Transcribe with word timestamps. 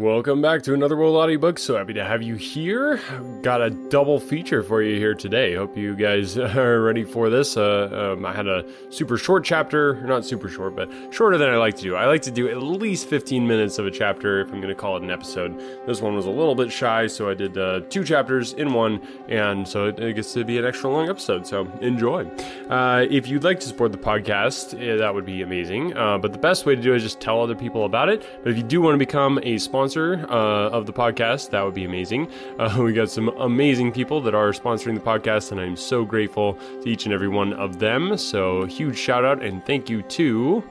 Welcome 0.00 0.40
back 0.40 0.62
to 0.62 0.72
another 0.72 0.96
World 0.96 1.16
Audiobook. 1.16 1.58
So 1.58 1.76
happy 1.76 1.92
to 1.92 2.02
have 2.02 2.22
you 2.22 2.34
here. 2.36 3.02
Got 3.42 3.60
a 3.60 3.68
double 3.68 4.18
feature 4.18 4.62
for 4.62 4.82
you 4.82 4.96
here 4.96 5.12
today. 5.14 5.54
Hope 5.54 5.76
you 5.76 5.94
guys 5.94 6.38
are 6.38 6.80
ready 6.80 7.04
for 7.04 7.28
this. 7.28 7.54
Uh, 7.54 8.14
um, 8.16 8.24
I 8.24 8.32
had 8.32 8.46
a 8.46 8.64
super 8.88 9.18
short 9.18 9.44
chapter, 9.44 10.00
not 10.06 10.24
super 10.24 10.48
short, 10.48 10.74
but 10.74 10.90
shorter 11.10 11.36
than 11.36 11.50
I 11.50 11.58
like 11.58 11.76
to 11.76 11.82
do. 11.82 11.96
I 11.96 12.06
like 12.06 12.22
to 12.22 12.30
do 12.30 12.48
at 12.48 12.62
least 12.62 13.10
15 13.10 13.46
minutes 13.46 13.78
of 13.78 13.84
a 13.84 13.90
chapter 13.90 14.40
if 14.40 14.50
I'm 14.50 14.62
going 14.62 14.74
to 14.74 14.74
call 14.74 14.96
it 14.96 15.02
an 15.02 15.10
episode. 15.10 15.58
This 15.86 16.00
one 16.00 16.16
was 16.16 16.24
a 16.24 16.30
little 16.30 16.54
bit 16.54 16.72
shy, 16.72 17.06
so 17.06 17.28
I 17.28 17.34
did 17.34 17.58
uh, 17.58 17.80
two 17.90 18.02
chapters 18.02 18.54
in 18.54 18.72
one, 18.72 19.06
and 19.28 19.68
so 19.68 19.88
it, 19.88 20.16
gets 20.16 20.32
to 20.32 20.46
be 20.46 20.56
an 20.56 20.64
extra 20.64 20.88
long 20.88 21.10
episode. 21.10 21.46
So 21.46 21.70
enjoy. 21.82 22.24
Uh, 22.70 23.04
if 23.10 23.28
you'd 23.28 23.44
like 23.44 23.60
to 23.60 23.66
support 23.66 23.92
the 23.92 23.98
podcast, 23.98 24.80
yeah, 24.82 24.96
that 24.96 25.14
would 25.14 25.26
be 25.26 25.42
amazing. 25.42 25.94
Uh, 25.94 26.16
but 26.16 26.32
the 26.32 26.38
best 26.38 26.64
way 26.64 26.74
to 26.74 26.80
do 26.80 26.94
it 26.94 26.96
is 26.96 27.02
just 27.02 27.20
tell 27.20 27.42
other 27.42 27.54
people 27.54 27.84
about 27.84 28.08
it. 28.08 28.24
But 28.42 28.52
if 28.52 28.56
you 28.56 28.62
do 28.62 28.80
want 28.80 28.94
to 28.94 28.98
become 28.98 29.38
a 29.42 29.58
sponsor, 29.58 29.89
sponsor 29.90 30.24
uh, 30.30 30.70
of 30.70 30.86
the 30.86 30.92
podcast, 30.92 31.50
that 31.50 31.62
would 31.62 31.74
be 31.74 31.84
amazing. 31.84 32.30
Uh, 32.58 32.76
we 32.80 32.92
got 32.92 33.10
some 33.10 33.28
amazing 33.40 33.90
people 33.90 34.20
that 34.20 34.34
are 34.34 34.52
sponsoring 34.52 34.94
the 34.94 35.00
podcast, 35.00 35.50
and 35.50 35.60
I'm 35.60 35.76
so 35.76 36.04
grateful 36.04 36.54
to 36.82 36.88
each 36.88 37.06
and 37.06 37.12
every 37.12 37.28
one 37.28 37.52
of 37.54 37.80
them. 37.80 38.16
So, 38.16 38.66
huge 38.66 38.96
shout 38.96 39.24
out 39.24 39.42
and 39.42 39.64
thank 39.66 39.90
you 39.90 40.02
to. 40.02 40.62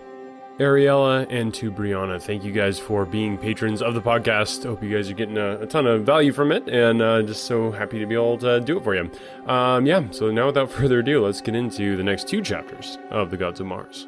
Ariella 0.59 1.25
and 1.29 1.53
to 1.53 1.71
Brianna. 1.71 2.21
Thank 2.21 2.43
you 2.43 2.51
guys 2.51 2.77
for 2.77 3.05
being 3.05 3.37
patrons 3.37 3.81
of 3.81 3.93
the 3.93 4.01
podcast. 4.01 4.65
Hope 4.65 4.83
you 4.83 4.93
guys 4.93 5.09
are 5.09 5.13
getting 5.13 5.37
a, 5.37 5.61
a 5.61 5.65
ton 5.65 5.87
of 5.87 6.03
value 6.03 6.33
from 6.33 6.51
it 6.51 6.67
and 6.67 7.01
uh, 7.01 7.21
just 7.21 7.45
so 7.45 7.71
happy 7.71 7.97
to 7.97 8.05
be 8.05 8.13
able 8.13 8.37
to 8.39 8.59
do 8.59 8.77
it 8.77 8.83
for 8.83 8.93
you. 8.93 9.09
Um, 9.47 9.85
yeah, 9.85 10.11
so 10.11 10.31
now 10.31 10.47
without 10.47 10.69
further 10.79 10.99
ado, 10.99 11.23
let's 11.23 11.39
get 11.39 11.55
into 11.55 11.95
the 11.95 12.03
next 12.03 12.27
two 12.27 12.41
chapters 12.41 12.97
of 13.09 13.31
The 13.31 13.37
Gods 13.37 13.61
of 13.61 13.67
Mars. 13.67 14.07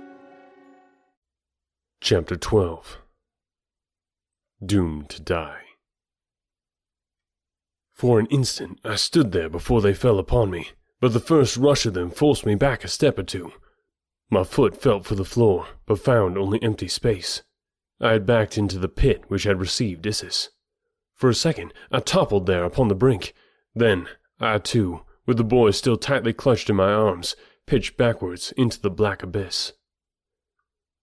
Chapter 2.02 2.36
12 2.36 3.01
doomed 4.66 5.10
to 5.10 5.22
die. 5.22 5.62
For 7.94 8.20
an 8.20 8.26
instant 8.28 8.80
I 8.84 8.96
stood 8.96 9.32
there 9.32 9.49
before 9.49 9.82
they 9.82 9.94
fell 9.94 10.20
upon 10.20 10.49
me, 10.49 10.70
but 10.99 11.13
the 11.13 11.20
first 11.20 11.58
rush 11.58 11.85
of 11.85 11.94
them 11.94 12.10
forced 12.10 12.46
me 12.46 12.55
back 12.55 12.84
a 12.84 12.88
step 12.88 13.20
or 13.20 13.24
two. 13.24 13.54
My 14.30 14.44
foot 14.44 14.82
felt 14.82 15.05
for 15.05 15.16
the 15.16 15.26
floor, 15.26 15.68
but 15.85 16.00
found 16.00 16.38
only 16.38 16.62
empty 16.63 16.88
space. 16.88 17.44
I 18.00 18.13
had 18.13 18.26
backed 18.26 18.58
into 18.58 18.80
the 18.80 18.90
pit 18.90 19.24
which 19.27 19.44
had 19.44 19.60
received 19.60 20.05
Issus. 20.05 20.50
For 21.13 21.30
a 21.30 21.35
second 21.35 21.74
I 21.91 22.00
toppled 22.00 22.48
there 22.48 22.63
upon 22.63 22.88
the 22.88 22.96
brink. 22.96 23.34
Then 23.76 24.07
I, 24.40 24.57
too, 24.57 25.02
with 25.28 25.38
the 25.38 25.44
boy 25.44 25.72
still 25.72 25.98
tightly 25.98 26.34
clutched 26.34 26.70
in 26.70 26.76
my 26.76 26.91
arms, 26.91 27.35
pitched 27.68 27.98
backwards 27.98 28.52
into 28.57 28.82
the 28.82 28.90
black 28.90 29.22
abyss. 29.22 29.74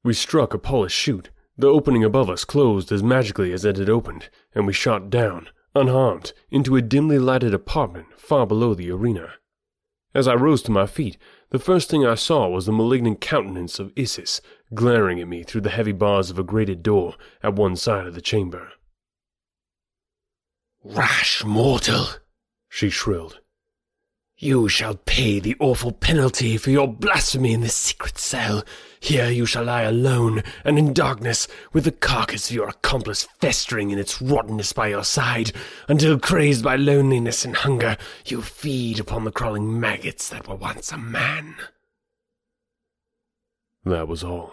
We 0.02 0.14
struck 0.14 0.54
a 0.54 0.58
polished 0.58 0.98
chute, 0.98 1.30
the 1.58 1.66
opening 1.66 2.04
above 2.04 2.30
us 2.30 2.44
closed 2.44 2.92
as 2.92 3.02
magically 3.02 3.52
as 3.52 3.64
it 3.64 3.76
had 3.76 3.90
opened, 3.90 4.30
and 4.54 4.66
we 4.66 4.72
shot 4.72 5.10
down, 5.10 5.48
unharmed, 5.74 6.32
into 6.50 6.76
a 6.76 6.82
dimly 6.82 7.18
lighted 7.18 7.52
apartment 7.52 8.06
far 8.16 8.46
below 8.46 8.74
the 8.74 8.90
arena. 8.90 9.34
As 10.14 10.28
I 10.28 10.34
rose 10.34 10.62
to 10.62 10.70
my 10.70 10.86
feet, 10.86 11.18
the 11.50 11.58
first 11.58 11.90
thing 11.90 12.06
I 12.06 12.14
saw 12.14 12.48
was 12.48 12.66
the 12.66 12.72
malignant 12.72 13.20
countenance 13.20 13.78
of 13.78 13.92
Issus 13.96 14.40
glaring 14.72 15.20
at 15.20 15.28
me 15.28 15.42
through 15.42 15.62
the 15.62 15.70
heavy 15.70 15.92
bars 15.92 16.30
of 16.30 16.38
a 16.38 16.44
grated 16.44 16.82
door 16.82 17.14
at 17.42 17.54
one 17.54 17.74
side 17.74 18.06
of 18.06 18.14
the 18.14 18.20
chamber. 18.20 18.70
Rash 20.84 21.44
mortal, 21.44 22.06
she 22.68 22.88
shrilled. 22.88 23.40
You 24.40 24.68
shall 24.68 24.94
pay 24.94 25.40
the 25.40 25.56
awful 25.58 25.90
penalty 25.90 26.56
for 26.58 26.70
your 26.70 26.86
blasphemy 26.86 27.54
in 27.54 27.60
this 27.60 27.74
secret 27.74 28.18
cell. 28.18 28.62
Here 29.00 29.28
you 29.28 29.46
shall 29.46 29.64
lie 29.64 29.82
alone 29.82 30.44
and 30.64 30.78
in 30.78 30.92
darkness, 30.92 31.48
with 31.72 31.82
the 31.82 31.90
carcass 31.90 32.48
of 32.48 32.54
your 32.54 32.68
accomplice 32.68 33.26
festering 33.40 33.90
in 33.90 33.98
its 33.98 34.22
rottenness 34.22 34.72
by 34.72 34.88
your 34.88 35.02
side, 35.02 35.50
until 35.88 36.20
crazed 36.20 36.62
by 36.62 36.76
loneliness 36.76 37.44
and 37.44 37.56
hunger, 37.56 37.96
you 38.26 38.40
feed 38.40 39.00
upon 39.00 39.24
the 39.24 39.32
crawling 39.32 39.80
maggots 39.80 40.28
that 40.28 40.46
were 40.46 40.54
once 40.54 40.92
a 40.92 40.98
man. 40.98 41.56
That 43.84 44.06
was 44.06 44.22
all. 44.22 44.52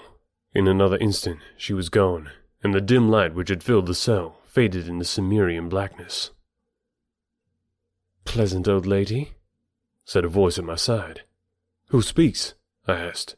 In 0.52 0.68
another 0.68 0.98
instant, 0.98 1.42
she 1.58 1.74
was 1.74 1.90
gone, 1.90 2.32
and 2.64 2.74
the 2.74 2.82
dim 2.82 3.08
light 3.08 3.36
which 3.36 3.50
had 3.50 3.62
filled 3.62 3.86
the 3.86 3.94
cell 3.94 4.40
faded 4.46 4.88
into 4.88 5.06
Cimmerian 5.06 5.70
blackness. 5.70 6.32
Pleasant 8.24 8.68
old 8.68 8.88
lady, 8.88 9.35
said 10.06 10.24
a 10.24 10.30
voice 10.30 10.58
at 10.58 10.64
my 10.64 10.76
side. 10.76 11.24
Who 11.90 12.02
speaks? 12.02 12.54
I 12.88 12.94
asked. 12.94 13.36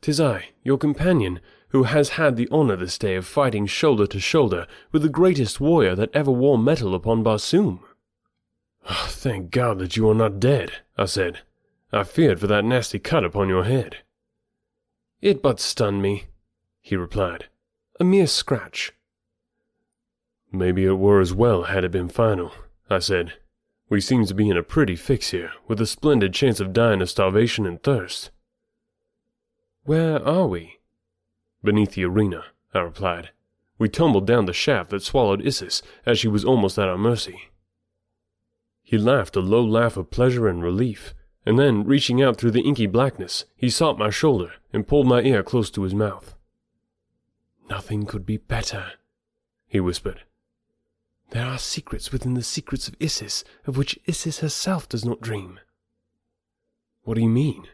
Tis 0.00 0.20
I, 0.20 0.50
your 0.62 0.76
companion, 0.76 1.40
who 1.68 1.84
has 1.84 2.10
had 2.10 2.36
the 2.36 2.48
honour 2.50 2.76
this 2.76 2.98
day 2.98 3.14
of 3.14 3.26
fighting 3.26 3.66
shoulder 3.66 4.06
to 4.08 4.20
shoulder 4.20 4.66
with 4.92 5.02
the 5.02 5.08
greatest 5.08 5.60
warrior 5.60 5.94
that 5.94 6.14
ever 6.14 6.30
wore 6.30 6.58
metal 6.58 6.94
upon 6.94 7.24
Barsoom. 7.24 7.80
Oh, 8.88 9.06
thank 9.08 9.50
God 9.50 9.78
that 9.78 9.96
you 9.96 10.08
are 10.10 10.14
not 10.14 10.38
dead, 10.38 10.72
I 10.98 11.06
said. 11.06 11.40
I 11.92 12.04
feared 12.04 12.40
for 12.40 12.46
that 12.48 12.64
nasty 12.64 12.98
cut 12.98 13.24
upon 13.24 13.48
your 13.48 13.64
head. 13.64 13.98
It 15.22 15.42
but 15.42 15.58
stunned 15.58 16.02
me, 16.02 16.24
he 16.82 16.96
replied. 16.96 17.46
A 17.98 18.04
mere 18.04 18.26
scratch. 18.26 18.92
Maybe 20.52 20.84
it 20.84 20.98
were 20.98 21.20
as 21.20 21.32
well 21.32 21.64
had 21.64 21.84
it 21.84 21.92
been 21.92 22.08
final, 22.08 22.52
I 22.90 22.98
said. 22.98 23.34
We 23.88 24.00
seem 24.00 24.24
to 24.26 24.34
be 24.34 24.48
in 24.48 24.56
a 24.56 24.62
pretty 24.62 24.96
fix 24.96 25.30
here, 25.30 25.52
with 25.68 25.80
a 25.80 25.86
splendid 25.86 26.32
chance 26.32 26.58
of 26.60 26.72
dying 26.72 27.02
of 27.02 27.10
starvation 27.10 27.66
and 27.66 27.82
thirst. 27.82 28.30
Where 29.84 30.26
are 30.26 30.46
we? 30.46 30.78
Beneath 31.62 31.92
the 31.92 32.04
arena, 32.04 32.44
I 32.72 32.80
replied. 32.80 33.30
We 33.78 33.88
tumbled 33.88 34.26
down 34.26 34.46
the 34.46 34.52
shaft 34.52 34.90
that 34.90 35.02
swallowed 35.02 35.44
Issus 35.44 35.82
as 36.06 36.18
she 36.18 36.28
was 36.28 36.44
almost 36.44 36.78
at 36.78 36.88
our 36.88 36.96
mercy. 36.96 37.50
He 38.82 38.98
laughed 38.98 39.36
a 39.36 39.40
low 39.40 39.64
laugh 39.64 39.96
of 39.96 40.10
pleasure 40.10 40.48
and 40.48 40.62
relief, 40.62 41.14
and 41.46 41.58
then, 41.58 41.84
reaching 41.84 42.22
out 42.22 42.36
through 42.36 42.52
the 42.52 42.62
inky 42.62 42.86
blackness, 42.86 43.44
he 43.56 43.68
sought 43.68 43.98
my 43.98 44.08
shoulder 44.08 44.52
and 44.72 44.86
pulled 44.86 45.06
my 45.06 45.20
ear 45.22 45.42
close 45.42 45.70
to 45.70 45.82
his 45.82 45.94
mouth. 45.94 46.34
Nothing 47.68 48.06
could 48.06 48.24
be 48.24 48.38
better, 48.38 48.92
he 49.66 49.80
whispered. 49.80 50.22
There 51.30 51.44
are 51.44 51.58
secrets 51.58 52.12
within 52.12 52.34
the 52.34 52.42
secrets 52.42 52.88
of 52.88 52.96
Issus 53.00 53.44
of 53.66 53.76
which 53.76 53.98
Issus 54.06 54.38
herself 54.40 54.88
does 54.88 55.04
not 55.04 55.20
dream. 55.20 55.58
What 57.02 57.14
do 57.14 57.20
you 57.20 57.28
mean? 57.28 57.66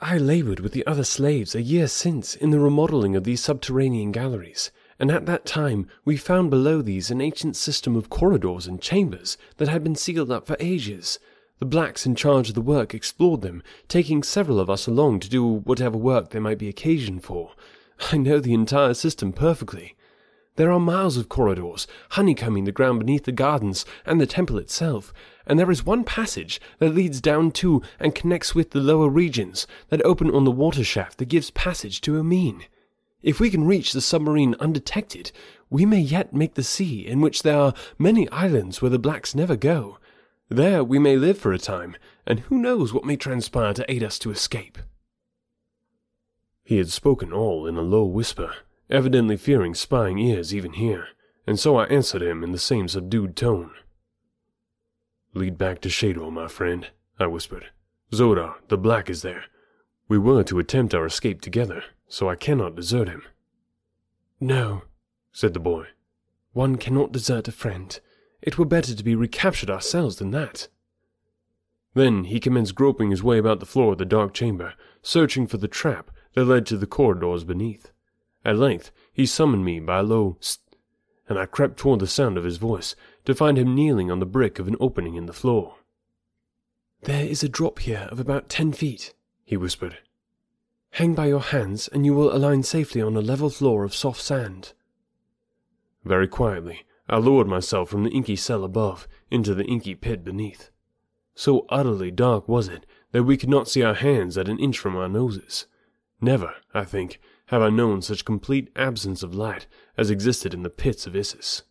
I 0.00 0.16
laboured 0.16 0.60
with 0.60 0.72
the 0.72 0.86
other 0.86 1.02
slaves 1.02 1.54
a 1.54 1.62
year 1.62 1.88
since 1.88 2.36
in 2.36 2.50
the 2.50 2.60
remodelling 2.60 3.16
of 3.16 3.24
these 3.24 3.40
subterranean 3.40 4.12
galleries, 4.12 4.70
and 5.00 5.10
at 5.10 5.26
that 5.26 5.44
time 5.44 5.88
we 6.04 6.16
found 6.16 6.50
below 6.50 6.82
these 6.82 7.10
an 7.10 7.20
ancient 7.20 7.56
system 7.56 7.96
of 7.96 8.08
corridors 8.08 8.66
and 8.66 8.80
chambers 8.80 9.36
that 9.56 9.68
had 9.68 9.82
been 9.82 9.96
sealed 9.96 10.30
up 10.30 10.46
for 10.46 10.56
ages. 10.60 11.18
The 11.58 11.66
blacks 11.66 12.06
in 12.06 12.14
charge 12.14 12.48
of 12.48 12.54
the 12.54 12.60
work 12.60 12.94
explored 12.94 13.40
them, 13.40 13.62
taking 13.88 14.22
several 14.22 14.60
of 14.60 14.70
us 14.70 14.86
along 14.86 15.18
to 15.20 15.28
do 15.28 15.44
whatever 15.44 15.96
work 15.96 16.30
there 16.30 16.40
might 16.40 16.58
be 16.58 16.68
occasion 16.68 17.18
for. 17.18 17.54
I 18.12 18.18
know 18.18 18.38
the 18.38 18.54
entire 18.54 18.94
system 18.94 19.32
perfectly. 19.32 19.96
There 20.58 20.72
are 20.72 20.80
miles 20.80 21.16
of 21.16 21.28
corridors, 21.28 21.86
honeycombing 22.10 22.64
the 22.64 22.72
ground 22.72 22.98
beneath 22.98 23.26
the 23.26 23.30
gardens 23.30 23.84
and 24.04 24.20
the 24.20 24.26
temple 24.26 24.58
itself, 24.58 25.14
and 25.46 25.56
there 25.56 25.70
is 25.70 25.86
one 25.86 26.02
passage 26.02 26.60
that 26.80 26.96
leads 26.96 27.20
down 27.20 27.52
to 27.52 27.80
and 28.00 28.12
connects 28.12 28.56
with 28.56 28.72
the 28.72 28.80
lower 28.80 29.08
regions 29.08 29.68
that 29.90 30.04
open 30.04 30.34
on 30.34 30.42
the 30.42 30.50
water 30.50 30.82
shaft 30.82 31.18
that 31.18 31.28
gives 31.28 31.52
passage 31.52 32.00
to 32.00 32.18
Omean. 32.18 32.64
If 33.22 33.38
we 33.38 33.50
can 33.50 33.68
reach 33.68 33.92
the 33.92 34.00
submarine 34.00 34.56
undetected, 34.58 35.30
we 35.70 35.86
may 35.86 36.00
yet 36.00 36.34
make 36.34 36.54
the 36.54 36.64
sea 36.64 37.06
in 37.06 37.20
which 37.20 37.44
there 37.44 37.56
are 37.56 37.74
many 37.96 38.28
islands 38.30 38.82
where 38.82 38.90
the 38.90 38.98
blacks 38.98 39.36
never 39.36 39.54
go. 39.54 40.00
There 40.48 40.82
we 40.82 40.98
may 40.98 41.14
live 41.14 41.38
for 41.38 41.52
a 41.52 41.58
time, 41.60 41.94
and 42.26 42.40
who 42.40 42.58
knows 42.58 42.92
what 42.92 43.04
may 43.04 43.14
transpire 43.14 43.74
to 43.74 43.88
aid 43.88 44.02
us 44.02 44.18
to 44.18 44.32
escape. 44.32 44.76
He 46.64 46.78
had 46.78 46.90
spoken 46.90 47.32
all 47.32 47.64
in 47.64 47.76
a 47.76 47.80
low 47.80 48.04
whisper, 48.06 48.54
evidently 48.90 49.36
fearing 49.36 49.74
spying 49.74 50.18
ears 50.18 50.54
even 50.54 50.74
here, 50.74 51.08
and 51.46 51.58
so 51.58 51.76
I 51.76 51.84
answered 51.86 52.22
him 52.22 52.42
in 52.42 52.52
the 52.52 52.58
same 52.58 52.88
subdued 52.88 53.36
tone. 53.36 53.70
Lead 55.34 55.58
back 55.58 55.80
to 55.80 55.90
Shador, 55.90 56.32
my 56.32 56.48
friend, 56.48 56.88
I 57.18 57.26
whispered. 57.26 57.66
Xodar, 58.12 58.56
the 58.68 58.78
black, 58.78 59.10
is 59.10 59.22
there. 59.22 59.44
We 60.08 60.18
were 60.18 60.42
to 60.44 60.58
attempt 60.58 60.94
our 60.94 61.06
escape 61.06 61.40
together, 61.40 61.84
so 62.08 62.28
I 62.28 62.36
cannot 62.36 62.76
desert 62.76 63.08
him. 63.08 63.22
No, 64.40 64.82
said 65.32 65.52
the 65.52 65.60
boy. 65.60 65.88
One 66.52 66.76
cannot 66.76 67.12
desert 67.12 67.48
a 67.48 67.52
friend. 67.52 67.98
It 68.40 68.58
were 68.58 68.64
better 68.64 68.94
to 68.94 69.04
be 69.04 69.14
recaptured 69.14 69.68
ourselves 69.68 70.16
than 70.16 70.30
that. 70.30 70.68
Then 71.94 72.24
he 72.24 72.40
commenced 72.40 72.74
groping 72.74 73.10
his 73.10 73.22
way 73.22 73.38
about 73.38 73.60
the 73.60 73.66
floor 73.66 73.92
of 73.92 73.98
the 73.98 74.04
dark 74.04 74.32
chamber, 74.32 74.74
searching 75.02 75.46
for 75.46 75.58
the 75.58 75.68
trap 75.68 76.10
that 76.34 76.44
led 76.44 76.64
to 76.66 76.76
the 76.76 76.86
corridors 76.86 77.44
beneath. 77.44 77.90
At 78.48 78.56
length 78.56 78.92
he 79.12 79.26
summoned 79.26 79.62
me 79.62 79.78
by 79.78 79.98
a 79.98 80.02
low 80.02 80.38
st, 80.40 80.74
and 81.28 81.38
I 81.38 81.44
crept 81.44 81.76
toward 81.76 82.00
the 82.00 82.06
sound 82.06 82.38
of 82.38 82.44
his 82.44 82.56
voice, 82.56 82.96
to 83.26 83.34
find 83.34 83.58
him 83.58 83.74
kneeling 83.74 84.10
on 84.10 84.20
the 84.20 84.24
brick 84.24 84.58
of 84.58 84.66
an 84.66 84.76
opening 84.80 85.16
in 85.16 85.26
the 85.26 85.34
floor. 85.34 85.76
There 87.02 87.26
is 87.26 87.42
a 87.42 87.48
drop 87.50 87.80
here 87.80 88.08
of 88.10 88.18
about 88.18 88.48
ten 88.48 88.72
feet, 88.72 89.12
he 89.44 89.58
whispered. 89.58 89.98
Hang 90.92 91.14
by 91.14 91.26
your 91.26 91.42
hands, 91.42 91.88
and 91.88 92.06
you 92.06 92.14
will 92.14 92.34
align 92.34 92.62
safely 92.62 93.02
on 93.02 93.14
a 93.18 93.20
level 93.20 93.50
floor 93.50 93.84
of 93.84 93.94
soft 93.94 94.22
sand. 94.22 94.72
Very 96.02 96.26
quietly, 96.26 96.86
I 97.06 97.18
lowered 97.18 97.48
myself 97.48 97.90
from 97.90 98.04
the 98.04 98.10
inky 98.12 98.34
cell 98.36 98.64
above 98.64 99.06
into 99.30 99.54
the 99.54 99.66
inky 99.66 99.94
pit 99.94 100.24
beneath. 100.24 100.70
So 101.34 101.66
utterly 101.68 102.10
dark 102.10 102.48
was 102.48 102.66
it 102.68 102.86
that 103.12 103.24
we 103.24 103.36
could 103.36 103.50
not 103.50 103.68
see 103.68 103.82
our 103.82 103.92
hands 103.92 104.38
at 104.38 104.48
an 104.48 104.58
inch 104.58 104.78
from 104.78 104.96
our 104.96 105.10
noses. 105.10 105.66
Never, 106.18 106.54
I 106.72 106.84
think, 106.84 107.20
have 107.48 107.62
I 107.62 107.70
known 107.70 108.02
such 108.02 108.24
complete 108.24 108.70
absence 108.76 109.22
of 109.22 109.34
light 109.34 109.66
as 109.96 110.10
existed 110.10 110.54
in 110.54 110.62
the 110.62 110.70
pits 110.70 111.06
of 111.06 111.16
Issus. 111.16 111.62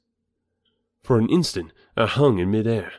For 1.04 1.18
an 1.18 1.30
instant 1.30 1.72
I 1.96 2.06
hung 2.06 2.40
in 2.40 2.52
midair. 2.52 2.94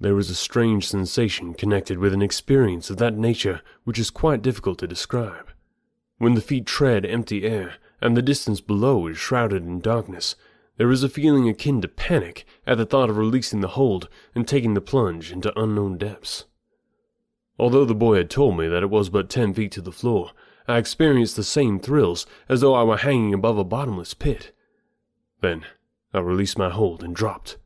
There 0.00 0.14
was 0.14 0.30
a 0.30 0.34
strange 0.34 0.88
sensation 0.88 1.54
connected 1.54 1.98
with 1.98 2.12
an 2.12 2.22
experience 2.22 2.88
of 2.90 2.96
that 2.96 3.16
nature 3.16 3.62
which 3.84 3.98
is 3.98 4.10
quite 4.10 4.42
difficult 4.42 4.78
to 4.78 4.86
describe. 4.86 5.50
When 6.18 6.34
the 6.34 6.40
feet 6.40 6.66
tread 6.66 7.04
empty 7.04 7.44
air, 7.44 7.74
and 8.00 8.16
the 8.16 8.22
distance 8.22 8.60
below 8.60 9.06
is 9.06 9.18
shrouded 9.18 9.64
in 9.64 9.80
darkness, 9.80 10.34
there 10.76 10.90
is 10.90 11.04
a 11.04 11.08
feeling 11.08 11.48
akin 11.48 11.80
to 11.82 11.88
panic 11.88 12.44
at 12.66 12.78
the 12.78 12.86
thought 12.86 13.10
of 13.10 13.16
releasing 13.16 13.60
the 13.60 13.68
hold 13.68 14.08
and 14.34 14.46
taking 14.46 14.74
the 14.74 14.80
plunge 14.80 15.30
into 15.30 15.56
unknown 15.58 15.98
depths. 15.98 16.44
Although 17.58 17.84
the 17.84 17.94
boy 17.94 18.16
had 18.16 18.30
told 18.30 18.56
me 18.56 18.66
that 18.68 18.82
it 18.82 18.90
was 18.90 19.08
but 19.08 19.28
ten 19.28 19.52
feet 19.52 19.70
to 19.72 19.80
the 19.80 19.92
floor, 19.92 20.32
I 20.68 20.78
experienced 20.78 21.36
the 21.36 21.44
same 21.44 21.78
thrills 21.78 22.26
as 22.48 22.60
though 22.60 22.74
I 22.74 22.82
were 22.82 22.98
hanging 22.98 23.34
above 23.34 23.58
a 23.58 23.64
bottomless 23.64 24.14
pit. 24.14 24.52
Then 25.40 25.64
I 26.14 26.20
released 26.20 26.58
my 26.58 26.70
hold 26.70 27.02
and 27.02 27.14
dropped, 27.14 27.58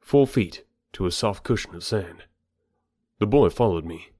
four 0.00 0.26
feet, 0.26 0.64
to 0.92 1.06
a 1.06 1.12
soft 1.12 1.42
cushion 1.42 1.74
of 1.74 1.82
sand. 1.82 2.24
The 3.18 3.26
boy 3.26 3.50
followed 3.50 3.84
me. 3.84 4.10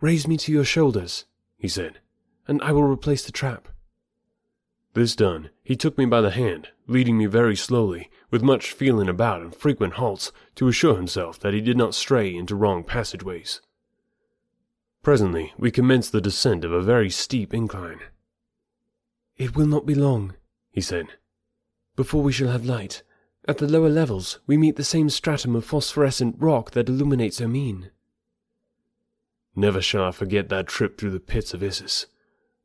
Raise 0.00 0.26
me 0.26 0.36
to 0.38 0.52
your 0.52 0.64
shoulders, 0.64 1.26
he 1.58 1.68
said, 1.68 2.00
and 2.48 2.62
I 2.62 2.72
will 2.72 2.84
replace 2.84 3.24
the 3.24 3.32
trap. 3.32 3.68
This 4.94 5.14
done, 5.14 5.50
he 5.62 5.76
took 5.76 5.98
me 5.98 6.06
by 6.06 6.20
the 6.20 6.30
hand, 6.30 6.70
leading 6.86 7.18
me 7.18 7.26
very 7.26 7.54
slowly, 7.54 8.10
with 8.30 8.42
much 8.42 8.72
feeling 8.72 9.08
about 9.08 9.42
and 9.42 9.54
frequent 9.54 9.94
halts, 9.94 10.32
to 10.56 10.68
assure 10.68 10.96
himself 10.96 11.38
that 11.40 11.54
he 11.54 11.60
did 11.60 11.76
not 11.76 11.94
stray 11.94 12.34
into 12.34 12.56
wrong 12.56 12.82
passageways. 12.82 13.60
Presently, 15.02 15.52
we 15.56 15.70
commenced 15.70 16.12
the 16.12 16.20
descent 16.20 16.64
of 16.64 16.72
a 16.72 16.82
very 16.82 17.10
steep 17.10 17.54
incline. 17.54 18.00
It 19.36 19.56
will 19.56 19.66
not 19.66 19.86
be 19.86 19.94
long, 19.94 20.34
he 20.70 20.80
said 20.80 21.06
before 22.00 22.22
we 22.22 22.32
shall 22.32 22.48
have 22.48 22.64
light. 22.64 23.02
At 23.46 23.58
the 23.58 23.68
lower 23.68 23.90
levels, 23.90 24.38
we 24.46 24.56
meet 24.56 24.76
the 24.76 24.84
same 24.84 25.10
stratum 25.10 25.54
of 25.54 25.66
phosphorescent 25.66 26.36
rock 26.38 26.70
that 26.70 26.88
illuminates 26.88 27.42
Omean. 27.42 27.90
Never 29.54 29.82
shall 29.82 30.04
I 30.04 30.12
forget 30.12 30.48
that 30.48 30.66
trip 30.66 30.96
through 30.96 31.10
the 31.10 31.20
pits 31.20 31.52
of 31.52 31.62
Issus. 31.62 32.06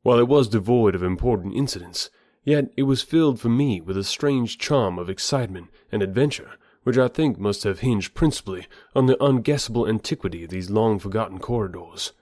While 0.00 0.18
it 0.18 0.26
was 0.26 0.48
devoid 0.48 0.94
of 0.94 1.02
important 1.02 1.54
incidents, 1.54 2.08
yet 2.44 2.72
it 2.78 2.84
was 2.84 3.02
filled 3.02 3.38
for 3.38 3.50
me 3.50 3.82
with 3.82 3.98
a 3.98 4.04
strange 4.04 4.56
charm 4.56 4.98
of 4.98 5.10
excitement 5.10 5.68
and 5.92 6.02
adventure, 6.02 6.52
which 6.84 6.96
I 6.96 7.08
think 7.08 7.38
must 7.38 7.62
have 7.64 7.80
hinged 7.80 8.14
principally 8.14 8.66
on 8.94 9.04
the 9.04 9.22
unguessable 9.22 9.86
antiquity 9.86 10.44
of 10.44 10.50
these 10.50 10.70
long 10.70 10.98
forgotten 10.98 11.40
corridors. 11.40 12.12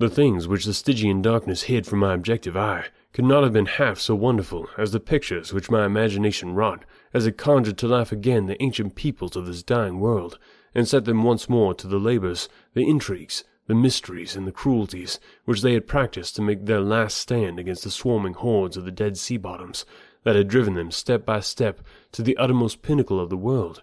The 0.00 0.08
things 0.08 0.48
which 0.48 0.64
the 0.64 0.72
Stygian 0.72 1.20
darkness 1.20 1.64
hid 1.64 1.86
from 1.86 1.98
my 1.98 2.14
objective 2.14 2.56
eye 2.56 2.86
could 3.12 3.26
not 3.26 3.42
have 3.42 3.52
been 3.52 3.66
half 3.66 3.98
so 3.98 4.14
wonderful 4.14 4.66
as 4.78 4.92
the 4.92 4.98
pictures 4.98 5.52
which 5.52 5.70
my 5.70 5.84
imagination 5.84 6.54
wrought 6.54 6.86
as 7.12 7.26
it 7.26 7.36
conjured 7.36 7.76
to 7.76 7.86
life 7.86 8.10
again 8.10 8.46
the 8.46 8.62
ancient 8.62 8.94
peoples 8.94 9.36
of 9.36 9.44
this 9.44 9.62
dying 9.62 10.00
world, 10.00 10.38
and 10.74 10.88
set 10.88 11.04
them 11.04 11.22
once 11.22 11.50
more 11.50 11.74
to 11.74 11.86
the 11.86 11.98
labors, 11.98 12.48
the 12.72 12.88
intrigues, 12.88 13.44
the 13.66 13.74
mysteries, 13.74 14.34
and 14.34 14.46
the 14.46 14.52
cruelties 14.52 15.20
which 15.44 15.60
they 15.60 15.74
had 15.74 15.86
practiced 15.86 16.34
to 16.36 16.40
make 16.40 16.64
their 16.64 16.80
last 16.80 17.18
stand 17.18 17.58
against 17.58 17.84
the 17.84 17.90
swarming 17.90 18.32
hordes 18.32 18.78
of 18.78 18.86
the 18.86 18.90
dead 18.90 19.18
sea 19.18 19.36
bottoms 19.36 19.84
that 20.24 20.34
had 20.34 20.48
driven 20.48 20.72
them 20.72 20.90
step 20.90 21.26
by 21.26 21.40
step 21.40 21.82
to 22.10 22.22
the 22.22 22.38
uttermost 22.38 22.80
pinnacle 22.80 23.20
of 23.20 23.28
the 23.28 23.36
world, 23.36 23.82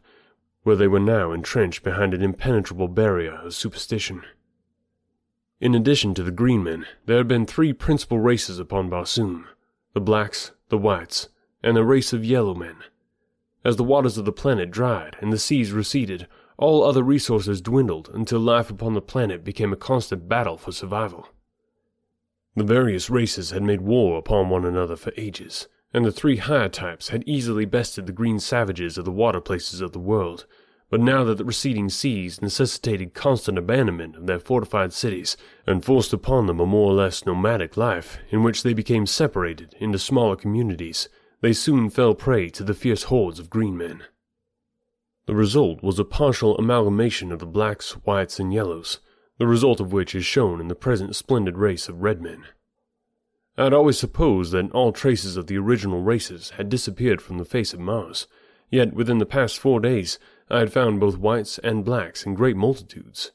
where 0.63 0.75
they 0.75 0.87
were 0.87 0.99
now 0.99 1.31
entrenched 1.31 1.83
behind 1.83 2.15
an 2.15 2.23
impenetrable 2.23 2.87
barrier 2.87 3.35
of 3.35 3.53
superstition. 3.53 4.23
In 5.59 5.73
addition 5.73 6.13
to 6.13 6.23
the 6.23 6.31
green 6.31 6.63
men, 6.63 6.85
there 7.07 7.17
had 7.17 7.27
been 7.27 7.45
three 7.45 7.73
principal 7.73 8.19
races 8.19 8.59
upon 8.59 8.89
Barsoom 8.89 9.47
the 9.93 10.01
blacks, 10.01 10.51
the 10.69 10.77
whites, 10.77 11.29
and 11.63 11.75
a 11.75 11.83
race 11.83 12.13
of 12.13 12.23
yellow 12.23 12.53
men. 12.53 12.75
As 13.65 13.77
the 13.77 13.83
waters 13.83 14.19
of 14.19 14.25
the 14.25 14.31
planet 14.31 14.69
dried 14.69 15.17
and 15.19 15.33
the 15.33 15.39
seas 15.39 15.71
receded, 15.71 16.27
all 16.57 16.83
other 16.83 17.01
resources 17.01 17.61
dwindled 17.61 18.09
until 18.13 18.39
life 18.39 18.69
upon 18.69 18.93
the 18.93 19.01
planet 19.01 19.43
became 19.43 19.73
a 19.73 19.77
constant 19.77 20.29
battle 20.29 20.57
for 20.57 20.71
survival. 20.71 21.29
The 22.55 22.63
various 22.63 23.09
races 23.09 23.49
had 23.49 23.63
made 23.63 23.81
war 23.81 24.19
upon 24.19 24.49
one 24.49 24.65
another 24.65 24.95
for 24.95 25.11
ages, 25.17 25.67
and 25.91 26.05
the 26.05 26.11
three 26.11 26.37
higher 26.37 26.69
types 26.69 27.09
had 27.09 27.23
easily 27.25 27.65
bested 27.65 28.05
the 28.05 28.13
green 28.13 28.39
savages 28.39 28.97
of 28.97 29.05
the 29.05 29.11
water 29.11 29.41
places 29.41 29.81
of 29.81 29.91
the 29.91 29.99
world, 29.99 30.45
but 30.89 31.01
now 31.01 31.23
that 31.23 31.37
the 31.37 31.43
receding 31.43 31.89
seas 31.89 32.41
necessitated 32.41 33.13
constant 33.13 33.57
abandonment 33.57 34.15
of 34.15 34.25
their 34.25 34.39
fortified 34.39 34.93
cities 34.93 35.35
and 35.65 35.83
forced 35.83 36.13
upon 36.13 36.45
them 36.45 36.59
a 36.59 36.65
more 36.65 36.91
or 36.91 36.95
less 36.95 37.25
nomadic 37.25 37.75
life, 37.75 38.19
in 38.29 38.41
which 38.41 38.63
they 38.63 38.73
became 38.73 39.05
separated 39.05 39.75
into 39.79 39.99
smaller 39.99 40.35
communities, 40.35 41.09
they 41.41 41.51
soon 41.51 41.89
fell 41.89 42.15
prey 42.15 42.49
to 42.49 42.63
the 42.63 42.73
fierce 42.73 43.03
hordes 43.03 43.39
of 43.39 43.49
green 43.49 43.77
men. 43.77 44.03
The 45.25 45.35
result 45.35 45.83
was 45.83 45.99
a 45.99 46.05
partial 46.05 46.57
amalgamation 46.57 47.33
of 47.33 47.39
the 47.39 47.45
blacks, 47.45 47.91
whites, 48.05 48.39
and 48.39 48.53
yellows, 48.53 48.99
the 49.37 49.47
result 49.47 49.81
of 49.81 49.91
which 49.91 50.15
is 50.15 50.25
shown 50.25 50.61
in 50.61 50.69
the 50.69 50.75
present 50.75 51.15
splendid 51.17 51.57
race 51.57 51.89
of 51.89 52.01
red 52.01 52.21
men. 52.21 52.45
I 53.57 53.65
had 53.65 53.73
always 53.73 53.99
supposed 53.99 54.53
that 54.53 54.71
all 54.71 54.93
traces 54.93 55.35
of 55.35 55.47
the 55.47 55.57
original 55.57 56.01
races 56.01 56.51
had 56.51 56.69
disappeared 56.69 57.21
from 57.21 57.39
the 57.39 57.45
face 57.45 57.73
of 57.73 57.79
Mars, 57.81 58.27
yet 58.69 58.93
within 58.93 59.17
the 59.17 59.25
past 59.25 59.59
four 59.59 59.79
days 59.79 60.17
I 60.49 60.59
had 60.59 60.71
found 60.71 60.99
both 60.99 61.17
whites 61.17 61.59
and 61.59 61.83
blacks 61.83 62.25
in 62.25 62.33
great 62.33 62.55
multitudes. 62.55 63.31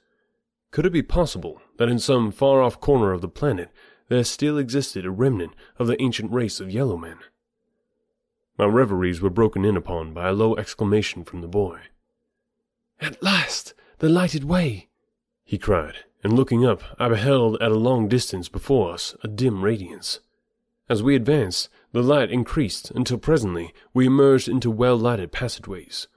Could 0.70 0.87
it 0.87 0.93
be 0.93 1.03
possible 1.03 1.61
that 1.76 1.91
in 1.91 1.99
some 1.99 2.32
far 2.32 2.62
off 2.62 2.81
corner 2.81 3.12
of 3.12 3.20
the 3.20 3.29
planet 3.29 3.70
there 4.09 4.25
still 4.25 4.56
existed 4.56 5.05
a 5.05 5.11
remnant 5.11 5.53
of 5.79 5.87
the 5.87 6.00
ancient 6.00 6.32
race 6.32 6.61
of 6.61 6.70
yellow 6.70 6.97
men? 6.97 7.19
My 8.56 8.67
reveries 8.67 9.20
were 9.20 9.31
broken 9.31 9.64
in 9.64 9.76
upon 9.76 10.14
by 10.14 10.29
a 10.29 10.32
low 10.32 10.56
exclamation 10.56 11.25
from 11.25 11.41
the 11.41 11.49
boy. 11.49 11.81
At 13.00 13.23
last, 13.23 13.75
the 13.99 14.08
lighted 14.08 14.44
way! 14.44 14.88
he 15.44 15.58
cried, 15.58 16.05
and 16.25 16.32
looking 16.32 16.65
up, 16.65 16.82
I 16.99 17.08
beheld 17.08 17.61
at 17.61 17.73
a 17.73 17.76
long 17.76 18.08
distance 18.08 18.49
before 18.49 18.93
us 18.93 19.15
a 19.23 19.29
dim 19.29 19.62
radiance. 19.62 20.20
As 20.88 21.03
we 21.03 21.17
advanced, 21.17 21.69
the 21.93 22.03
light 22.03 22.31
increased 22.31 22.91
until 22.93 23.19
presently 23.19 23.75
we 23.93 24.06
emerged 24.06 24.49
into 24.49 24.70
well 24.70 24.97
lighted 24.97 25.32
passageways. 25.32 26.08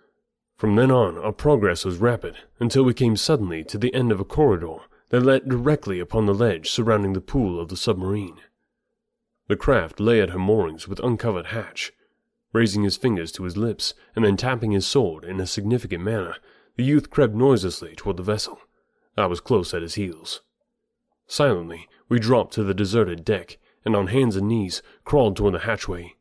From 0.57 0.75
then 0.75 0.89
on, 0.89 1.17
our 1.17 1.33
progress 1.33 1.83
was 1.83 1.97
rapid, 1.97 2.37
until 2.59 2.83
we 2.83 2.93
came 2.93 3.17
suddenly 3.17 3.63
to 3.65 3.77
the 3.77 3.93
end 3.93 4.11
of 4.11 4.19
a 4.21 4.25
corridor 4.25 4.77
that 5.09 5.21
led 5.21 5.49
directly 5.49 5.99
upon 5.99 6.25
the 6.25 6.33
ledge 6.33 6.69
surrounding 6.69 7.13
the 7.13 7.21
pool 7.21 7.59
of 7.59 7.67
the 7.67 7.75
submarine. 7.75 8.37
The 9.47 9.57
craft 9.57 9.99
lay 9.99 10.21
at 10.21 10.29
her 10.29 10.39
moorings 10.39 10.87
with 10.87 10.99
uncovered 11.01 11.47
hatch. 11.47 11.91
Raising 12.53 12.83
his 12.83 12.95
fingers 12.95 13.33
to 13.33 13.43
his 13.43 13.57
lips, 13.57 13.93
and 14.15 14.23
then 14.23 14.37
tapping 14.37 14.71
his 14.71 14.87
sword 14.87 15.25
in 15.25 15.41
a 15.41 15.45
significant 15.45 16.03
manner, 16.03 16.37
the 16.77 16.85
youth 16.85 17.09
crept 17.09 17.33
noiselessly 17.33 17.95
toward 17.95 18.15
the 18.15 18.23
vessel. 18.23 18.57
I 19.17 19.25
was 19.25 19.41
close 19.41 19.73
at 19.73 19.81
his 19.81 19.95
heels. 19.95 20.41
Silently, 21.27 21.87
we 22.07 22.17
dropped 22.17 22.53
to 22.53 22.63
the 22.63 22.73
deserted 22.73 23.25
deck, 23.25 23.57
and 23.83 23.95
on 23.95 24.07
hands 24.07 24.35
and 24.35 24.47
knees 24.47 24.81
crawled 25.03 25.35
toward 25.35 25.53
the 25.53 25.59
hatchway. 25.59 26.15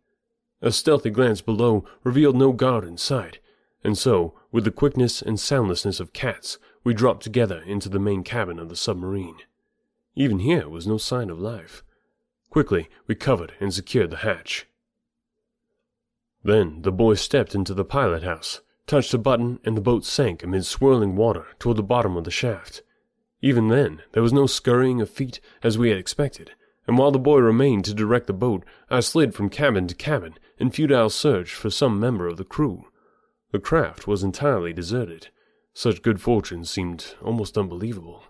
A 0.60 0.72
stealthy 0.72 1.10
glance 1.10 1.40
below 1.40 1.84
revealed 2.02 2.36
no 2.36 2.52
guard 2.52 2.84
in 2.84 2.96
sight, 2.96 3.38
and 3.84 3.98
so, 3.98 4.34
with 4.50 4.64
the 4.64 4.70
quickness 4.70 5.20
and 5.20 5.38
soundlessness 5.38 6.00
of 6.00 6.14
cats, 6.14 6.58
we 6.82 6.94
dropped 6.94 7.22
together 7.22 7.62
into 7.66 7.88
the 7.88 7.98
main 7.98 8.24
cabin 8.24 8.58
of 8.58 8.70
the 8.70 8.76
submarine. 8.76 9.36
Even 10.16 10.38
here 10.38 10.68
was 10.68 10.86
no 10.86 10.96
sign 10.96 11.28
of 11.28 11.38
life. 11.38 11.84
Quickly, 12.48 12.88
we 13.06 13.14
covered 13.14 13.52
and 13.60 13.74
secured 13.74 14.10
the 14.10 14.18
hatch. 14.18 14.66
Then 16.42 16.82
the 16.82 16.92
boy 16.92 17.14
stepped 17.14 17.54
into 17.54 17.74
the 17.74 17.84
pilot 17.84 18.22
house, 18.22 18.60
touched 18.86 19.12
a 19.12 19.18
button, 19.18 19.60
and 19.64 19.76
the 19.76 19.82
boat 19.82 20.04
sank 20.04 20.42
amid 20.42 20.64
swirling 20.64 21.16
water 21.16 21.46
toward 21.58 21.76
the 21.76 21.82
bottom 21.82 22.16
of 22.16 22.24
the 22.24 22.30
shaft. 22.30 22.82
Even 23.42 23.68
then, 23.68 24.02
there 24.12 24.22
was 24.22 24.32
no 24.32 24.46
scurrying 24.46 25.00
of 25.00 25.10
feet 25.10 25.40
as 25.62 25.76
we 25.76 25.90
had 25.90 25.98
expected, 25.98 26.52
and 26.86 26.96
while 26.96 27.10
the 27.10 27.18
boy 27.18 27.38
remained 27.38 27.84
to 27.86 27.94
direct 27.94 28.26
the 28.26 28.32
boat, 28.32 28.64
I 28.88 29.00
slid 29.00 29.34
from 29.34 29.50
cabin 29.50 29.88
to 29.88 29.94
cabin 29.94 30.34
in 30.58 30.70
futile 30.70 31.10
search 31.10 31.52
for 31.54 31.70
some 31.70 31.98
member 31.98 32.26
of 32.26 32.36
the 32.36 32.44
crew. 32.44 32.86
The 33.54 33.60
craft 33.60 34.08
was 34.08 34.24
entirely 34.24 34.72
deserted. 34.72 35.28
Such 35.74 36.02
good 36.02 36.20
fortune 36.20 36.64
seemed 36.64 37.14
almost 37.22 37.56
unbelievable. 37.56 38.24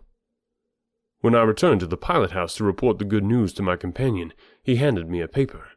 When 1.23 1.35
I 1.35 1.45
returned 1.45 1.81
to 1.81 1.87
the 1.87 1.97
pilot 1.97 2.33
house 2.33 2.55
to 2.57 2.65
report 2.65 2.99
the 2.99 3.07
good 3.07 3.25
news 3.25 3.55
to 3.55 3.63
my 3.63 3.77
companion, 3.77 4.35
he 4.63 4.77
handed 4.77 5.09
me 5.09 5.23
a 5.23 5.27
paper. 5.27 5.69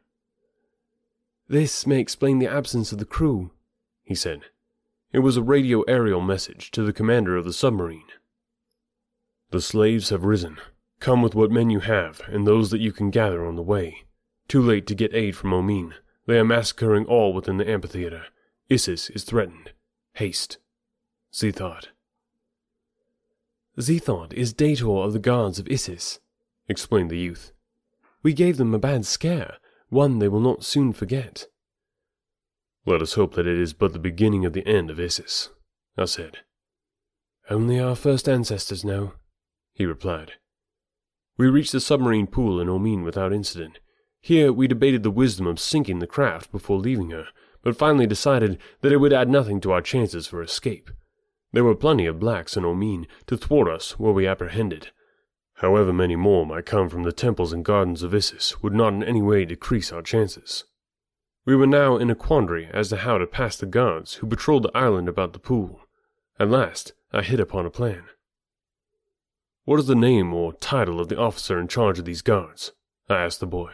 This 1.48 1.86
may 1.86 1.98
explain 1.98 2.40
the 2.40 2.46
absence 2.46 2.92
of 2.92 2.98
the 2.98 3.06
crew, 3.06 3.52
he 4.04 4.14
said. 4.14 4.42
It 5.12 5.20
was 5.20 5.38
a 5.38 5.42
radio 5.42 5.80
aerial 5.84 6.20
message 6.20 6.70
to 6.72 6.82
the 6.82 6.92
commander 6.92 7.34
of 7.34 7.46
the 7.46 7.54
submarine. 7.54 8.08
The 9.50 9.62
slaves 9.62 10.10
have 10.10 10.26
risen. 10.26 10.58
Come 11.00 11.22
with 11.22 11.34
what 11.34 11.50
men 11.50 11.70
you 11.70 11.80
have 11.80 12.20
and 12.28 12.46
those 12.46 12.70
that 12.70 12.82
you 12.82 12.92
can 12.92 13.08
gather 13.08 13.46
on 13.46 13.56
the 13.56 13.62
way. 13.62 14.04
Too 14.46 14.60
late 14.60 14.86
to 14.88 14.94
get 14.94 15.14
aid 15.14 15.36
from 15.36 15.54
Omean. 15.54 15.94
They 16.26 16.38
are 16.38 16.44
massacring 16.44 17.06
all 17.06 17.32
within 17.32 17.56
the 17.56 17.66
amphitheater. 17.66 18.26
Issus 18.68 19.08
is 19.10 19.24
threatened. 19.24 19.72
Haste. 20.14 20.58
Zithad. 21.32 21.88
Zithad 23.78 24.32
is 24.32 24.52
Dator 24.52 25.04
of 25.04 25.12
the 25.12 25.18
guards 25.18 25.58
of 25.58 25.68
Issus, 25.68 26.18
explained 26.68 27.10
the 27.10 27.18
youth. 27.18 27.52
We 28.22 28.32
gave 28.32 28.56
them 28.56 28.74
a 28.74 28.78
bad 28.78 29.06
scare, 29.06 29.56
one 29.88 30.18
they 30.18 30.28
will 30.28 30.40
not 30.40 30.64
soon 30.64 30.92
forget. 30.92 31.46
Let 32.84 33.00
us 33.00 33.14
hope 33.14 33.34
that 33.34 33.46
it 33.46 33.58
is 33.58 33.72
but 33.72 33.92
the 33.92 33.98
beginning 33.98 34.44
of 34.44 34.52
the 34.52 34.66
end 34.66 34.90
of 34.90 34.98
Issus, 34.98 35.50
I 35.96 36.06
said. 36.06 36.38
Only 37.48 37.80
our 37.80 37.94
first 37.94 38.28
ancestors 38.28 38.84
know, 38.84 39.12
he 39.72 39.86
replied. 39.86 40.32
We 41.38 41.48
reached 41.48 41.72
the 41.72 41.80
submarine 41.80 42.26
pool 42.26 42.60
in 42.60 42.68
Omean 42.68 43.04
without 43.04 43.32
incident. 43.32 43.78
Here 44.20 44.52
we 44.52 44.66
debated 44.66 45.04
the 45.04 45.10
wisdom 45.10 45.46
of 45.46 45.60
sinking 45.60 46.00
the 46.00 46.06
craft 46.06 46.50
before 46.50 46.78
leaving 46.78 47.10
her, 47.10 47.28
but 47.68 47.76
finally 47.76 48.06
decided 48.06 48.58
that 48.80 48.92
it 48.92 48.96
would 48.96 49.12
add 49.12 49.28
nothing 49.28 49.60
to 49.60 49.72
our 49.72 49.82
chances 49.82 50.26
for 50.26 50.40
escape. 50.40 50.90
There 51.52 51.64
were 51.64 51.74
plenty 51.74 52.06
of 52.06 52.18
blacks 52.18 52.56
in 52.56 52.64
Omean 52.64 53.06
to 53.26 53.36
thwart 53.36 53.68
us 53.68 53.98
were 53.98 54.14
we 54.14 54.26
apprehended. 54.26 54.88
However 55.56 55.92
many 55.92 56.16
more 56.16 56.46
might 56.46 56.64
come 56.64 56.88
from 56.88 57.02
the 57.02 57.12
temples 57.12 57.52
and 57.52 57.62
gardens 57.62 58.02
of 58.02 58.14
Issus 58.14 58.62
would 58.62 58.72
not 58.72 58.94
in 58.94 59.02
any 59.02 59.20
way 59.20 59.44
decrease 59.44 59.92
our 59.92 60.00
chances. 60.00 60.64
We 61.44 61.54
were 61.56 61.66
now 61.66 61.98
in 61.98 62.08
a 62.08 62.14
quandary 62.14 62.70
as 62.72 62.88
to 62.88 62.96
how 62.96 63.18
to 63.18 63.26
pass 63.26 63.58
the 63.58 63.66
guards 63.66 64.14
who 64.14 64.26
patrolled 64.26 64.62
the 64.62 64.74
island 64.74 65.06
about 65.06 65.34
the 65.34 65.38
pool. 65.38 65.82
At 66.40 66.48
last, 66.48 66.94
I 67.12 67.20
hit 67.20 67.38
upon 67.38 67.66
a 67.66 67.70
plan. 67.70 68.04
What 69.66 69.78
is 69.78 69.88
the 69.88 69.94
name 69.94 70.32
or 70.32 70.54
title 70.54 71.00
of 71.00 71.08
the 71.08 71.18
officer 71.18 71.60
in 71.60 71.68
charge 71.68 71.98
of 71.98 72.06
these 72.06 72.22
guards? 72.22 72.72
I 73.10 73.16
asked 73.16 73.40
the 73.40 73.46
boy. 73.46 73.72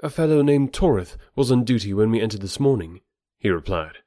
A 0.00 0.10
fellow 0.10 0.42
named 0.42 0.72
Torith 0.72 1.16
was 1.34 1.52
on 1.52 1.64
duty 1.64 1.94
when 1.94 2.10
we 2.10 2.20
entered 2.20 2.42
this 2.42 2.60
morning, 2.60 3.00
he 3.38 3.48
replied. 3.48 3.98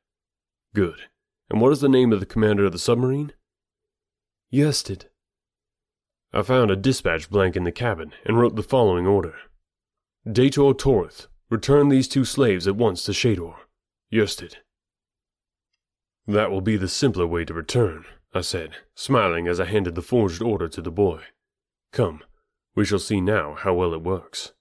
Good. 0.75 1.03
And 1.49 1.61
what 1.61 1.71
is 1.71 1.81
the 1.81 1.89
name 1.89 2.11
of 2.11 2.19
the 2.19 2.25
commander 2.25 2.65
of 2.65 2.73
the 2.73 2.79
submarine? 2.79 3.31
Yersted. 4.51 5.05
I 6.33 6.41
found 6.41 6.71
a 6.71 6.75
dispatch 6.75 7.29
blank 7.29 7.55
in 7.55 7.63
the 7.63 7.71
cabin 7.71 8.11
and 8.25 8.37
wrote 8.37 8.55
the 8.55 8.63
following 8.63 9.07
order. 9.07 9.35
Dator 10.27 10.73
Torith, 10.77 11.27
return 11.49 11.87
these 11.87 12.07
two 12.07 12.25
slaves 12.25 12.67
at 12.67 12.75
once 12.75 13.03
to 13.03 13.13
Shador. 13.13 13.55
Yersted. 14.11 14.55
That 16.27 16.51
will 16.51 16.61
be 16.61 16.75
the 16.75 16.89
simpler 16.89 17.25
way 17.25 17.45
to 17.45 17.53
return, 17.53 18.03
I 18.33 18.41
said, 18.41 18.71
smiling 18.93 19.47
as 19.47 19.59
I 19.59 19.65
handed 19.65 19.95
the 19.95 20.01
forged 20.01 20.41
order 20.41 20.67
to 20.67 20.81
the 20.81 20.91
boy. 20.91 21.21
Come, 21.93 22.21
we 22.75 22.83
shall 22.83 22.99
see 22.99 23.21
now 23.21 23.55
how 23.55 23.73
well 23.73 23.93
it 23.93 24.03
works. 24.03 24.51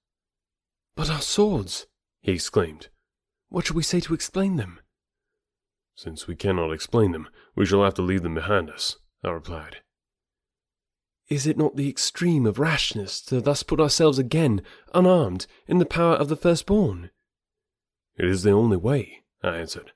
But 0.97 1.11
our 1.11 1.21
swords, 1.21 1.87
he 2.23 2.33
exclaimed. 2.33 2.89
What 3.51 3.67
shall 3.67 3.77
we 3.77 3.83
say 3.83 4.01
to 4.01 4.15
explain 4.15 4.57
them? 4.57 4.81
Since 5.95 6.27
we 6.27 6.35
cannot 6.35 6.73
explain 6.73 7.13
them, 7.13 7.29
we 7.55 7.67
shall 7.67 7.85
have 7.85 7.95
to 7.95 8.03
leave 8.03 8.23
them 8.23 8.35
behind 8.35 8.71
us, 8.71 8.97
I 9.23 9.31
replied. 9.31 9.83
Is 11.29 11.47
it 11.47 11.59
not 11.59 11.77
the 11.77 11.89
extreme 11.89 12.47
of 12.47 12.59
rashness 12.59 13.21
to 13.27 13.41
thus 13.41 13.63
put 13.63 13.81
ourselves 13.81 14.19
again, 14.19 14.63
unarmed, 14.95 15.47
in 15.67 15.79
the 15.79 15.87
power 15.87 16.15
of 16.15 16.29
the 16.29 16.37
firstborn? 16.37 17.11
It 18.17 18.25
is 18.25 18.43
the 18.43 18.53
only 18.53 18.77
way, 18.79 19.25
I 19.43 19.57
answered. 19.57 19.93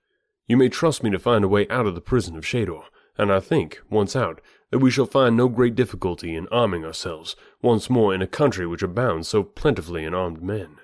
You 0.46 0.58
may 0.58 0.68
trust 0.68 1.02
me 1.02 1.10
to 1.10 1.18
find 1.18 1.44
a 1.44 1.48
way 1.48 1.66
out 1.68 1.86
of 1.86 1.94
the 1.94 2.00
prison 2.00 2.36
of 2.36 2.46
Shador, 2.46 2.84
and 3.16 3.32
I 3.32 3.40
think, 3.40 3.80
once 3.88 4.14
out, 4.14 4.40
that 4.70 4.80
we 4.80 4.90
shall 4.90 5.06
find 5.06 5.36
no 5.36 5.48
great 5.48 5.74
difficulty 5.74 6.34
in 6.34 6.46
arming 6.48 6.84
ourselves 6.84 7.36
once 7.62 7.88
more 7.88 8.14
in 8.14 8.20
a 8.20 8.26
country 8.26 8.66
which 8.66 8.82
abounds 8.82 9.28
so 9.28 9.42
plentifully 9.42 10.04
in 10.04 10.14
armed 10.14 10.42
men. 10.42 10.76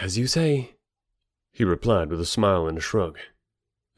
As 0.00 0.18
you 0.18 0.26
say, 0.26 0.76
he 1.52 1.64
replied 1.64 2.10
with 2.10 2.20
a 2.20 2.26
smile 2.26 2.66
and 2.66 2.78
a 2.78 2.80
shrug. 2.80 3.18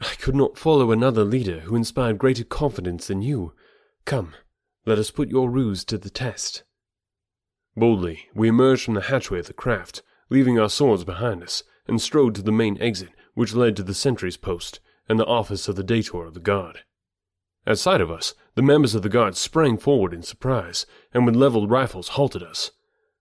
I 0.01 0.15
could 0.19 0.35
not 0.35 0.59
follow 0.59 0.91
another 0.91 1.25
leader 1.25 1.61
who 1.61 1.77
inspired 1.77 2.19
greater 2.19 2.45
confidence 2.45 3.07
than 3.07 3.23
you. 3.23 3.53
Come, 4.05 4.35
let 4.85 4.99
us 4.99 5.11
put 5.11 5.29
your 5.29 5.49
ruse 5.49 5.85
to 5.87 5.97
the 5.97 6.11
test. 6.11 6.65
Boldly, 7.77 8.29
we 8.35 8.49
emerged 8.49 8.85
from 8.85 8.95
the 8.95 9.03
hatchway 9.03 9.39
of 9.39 9.47
the 9.47 9.53
craft, 9.53 10.03
leaving 10.31 10.59
our 10.59 10.69
swords 10.69 11.05
behind 11.05 11.43
us, 11.43 11.63
and 11.87 12.01
strode 12.01 12.35
to 12.35 12.43
the 12.43 12.53
main 12.53 12.81
exit, 12.81 13.11
which 13.35 13.55
led 13.55 13.77
to 13.77 13.83
the 13.83 13.95
sentry's 13.95 14.37
post 14.37 14.81
and 15.09 15.19
the 15.19 15.27
office 15.27 15.69
of 15.69 15.77
the 15.77 15.85
Dator 15.85 16.27
of 16.27 16.35
the 16.35 16.41
Guard. 16.41 16.81
At 17.67 17.79
sight 17.79 18.01
of 18.01 18.11
us, 18.11 18.35
the 18.55 18.63
members 18.63 18.95
of 18.95 19.03
the 19.03 19.09
guard 19.09 19.37
sprang 19.37 19.79
forward 19.79 20.13
in 20.13 20.23
surprise, 20.23 20.87
and 21.13 21.25
with 21.25 21.35
leveled 21.35 21.71
rifles 21.71 22.09
halted 22.09 22.43
us. 22.43 22.73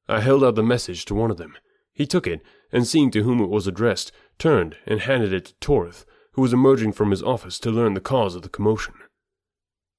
I 0.07 0.19
held 0.19 0.43
out 0.43 0.55
the 0.55 0.63
message 0.63 1.05
to 1.05 1.15
one 1.15 1.31
of 1.31 1.37
them. 1.37 1.55
He 1.93 2.05
took 2.05 2.27
it, 2.27 2.41
and 2.73 2.85
seeing 2.85 3.11
to 3.11 3.23
whom 3.23 3.39
it 3.39 3.49
was 3.49 3.67
addressed, 3.67 4.11
turned 4.37 4.75
and 4.85 4.99
handed 5.01 5.31
it 5.31 5.45
to 5.45 5.53
Torith, 5.61 6.03
who 6.33 6.41
was 6.41 6.51
emerging 6.51 6.91
from 6.91 7.11
his 7.11 7.23
office 7.23 7.59
to 7.59 7.71
learn 7.71 7.93
the 7.93 8.01
cause 8.01 8.35
of 8.35 8.41
the 8.41 8.49
commotion. 8.49 8.95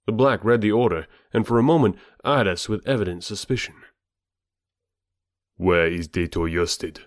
The 0.07 0.13
black 0.13 0.45
read 0.45 0.61
the 0.61 0.73
order, 0.73 1.07
and 1.33 1.47
for 1.47 1.59
a 1.59 1.63
moment 1.63 1.97
eyed 2.25 2.47
us 2.47 2.69
with 2.69 2.87
evident 2.87 3.25
suspicion. 3.25 3.75
Where 5.57 5.87
is 5.87 6.09
Dator 6.09 6.51
Yersted? 6.51 7.03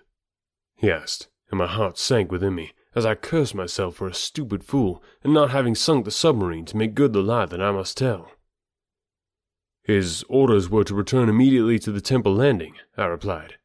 he 0.74 0.90
asked, 0.90 1.28
and 1.50 1.58
my 1.58 1.66
heart 1.66 1.98
sank 1.98 2.32
within 2.32 2.54
me 2.54 2.72
as 2.94 3.04
I 3.04 3.14
cursed 3.14 3.54
myself 3.54 3.96
for 3.96 4.08
a 4.08 4.14
stupid 4.14 4.64
fool 4.64 5.02
in 5.22 5.32
not 5.32 5.50
having 5.50 5.74
sunk 5.74 6.04
the 6.04 6.10
submarine 6.10 6.64
to 6.64 6.76
make 6.76 6.94
good 6.94 7.12
the 7.12 7.22
lie 7.22 7.46
that 7.46 7.62
I 7.62 7.70
must 7.70 7.96
tell. 7.96 8.32
His 9.82 10.24
orders 10.28 10.68
were 10.68 10.84
to 10.84 10.94
return 10.94 11.28
immediately 11.28 11.78
to 11.80 11.92
the 11.92 12.00
temple 12.00 12.34
landing, 12.34 12.74
I 12.96 13.04
replied. 13.04 13.56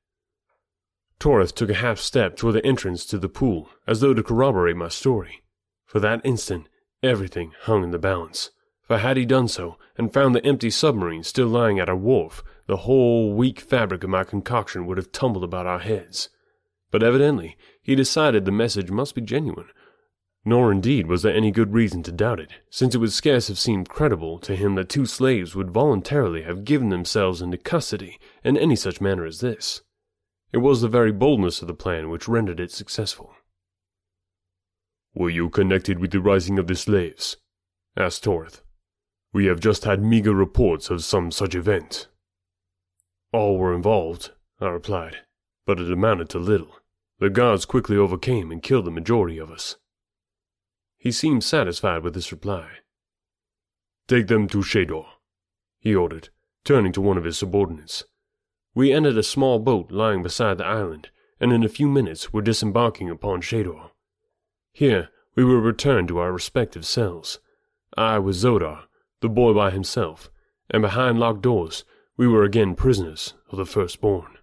Torith 1.20 1.54
took 1.54 1.70
a 1.70 1.76
half 1.76 2.00
step 2.00 2.36
toward 2.36 2.56
the 2.56 2.66
entrance 2.66 3.06
to 3.06 3.18
the 3.18 3.30
pool, 3.30 3.70
as 3.88 4.02
though 4.02 4.14
to 4.14 4.24
corroborate 4.24 4.76
my 4.76 4.90
story. 4.90 5.44
For 5.86 6.00
that 6.00 6.22
instant, 6.24 6.68
everything 7.02 7.54
hung 7.62 7.84
in 7.84 7.92
the 7.92 8.00
balance. 8.00 8.52
For 8.82 8.98
had 8.98 9.18
he 9.18 9.26
done 9.26 9.48
so, 9.48 9.78
and 9.98 10.12
found 10.12 10.36
the 10.36 10.46
empty 10.46 10.70
submarine 10.70 11.24
still 11.24 11.48
lying 11.48 11.80
at 11.80 11.90
our 11.90 11.96
wharf, 11.96 12.44
the 12.68 12.78
whole 12.78 13.34
weak 13.34 13.60
fabric 13.60 14.04
of 14.04 14.10
my 14.10 14.24
concoction 14.24 14.86
would 14.86 14.98
have 14.98 15.12
tumbled 15.12 15.44
about 15.44 15.66
our 15.66 15.80
heads. 15.80 16.30
But 16.92 17.04
evidently 17.04 17.58
he 17.82 17.96
decided 17.96 18.46
the 18.46 18.52
message 18.52 18.92
must 18.92 19.16
be 19.16 19.22
genuine. 19.22 19.70
Nor 20.46 20.72
indeed 20.72 21.08
was 21.08 21.22
there 21.22 21.34
any 21.34 21.52
good 21.52 21.74
reason 21.74 22.04
to 22.04 22.12
doubt 22.12 22.40
it, 22.40 22.52
since 22.70 22.94
it 22.94 22.98
would 22.98 23.14
scarce 23.14 23.48
have 23.48 23.58
seemed 23.58 23.88
credible 23.88 24.40
to 24.40 24.56
him 24.56 24.76
that 24.76 24.90
two 24.90 25.06
slaves 25.06 25.56
would 25.56 25.72
voluntarily 25.72 26.42
have 26.42 26.66
given 26.66 26.90
themselves 26.90 27.42
into 27.42 27.58
custody 27.58 28.20
in 28.44 28.58
any 28.58 28.76
such 28.76 29.00
manner 29.00 29.26
as 29.26 29.40
this. 29.40 29.82
It 30.54 30.60
was 30.60 30.82
the 30.82 30.88
very 30.88 31.12
boldness 31.12 31.64
of 31.64 31.68
the 31.68 31.74
plan 31.74 32.12
which 32.12 32.28
rendered 32.28 32.60
it 32.60 32.72
successful. 32.72 33.34
Were 35.16 35.32
you 35.32 35.50
connected 35.50 35.98
with 35.98 36.12
the 36.12 36.22
rising 36.22 36.60
of 36.60 36.68
the 36.68 36.76
slaves? 36.76 37.38
asked 37.98 38.24
Torith. 38.24 38.62
We 39.34 39.48
have 39.48 39.60
just 39.60 39.84
had 39.84 40.04
meager 40.04 40.34
reports 40.34 40.92
of 40.92 41.04
some 41.04 41.32
such 41.32 41.56
event. 41.56 42.08
All 43.32 43.58
were 43.58 43.74
involved, 43.74 44.32
I 44.62 44.68
replied, 44.68 45.18
but 45.66 45.80
it 45.80 45.92
amounted 45.92 46.30
to 46.30 46.40
little. 46.40 46.76
The 47.18 47.32
guards 47.32 47.66
quickly 47.66 47.98
overcame 47.98 48.52
and 48.52 48.62
killed 48.62 48.86
the 48.86 48.92
majority 48.92 49.40
of 49.40 49.50
us. 49.50 49.78
He 51.00 51.12
seemed 51.12 51.44
satisfied 51.44 52.04
with 52.04 52.14
this 52.14 52.32
reply. 52.32 52.70
Take 54.08 54.28
them 54.28 54.48
to 54.50 54.62
Shador, 54.62 55.08
he 55.80 55.96
ordered, 55.96 56.30
turning 56.64 56.92
to 56.92 57.02
one 57.02 57.18
of 57.18 57.24
his 57.24 57.40
subordinates. 57.40 58.04
We 58.76 58.92
entered 58.92 59.18
a 59.18 59.24
small 59.24 59.60
boat 59.60 59.92
lying 59.92 60.24
beside 60.24 60.58
the 60.58 60.66
island, 60.66 61.10
and 61.40 61.54
in 61.54 61.64
a 61.64 61.70
few 61.70 61.88
minutes 61.88 62.34
were 62.34 62.42
disembarking 62.42 63.10
upon 63.10 63.42
Shador. 63.42 63.92
Here 64.72 65.10
we 65.36 65.44
were 65.44 65.60
returned 65.60 66.08
to 66.08 66.18
our 66.18 66.32
respective 66.32 66.86
cells. 66.86 67.40
I 67.96 68.18
with 68.18 68.36
Xodar, 68.36 68.86
the 69.22 69.30
boy 69.30 69.54
by 69.54 69.70
himself, 69.70 70.32
and 70.70 70.82
behind 70.82 71.20
locked 71.20 71.42
doors 71.42 71.84
we 72.18 72.28
were 72.28 72.44
again 72.44 72.76
prisoners 72.76 73.36
of 73.50 73.58
the 73.58 73.66
firstborn. 73.66 74.38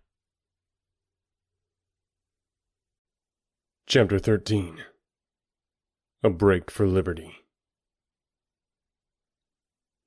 Chapter 3.87 4.21
13 4.21 4.85
A 6.23 6.31
Break 6.31 6.71
for 6.71 6.87
Liberty 6.87 7.39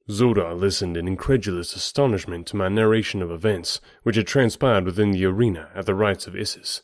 Xodar 0.09 0.53
listened 0.53 0.97
in 0.97 1.07
incredulous 1.07 1.75
astonishment 1.75 2.45
to 2.47 2.57
my 2.57 2.67
narration 2.67 3.21
of 3.21 3.31
events 3.31 3.79
which 4.03 4.17
had 4.17 4.27
transpired 4.27 4.83
within 4.83 5.11
the 5.11 5.25
arena 5.25 5.69
at 5.73 5.85
the 5.85 5.95
rites 5.95 6.27
of 6.27 6.35
Issus. 6.35 6.81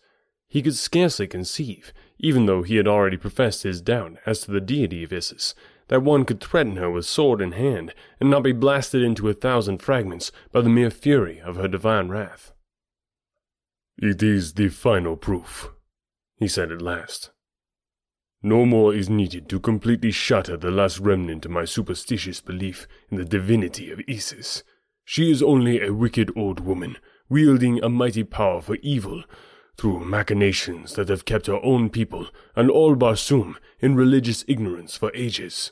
He 0.47 0.61
could 0.61 0.75
scarcely 0.75 1.27
conceive, 1.27 1.93
even 2.17 2.45
though 2.45 2.63
he 2.63 2.77
had 2.77 2.87
already 2.87 3.17
professed 3.17 3.63
his 3.63 3.81
doubt 3.81 4.17
as 4.25 4.41
to 4.41 4.51
the 4.51 4.61
deity 4.61 5.03
of 5.03 5.11
Issus, 5.11 5.53
that 5.89 6.01
one 6.01 6.23
could 6.23 6.39
threaten 6.39 6.77
her 6.77 6.89
with 6.89 7.05
sword 7.05 7.41
in 7.41 7.51
hand 7.51 7.93
and 8.19 8.29
not 8.29 8.43
be 8.43 8.51
blasted 8.51 9.01
into 9.01 9.27
a 9.27 9.33
thousand 9.33 9.79
fragments 9.79 10.31
by 10.51 10.61
the 10.61 10.69
mere 10.69 10.89
fury 10.89 11.41
of 11.41 11.57
her 11.57 11.67
divine 11.67 12.07
wrath. 12.09 12.53
It 13.97 14.23
is 14.23 14.53
the 14.53 14.69
final 14.69 15.17
proof, 15.17 15.71
he 16.37 16.47
said 16.47 16.71
at 16.71 16.81
last. 16.81 17.31
No 18.41 18.65
more 18.65 18.93
is 18.93 19.09
needed 19.09 19.49
to 19.49 19.59
completely 19.59 20.11
shatter 20.11 20.55
the 20.55 20.71
last 20.71 20.99
remnant 20.99 21.45
of 21.45 21.51
my 21.51 21.65
superstitious 21.65 22.39
belief 22.39 22.87
in 23.09 23.17
the 23.17 23.25
divinity 23.25 23.91
of 23.91 23.99
Issus. 24.07 24.63
She 25.03 25.29
is 25.29 25.43
only 25.43 25.81
a 25.81 25.93
wicked 25.93 26.31
old 26.37 26.61
woman, 26.61 26.97
wielding 27.27 27.83
a 27.83 27.89
mighty 27.89 28.23
power 28.23 28.61
for 28.61 28.77
evil, 28.81 29.23
through 29.75 30.05
machinations 30.05 30.93
that 30.95 31.09
have 31.09 31.25
kept 31.25 31.47
her 31.47 31.59
own 31.63 31.89
people 31.89 32.27
and 32.55 32.69
all 32.69 32.95
Barsoom 32.95 33.55
in 33.79 33.95
religious 33.95 34.43
ignorance 34.47 34.97
for 34.97 35.11
ages. 35.15 35.71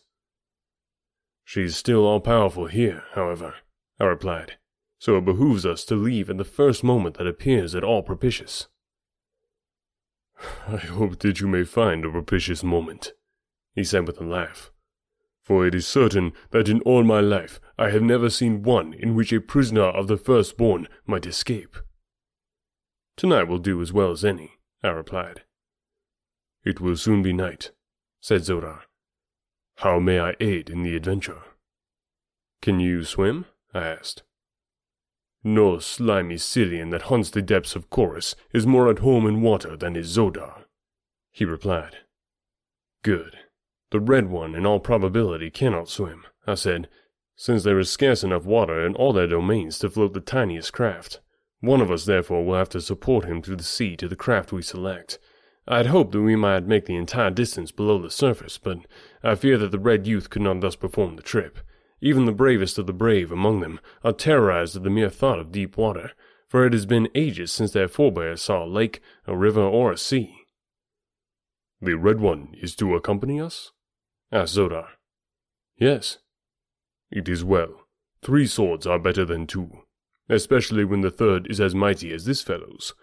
She 1.43 1.63
is 1.63 1.77
still 1.77 2.05
all 2.05 2.19
powerful 2.19 2.67
here, 2.67 3.03
however, 3.13 3.55
I 3.99 4.05
replied, 4.05 4.57
so 4.99 5.17
it 5.17 5.25
behooves 5.25 5.65
us 5.65 5.85
to 5.85 5.95
leave 5.95 6.29
at 6.29 6.37
the 6.37 6.43
first 6.43 6.83
moment 6.83 7.17
that 7.17 7.27
appears 7.27 7.75
at 7.75 7.83
all 7.83 8.01
propitious. 8.01 8.67
I 10.67 10.77
hope 10.77 11.19
that 11.19 11.39
you 11.39 11.47
may 11.47 11.63
find 11.63 12.05
a 12.05 12.11
propitious 12.11 12.63
moment, 12.63 13.13
he 13.73 13.83
said 13.83 14.05
with 14.05 14.19
a 14.19 14.23
laugh. 14.23 14.71
For 15.43 15.65
it 15.65 15.73
is 15.73 15.87
certain 15.87 16.33
that 16.51 16.67
in 16.67 16.81
all 16.81 17.03
my 17.03 17.21
life 17.21 17.59
I 17.77 17.89
have 17.89 18.01
never 18.01 18.29
seen 18.29 18.63
one 18.63 18.93
in 18.93 19.15
which 19.15 19.31
a 19.31 19.39
prisoner 19.39 19.85
of 19.85 20.07
the 20.07 20.17
firstborn 20.17 20.87
might 21.05 21.25
escape. 21.25 21.77
Tonight 23.15 23.47
will 23.47 23.57
do 23.57 23.81
as 23.81 23.93
well 23.93 24.11
as 24.11 24.25
any, 24.25 24.57
I 24.83 24.89
replied. 24.89 25.43
It 26.63 26.81
will 26.81 26.97
soon 26.97 27.23
be 27.23 27.31
night, 27.33 27.71
said 28.19 28.41
Xodar. 28.41 28.81
How 29.77 29.99
may 29.99 30.19
I 30.19 30.35
aid 30.39 30.69
in 30.69 30.83
the 30.83 30.95
adventure? 30.95 31.43
Can 32.61 32.79
you 32.79 33.03
swim? 33.05 33.45
I 33.73 33.87
asked. 33.87 34.23
No 35.49 35.79
slimy 35.79 36.37
silian 36.39 36.89
that 36.89 37.03
haunts 37.03 37.29
the 37.29 37.41
depths 37.41 37.77
of 37.77 37.89
Korus 37.89 38.35
is 38.51 38.67
more 38.67 38.89
at 38.89 38.99
home 38.99 39.25
in 39.25 39.41
water 39.41 39.77
than 39.77 39.95
is 39.95 40.09
Xodar, 40.13 40.65
he 41.31 41.45
replied. 41.45 41.99
Good. 43.01 43.37
The 43.91 44.01
Red 44.01 44.29
One, 44.29 44.55
in 44.55 44.65
all 44.65 44.81
probability, 44.81 45.49
cannot 45.49 45.87
swim, 45.87 46.25
I 46.45 46.55
said, 46.55 46.89
since 47.37 47.63
there 47.63 47.79
is 47.79 47.89
scarce 47.89 48.25
enough 48.25 48.43
water 48.43 48.85
in 48.85 48.93
all 48.95 49.13
their 49.13 49.25
domains 49.25 49.79
to 49.79 49.89
float 49.89 50.13
the 50.13 50.19
tiniest 50.19 50.73
craft. 50.73 51.21
One 51.61 51.79
of 51.79 51.91
us, 51.91 52.03
therefore, 52.03 52.43
will 52.43 52.57
have 52.57 52.67
to 52.71 52.81
support 52.81 53.23
him 53.23 53.41
through 53.41 53.55
the 53.55 53.63
sea 53.63 53.95
to 53.95 54.09
the 54.09 54.17
craft 54.17 54.51
we 54.51 54.61
select. 54.61 55.17
I 55.65 55.77
had 55.77 55.85
hoped 55.85 56.11
that 56.11 56.21
we 56.23 56.35
might 56.35 56.67
make 56.67 56.87
the 56.87 56.97
entire 56.97 57.31
distance 57.31 57.71
below 57.71 58.01
the 58.01 58.11
surface, 58.11 58.57
but 58.57 58.79
I 59.23 59.35
fear 59.35 59.57
that 59.59 59.71
the 59.71 59.79
Red 59.79 60.07
Youth 60.07 60.29
could 60.29 60.41
not 60.41 60.59
thus 60.59 60.75
perform 60.75 61.15
the 61.15 61.23
trip. 61.23 61.59
Even 62.01 62.25
the 62.25 62.31
bravest 62.31 62.77
of 62.77 62.85
the 62.85 62.93
brave 62.93 63.31
among 63.31 63.59
them 63.59 63.79
are 64.03 64.13
terrorized 64.13 64.75
at 64.75 64.83
the 64.83 64.89
mere 64.89 65.09
thought 65.09 65.39
of 65.39 65.51
deep 65.51 65.77
water, 65.77 66.11
for 66.47 66.65
it 66.65 66.73
has 66.73 66.85
been 66.85 67.09
ages 67.15 67.51
since 67.51 67.71
their 67.71 67.87
forebears 67.87 68.41
saw 68.41 68.63
a 68.63 68.67
lake, 68.67 69.01
a 69.25 69.35
river, 69.35 69.61
or 69.61 69.91
a 69.91 69.97
sea. 69.97 70.35
The 71.81 71.95
Red 71.95 72.19
One 72.19 72.55
is 72.61 72.75
to 72.75 72.95
accompany 72.95 73.39
us? 73.39 73.71
asked 74.31 74.55
Xodar. 74.55 74.87
Yes. 75.77 76.17
It 77.11 77.29
is 77.29 77.43
well. 77.43 77.87
Three 78.21 78.47
swords 78.47 78.87
are 78.87 78.99
better 78.99 79.25
than 79.25 79.47
two, 79.47 79.69
especially 80.27 80.83
when 80.83 81.01
the 81.01 81.11
third 81.11 81.47
is 81.49 81.61
as 81.61 81.75
mighty 81.75 82.13
as 82.13 82.25
this 82.25 82.41
fellow's. 82.41 82.93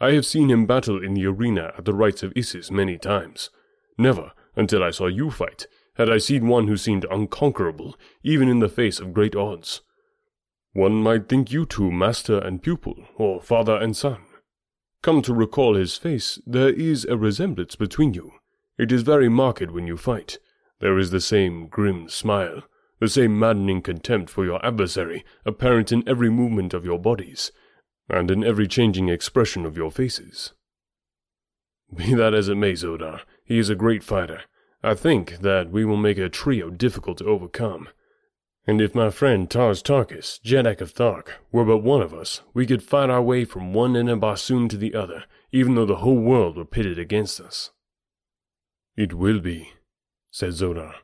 I 0.00 0.12
have 0.12 0.26
seen 0.26 0.50
him 0.50 0.66
battle 0.66 1.02
in 1.02 1.14
the 1.14 1.26
arena 1.26 1.72
at 1.76 1.84
the 1.84 1.94
rites 1.94 2.22
of 2.22 2.32
Issus 2.36 2.70
many 2.70 2.98
times. 2.98 3.50
Never, 3.96 4.32
until 4.54 4.82
I 4.82 4.90
saw 4.90 5.06
you 5.06 5.30
fight, 5.30 5.66
had 5.98 6.08
I 6.08 6.18
seen 6.18 6.46
one 6.46 6.68
who 6.68 6.76
seemed 6.76 7.04
unconquerable, 7.10 7.96
even 8.22 8.48
in 8.48 8.60
the 8.60 8.68
face 8.68 9.00
of 9.00 9.12
great 9.12 9.34
odds. 9.34 9.82
One 10.72 11.02
might 11.02 11.28
think 11.28 11.50
you 11.50 11.66
two 11.66 11.90
master 11.90 12.38
and 12.38 12.62
pupil, 12.62 13.08
or 13.16 13.42
father 13.42 13.76
and 13.76 13.96
son. 13.96 14.20
Come 15.02 15.22
to 15.22 15.34
recall 15.34 15.74
his 15.74 15.96
face, 15.96 16.40
there 16.46 16.68
is 16.72 17.04
a 17.04 17.16
resemblance 17.16 17.74
between 17.74 18.14
you. 18.14 18.30
It 18.78 18.92
is 18.92 19.02
very 19.02 19.28
marked 19.28 19.72
when 19.72 19.88
you 19.88 19.96
fight. 19.96 20.38
There 20.80 20.98
is 20.98 21.10
the 21.10 21.20
same 21.20 21.66
grim 21.66 22.08
smile, 22.08 22.62
the 23.00 23.08
same 23.08 23.36
maddening 23.36 23.82
contempt 23.82 24.30
for 24.30 24.44
your 24.44 24.64
adversary 24.64 25.24
apparent 25.44 25.90
in 25.90 26.08
every 26.08 26.30
movement 26.30 26.74
of 26.74 26.84
your 26.84 26.98
bodies, 26.98 27.50
and 28.08 28.30
in 28.30 28.44
every 28.44 28.68
changing 28.68 29.08
expression 29.08 29.66
of 29.66 29.76
your 29.76 29.90
faces. 29.90 30.52
Be 31.94 32.14
that 32.14 32.34
as 32.34 32.48
it 32.48 32.56
may, 32.56 32.72
Xodar, 32.74 33.22
he 33.44 33.58
is 33.58 33.68
a 33.68 33.74
great 33.74 34.04
fighter, 34.04 34.42
I 34.82 34.94
think 34.94 35.38
that 35.38 35.70
we 35.70 35.84
will 35.84 35.96
make 35.96 36.18
a 36.18 36.28
trio 36.28 36.70
difficult 36.70 37.18
to 37.18 37.26
overcome. 37.26 37.88
And 38.66 38.80
if 38.80 38.94
my 38.94 39.10
friend 39.10 39.50
Tars 39.50 39.82
Tarkas, 39.82 40.40
Jeddak 40.42 40.80
of 40.80 40.94
Thark, 40.94 41.30
were 41.50 41.64
but 41.64 41.78
one 41.78 42.02
of 42.02 42.14
us, 42.14 42.42
we 42.54 42.66
could 42.66 42.82
fight 42.82 43.10
our 43.10 43.22
way 43.22 43.44
from 43.44 43.72
one 43.72 43.96
end 43.96 44.08
of 44.08 44.20
Barsoom 44.20 44.68
to 44.68 44.76
the 44.76 44.94
other, 44.94 45.24
even 45.50 45.74
though 45.74 45.86
the 45.86 45.96
whole 45.96 46.20
world 46.20 46.56
were 46.56 46.64
pitted 46.64 46.98
against 46.98 47.40
us. 47.40 47.70
It 48.96 49.14
will 49.14 49.40
be, 49.40 49.72
said 50.30 50.50
Xodar, 50.50 50.94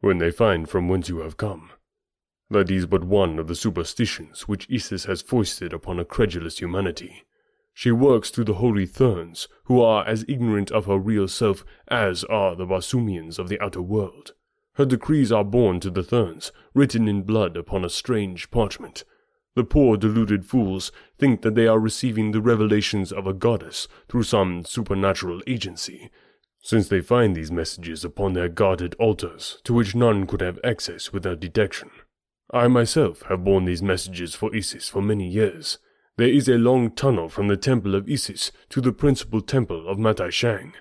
when 0.00 0.18
they 0.18 0.30
find 0.30 0.68
from 0.68 0.88
whence 0.88 1.08
you 1.08 1.18
have 1.18 1.36
come. 1.36 1.70
That 2.50 2.70
is 2.70 2.86
but 2.86 3.04
one 3.04 3.38
of 3.38 3.48
the 3.48 3.54
superstitions 3.54 4.46
which 4.46 4.68
Issus 4.70 5.06
has 5.06 5.22
foisted 5.22 5.72
upon 5.72 5.98
a 5.98 6.04
credulous 6.04 6.58
humanity. 6.58 7.24
She 7.74 7.90
works 7.90 8.30
through 8.30 8.44
the 8.44 8.54
holy 8.54 8.86
Therns, 8.86 9.48
who 9.64 9.80
are 9.80 10.06
as 10.06 10.24
ignorant 10.28 10.70
of 10.70 10.86
her 10.86 10.98
real 10.98 11.26
self 11.26 11.64
as 11.88 12.22
are 12.24 12.54
the 12.54 12.66
Barsoomians 12.66 13.38
of 13.38 13.48
the 13.48 13.60
outer 13.60 13.82
world. 13.82 14.34
Her 14.74 14.84
decrees 14.84 15.32
are 15.32 15.44
borne 15.44 15.80
to 15.80 15.90
the 15.90 16.02
Therns, 16.02 16.52
written 16.74 17.08
in 17.08 17.22
blood 17.22 17.56
upon 17.56 17.84
a 17.84 17.90
strange 17.90 18.50
parchment. 18.50 19.04
The 19.54 19.64
poor 19.64 19.96
deluded 19.96 20.46
fools 20.46 20.92
think 21.18 21.42
that 21.42 21.54
they 21.54 21.66
are 21.66 21.78
receiving 21.78 22.32
the 22.32 22.40
revelations 22.40 23.12
of 23.12 23.26
a 23.26 23.34
goddess 23.34 23.86
through 24.08 24.22
some 24.22 24.64
supernatural 24.64 25.42
agency, 25.46 26.10
since 26.62 26.88
they 26.88 27.00
find 27.00 27.34
these 27.34 27.50
messages 27.50 28.04
upon 28.04 28.32
their 28.32 28.48
guarded 28.48 28.94
altars, 28.94 29.60
to 29.64 29.74
which 29.74 29.94
none 29.94 30.26
could 30.26 30.40
have 30.40 30.58
access 30.64 31.12
without 31.12 31.40
detection. 31.40 31.90
I 32.50 32.68
myself 32.68 33.22
have 33.22 33.44
borne 33.44 33.64
these 33.64 33.82
messages 33.82 34.34
for 34.34 34.54
Issus 34.54 34.88
for 34.88 35.02
many 35.02 35.28
years, 35.28 35.78
there 36.16 36.28
is 36.28 36.48
a 36.48 36.58
long 36.58 36.90
tunnel 36.90 37.28
from 37.28 37.48
the 37.48 37.56
temple 37.56 37.94
of 37.94 38.08
Issus 38.08 38.52
to 38.68 38.80
the 38.80 38.92
principal 38.92 39.40
temple 39.40 39.88
of 39.88 39.98
Matai 39.98 40.30
Shang. 40.30 40.74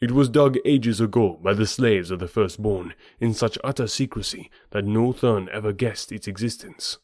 It 0.00 0.10
was 0.10 0.28
dug 0.28 0.58
ages 0.64 1.00
ago 1.00 1.40
by 1.42 1.54
the 1.54 1.66
slaves 1.66 2.10
of 2.10 2.18
the 2.18 2.28
firstborn 2.28 2.94
in 3.18 3.32
such 3.32 3.56
utter 3.64 3.86
secrecy 3.86 4.50
that 4.70 4.84
no 4.84 5.12
Thern 5.12 5.48
ever 5.50 5.72
guessed 5.72 6.12
its 6.12 6.28
existence. 6.28 6.98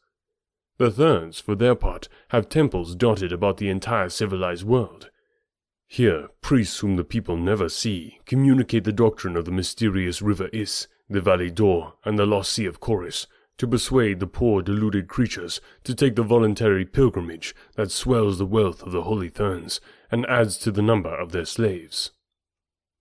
The 0.77 0.90
Therns, 0.90 1.40
for 1.40 1.55
their 1.55 1.75
part, 1.75 2.09
have 2.29 2.49
temples 2.49 2.95
dotted 2.95 3.33
about 3.33 3.57
the 3.57 3.69
entire 3.69 4.09
civilized 4.09 4.64
world. 4.64 5.11
Here, 5.87 6.29
priests 6.40 6.81
whom 6.81 6.97
the 6.97 7.05
people 7.05 7.37
never 7.37 7.69
see 7.69 8.21
communicate 8.27 8.85
the 8.85 8.93
doctrine 8.93 9.37
of 9.37 9.45
the 9.45 9.51
mysterious 9.51 10.21
river 10.21 10.49
Iss, 10.53 10.87
the 11.09 11.21
Valley 11.21 11.51
Dor, 11.51 11.95
and 12.05 12.19
the 12.19 12.27
lost 12.27 12.53
sea 12.53 12.66
of 12.66 12.81
Korus, 12.81 13.27
to 13.61 13.68
persuade 13.68 14.20
the 14.20 14.27
poor 14.27 14.62
deluded 14.62 15.07
creatures 15.07 15.61
to 15.85 15.94
take 15.94 16.16
the 16.16 16.23
voluntary 16.23 16.87
pilgrimage 16.87 17.55
that 17.77 17.90
swells 17.90 18.38
the 18.38 18.46
wealth 18.46 18.83
of 18.83 18.90
the 18.90 19.03
holy 19.03 19.29
Therns 19.29 19.83
and 20.11 20.25
adds 20.31 20.57
to 20.57 20.70
the 20.70 20.81
number 20.81 21.14
of 21.14 21.33
their 21.33 21.44
slaves. 21.44 22.11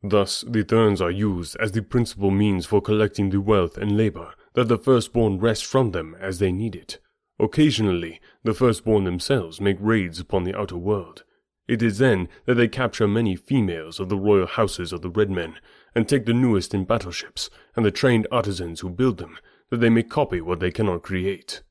Thus 0.04 0.42
the 0.46 0.66
Therns 0.66 1.02
are 1.02 1.10
used 1.10 1.56
as 1.62 1.72
the 1.72 1.82
principal 1.82 2.30
means 2.30 2.66
for 2.66 2.82
collecting 2.82 3.30
the 3.30 3.40
wealth 3.40 3.78
and 3.78 3.96
labor 3.96 4.34
that 4.54 4.68
the 4.68 4.78
firstborn 4.78 5.40
wrest 5.40 5.66
from 5.66 5.92
them 5.92 6.14
as 6.20 6.40
they 6.40 6.52
need 6.52 6.76
it. 6.76 7.00
Occasionally, 7.40 8.20
the 8.44 8.54
firstborn 8.54 9.06
themselves 9.06 9.62
make 9.62 9.78
raids 9.80 10.20
upon 10.20 10.44
the 10.44 10.60
outer 10.60 10.78
world. 10.78 11.24
It 11.70 11.82
is 11.82 12.00
then 12.00 12.28
that 12.46 12.56
they 12.56 12.68
capture 12.68 13.08
many 13.08 13.38
females 13.38 13.98
of 13.98 14.10
the 14.10 14.18
royal 14.18 14.48
houses 14.48 14.92
of 14.92 15.04
the 15.04 15.10
Red 15.10 15.30
Men, 15.30 15.56
and 15.96 16.06
take 16.06 16.26
the 16.26 16.34
newest 16.34 16.74
in 16.74 16.84
battleships 16.84 17.50
and 17.78 17.86
the 17.86 17.92
trained 17.92 18.28
artisans 18.30 18.82
who 18.82 18.90
build 18.90 19.20
them, 19.20 19.38
that 19.70 19.78
they 19.78 19.90
may 19.90 20.04
copy 20.04 20.42
what 20.42 20.60
they 20.60 20.72
cannot 20.72 21.04
create. 21.04 21.62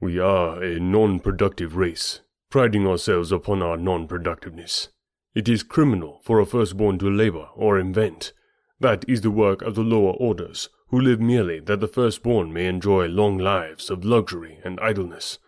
We 0.00 0.18
are 0.18 0.62
a 0.62 0.78
non-productive 0.78 1.76
race, 1.76 2.20
priding 2.50 2.86
ourselves 2.86 3.32
upon 3.32 3.62
our 3.62 3.76
non-productiveness. 3.76 4.88
It 5.34 5.48
is 5.48 5.62
criminal 5.62 6.20
for 6.24 6.40
a 6.40 6.46
firstborn 6.46 6.98
to 7.00 7.10
labor 7.10 7.48
or 7.54 7.78
invent. 7.78 8.32
That 8.80 9.04
is 9.08 9.22
the 9.22 9.30
work 9.30 9.60
of 9.62 9.74
the 9.74 9.82
lower 9.82 10.12
orders, 10.12 10.68
who 10.88 11.00
live 11.00 11.20
merely 11.20 11.60
that 11.60 11.80
the 11.80 11.88
firstborn 11.88 12.52
may 12.52 12.66
enjoy 12.66 13.06
long 13.06 13.38
lives 13.38 13.90
of 13.90 14.04
luxury 14.04 14.58
and 14.64 14.78
idleness. 14.80 15.38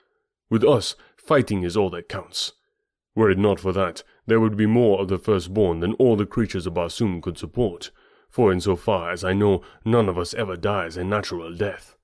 With 0.50 0.64
us, 0.64 0.96
fighting 1.16 1.62
is 1.62 1.76
all 1.76 1.90
that 1.90 2.08
counts. 2.08 2.52
Were 3.14 3.30
it 3.30 3.38
not 3.38 3.60
for 3.60 3.72
that, 3.72 4.02
there 4.26 4.40
would 4.40 4.56
be 4.56 4.66
more 4.66 5.00
of 5.00 5.08
the 5.08 5.18
firstborn 5.18 5.80
than 5.80 5.94
all 5.94 6.16
the 6.16 6.26
creatures 6.26 6.66
of 6.66 6.74
Barsoom 6.74 7.22
could 7.22 7.38
support, 7.38 7.90
for 8.30 8.52
in 8.52 8.60
so 8.60 8.76
far 8.76 9.10
as 9.10 9.24
I 9.24 9.32
know, 9.32 9.62
none 9.84 10.08
of 10.08 10.16
us 10.16 10.32
ever 10.34 10.56
dies 10.56 10.96
a 10.96 11.04
natural 11.04 11.54
death. 11.54 11.96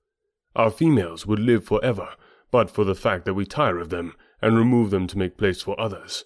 Our 0.55 0.69
females 0.69 1.25
would 1.25 1.39
live 1.39 1.63
forever, 1.65 2.09
but 2.51 2.69
for 2.69 2.83
the 2.83 2.95
fact 2.95 3.25
that 3.25 3.33
we 3.33 3.45
tire 3.45 3.79
of 3.79 3.89
them 3.89 4.13
and 4.41 4.57
remove 4.57 4.91
them 4.91 5.07
to 5.07 5.17
make 5.17 5.37
place 5.37 5.61
for 5.61 5.79
others. 5.79 6.25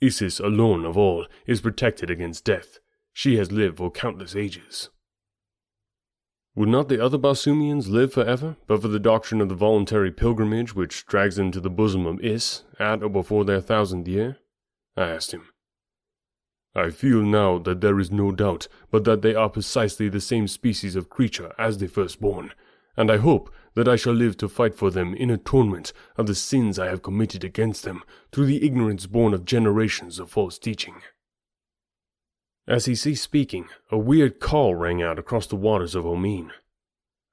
Issus 0.00 0.40
alone 0.40 0.84
of 0.84 0.98
all 0.98 1.26
is 1.46 1.60
protected 1.60 2.10
against 2.10 2.44
death. 2.44 2.78
She 3.12 3.36
has 3.36 3.52
lived 3.52 3.78
for 3.78 3.90
countless 3.90 4.34
ages. 4.34 4.90
Would 6.54 6.68
not 6.68 6.88
the 6.88 7.02
other 7.02 7.18
Barsoomians 7.18 7.88
live 7.88 8.12
forever, 8.12 8.56
but 8.66 8.82
for 8.82 8.88
the 8.88 8.98
doctrine 8.98 9.40
of 9.40 9.48
the 9.48 9.54
voluntary 9.54 10.10
pilgrimage 10.10 10.74
which 10.74 11.06
drags 11.06 11.36
them 11.36 11.50
to 11.52 11.60
the 11.60 11.70
bosom 11.70 12.04
of 12.04 12.20
Iss, 12.20 12.64
at 12.78 13.02
or 13.02 13.08
before 13.08 13.44
their 13.44 13.60
thousandth 13.60 14.06
year? 14.06 14.38
I 14.96 15.08
asked 15.08 15.32
him. 15.32 15.48
I 16.74 16.90
feel 16.90 17.22
now 17.22 17.58
that 17.58 17.82
there 17.82 18.00
is 18.00 18.10
no 18.10 18.32
doubt 18.32 18.66
but 18.90 19.04
that 19.04 19.20
they 19.20 19.34
are 19.34 19.50
precisely 19.50 20.08
the 20.08 20.20
same 20.20 20.48
species 20.48 20.96
of 20.96 21.10
creature 21.10 21.52
as 21.58 21.78
the 21.78 21.86
firstborn, 21.86 22.54
and 22.96 23.10
I 23.10 23.18
hope 23.18 23.52
that 23.74 23.88
I 23.88 23.96
shall 23.96 24.14
live 24.14 24.38
to 24.38 24.48
fight 24.48 24.74
for 24.74 24.90
them 24.90 25.14
in 25.14 25.30
atonement 25.30 25.92
of 26.16 26.26
the 26.26 26.34
sins 26.34 26.78
I 26.78 26.88
have 26.88 27.02
committed 27.02 27.44
against 27.44 27.84
them 27.84 28.02
through 28.30 28.46
the 28.46 28.64
ignorance 28.64 29.06
born 29.06 29.34
of 29.34 29.44
generations 29.44 30.18
of 30.18 30.30
false 30.30 30.58
teaching. 30.58 30.96
As 32.66 32.86
he 32.86 32.94
ceased 32.94 33.24
speaking, 33.24 33.68
a 33.90 33.98
weird 33.98 34.40
call 34.40 34.74
rang 34.74 35.02
out 35.02 35.18
across 35.18 35.46
the 35.46 35.56
waters 35.56 35.94
of 35.94 36.06
Omean. 36.06 36.52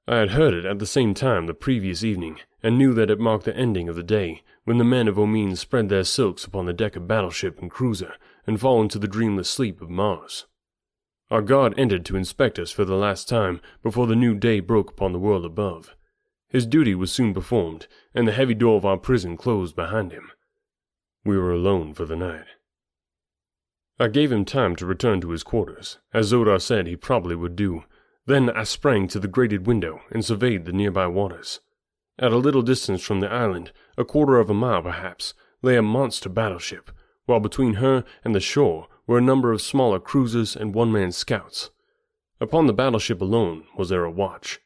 I 0.07 0.17
had 0.17 0.31
heard 0.31 0.53
it 0.53 0.65
at 0.65 0.79
the 0.79 0.85
same 0.85 1.13
time 1.13 1.45
the 1.45 1.53
previous 1.53 2.03
evening, 2.03 2.39
and 2.63 2.77
knew 2.77 2.93
that 2.95 3.11
it 3.11 3.19
marked 3.19 3.45
the 3.45 3.55
ending 3.55 3.87
of 3.87 3.95
the 3.95 4.03
day 4.03 4.41
when 4.65 4.79
the 4.79 4.83
men 4.83 5.07
of 5.07 5.17
Omean 5.17 5.55
spread 5.55 5.87
their 5.87 6.03
silks 6.03 6.43
upon 6.43 6.65
the 6.65 6.73
deck 6.73 6.95
of 6.95 7.07
battleship 7.07 7.61
and 7.61 7.71
cruiser 7.71 8.15
and 8.49 8.59
fall 8.59 8.81
into 8.81 8.97
the 8.97 9.07
dreamless 9.07 9.47
sleep 9.47 9.79
of 9.79 9.91
Mars. 9.91 10.47
Our 11.29 11.43
guard 11.43 11.75
entered 11.77 12.03
to 12.05 12.15
inspect 12.15 12.57
us 12.57 12.71
for 12.71 12.83
the 12.83 12.95
last 12.95 13.29
time 13.29 13.61
before 13.83 14.07
the 14.07 14.15
new 14.15 14.33
day 14.33 14.59
broke 14.59 14.89
upon 14.89 15.13
the 15.13 15.19
world 15.19 15.45
above. 15.45 15.95
His 16.47 16.65
duty 16.65 16.95
was 16.95 17.11
soon 17.11 17.31
performed, 17.31 17.85
and 18.15 18.27
the 18.27 18.31
heavy 18.31 18.55
door 18.55 18.75
of 18.75 18.85
our 18.85 18.97
prison 18.97 19.37
closed 19.37 19.75
behind 19.75 20.11
him. 20.11 20.31
We 21.23 21.37
were 21.37 21.51
alone 21.51 21.93
for 21.93 22.05
the 22.05 22.15
night. 22.15 22.47
I 23.99 24.07
gave 24.07 24.31
him 24.31 24.45
time 24.45 24.75
to 24.77 24.85
return 24.87 25.21
to 25.21 25.29
his 25.29 25.43
quarters, 25.43 25.99
as 26.11 26.31
Xodar 26.31 26.59
said 26.59 26.87
he 26.87 26.95
probably 26.95 27.35
would 27.35 27.55
do. 27.55 27.83
Then 28.25 28.49
I 28.49 28.63
sprang 28.63 29.07
to 29.09 29.19
the 29.19 29.27
grated 29.27 29.67
window 29.67 30.01
and 30.09 30.25
surveyed 30.25 30.65
the 30.65 30.73
nearby 30.73 31.05
waters. 31.05 31.59
At 32.17 32.31
a 32.31 32.37
little 32.37 32.63
distance 32.63 33.03
from 33.03 33.19
the 33.19 33.31
island, 33.31 33.71
a 33.95 34.03
quarter 34.03 34.39
of 34.39 34.49
a 34.49 34.55
mile 34.55 34.81
perhaps, 34.81 35.35
lay 35.61 35.77
a 35.77 35.83
monster 35.83 36.29
battleship, 36.29 36.89
while 37.29 37.39
between 37.39 37.75
her 37.75 38.03
and 38.25 38.35
the 38.35 38.39
shore 38.39 38.87
were 39.07 39.17
a 39.17 39.21
number 39.21 39.53
of 39.53 39.61
smaller 39.61 39.99
cruisers 39.99 40.55
and 40.55 40.73
one-man 40.73 41.11
scouts. 41.11 41.69
Upon 42.41 42.67
the 42.67 42.73
battleship 42.73 43.21
alone 43.21 43.63
was 43.77 43.89
there 43.89 44.03
a 44.03 44.11
watch. 44.11 44.59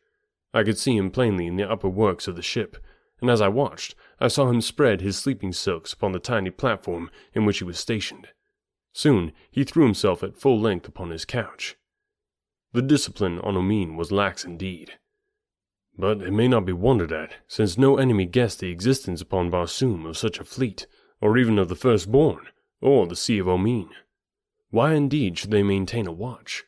I 0.53 0.63
could 0.63 0.77
see 0.77 0.95
him 0.95 1.11
plainly 1.11 1.45
in 1.45 1.57
the 1.57 1.69
upper 1.69 1.89
works 1.89 2.27
of 2.27 2.35
the 2.35 2.41
ship, 2.41 2.77
and 3.19 3.29
as 3.29 3.41
I 3.41 3.47
watched, 3.47 3.95
I 4.19 4.27
saw 4.27 4.49
him 4.49 4.61
spread 4.61 5.01
his 5.01 5.17
sleeping 5.17 5.53
silks 5.53 5.93
upon 5.93 6.11
the 6.11 6.19
tiny 6.19 6.49
platform 6.49 7.09
in 7.33 7.45
which 7.45 7.59
he 7.59 7.63
was 7.63 7.79
stationed. 7.79 8.29
Soon 8.91 9.33
he 9.49 9.63
threw 9.63 9.85
himself 9.85 10.23
at 10.23 10.37
full 10.37 10.59
length 10.59 10.87
upon 10.87 11.09
his 11.09 11.25
couch. 11.25 11.75
The 12.73 12.81
discipline 12.81 13.39
on 13.39 13.55
Omean 13.55 13.97
was 13.97 14.11
lax 14.11 14.45
indeed. 14.45 14.93
But 15.97 16.21
it 16.21 16.31
may 16.31 16.47
not 16.47 16.65
be 16.65 16.73
wondered 16.73 17.11
at, 17.11 17.35
since 17.47 17.77
no 17.77 17.97
enemy 17.97 18.25
guessed 18.25 18.59
the 18.59 18.71
existence 18.71 19.21
upon 19.21 19.51
Barsoom 19.51 20.05
of 20.05 20.17
such 20.17 20.39
a 20.39 20.43
fleet, 20.43 20.87
or 21.21 21.37
even 21.37 21.57
of 21.57 21.69
the 21.69 21.75
firstborn, 21.75 22.47
or 22.83 23.07
the 23.07 23.15
Sea 23.15 23.39
of 23.39 23.47
Omean. 23.47 23.89
Why 24.69 24.93
indeed 24.93 25.37
should 25.37 25.51
they 25.51 25.63
maintain 25.63 26.05
a 26.05 26.11
watch? 26.11 26.65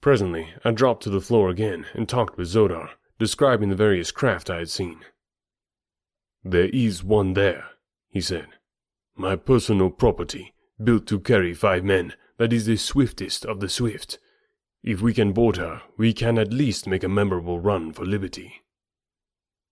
Presently, 0.00 0.48
I 0.64 0.72
dropped 0.72 1.04
to 1.04 1.10
the 1.10 1.20
floor 1.20 1.48
again 1.48 1.86
and 1.94 2.08
talked 2.08 2.36
with 2.36 2.48
Xodar, 2.48 2.90
describing 3.18 3.68
the 3.68 3.76
various 3.76 4.10
craft 4.10 4.50
I 4.50 4.58
had 4.58 4.68
seen. 4.68 5.00
There 6.42 6.68
is 6.72 7.04
one 7.04 7.34
there, 7.34 7.66
he 8.08 8.20
said. 8.20 8.48
My 9.14 9.36
personal 9.36 9.90
property, 9.90 10.54
built 10.82 11.06
to 11.06 11.20
carry 11.20 11.54
five 11.54 11.84
men, 11.84 12.14
that 12.38 12.52
is 12.52 12.66
the 12.66 12.76
swiftest 12.76 13.46
of 13.46 13.60
the 13.60 13.68
swift. 13.68 14.18
If 14.82 15.00
we 15.00 15.14
can 15.14 15.32
board 15.32 15.58
her, 15.58 15.82
we 15.96 16.12
can 16.12 16.38
at 16.38 16.52
least 16.52 16.88
make 16.88 17.04
a 17.04 17.08
memorable 17.08 17.60
run 17.60 17.92
for 17.92 18.04
liberty. 18.04 18.62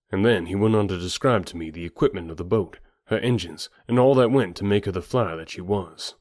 And 0.09 0.25
then 0.25 0.45
he 0.45 0.55
went 0.55 0.75
on 0.75 0.87
to 0.87 0.97
describe 0.97 1.45
to 1.47 1.57
me 1.57 1.69
the 1.69 1.85
equipment 1.85 2.31
of 2.31 2.37
the 2.37 2.45
boat, 2.45 2.77
her 3.11 3.19
engines, 3.19 3.69
and 3.87 3.99
all 3.99 4.15
that 4.15 4.31
went 4.31 4.55
to 4.55 4.63
make 4.63 4.85
her 4.85 4.91
the 4.91 5.01
flyer 5.01 5.35
that 5.35 5.49
she 5.49 5.61
was. 5.61 6.15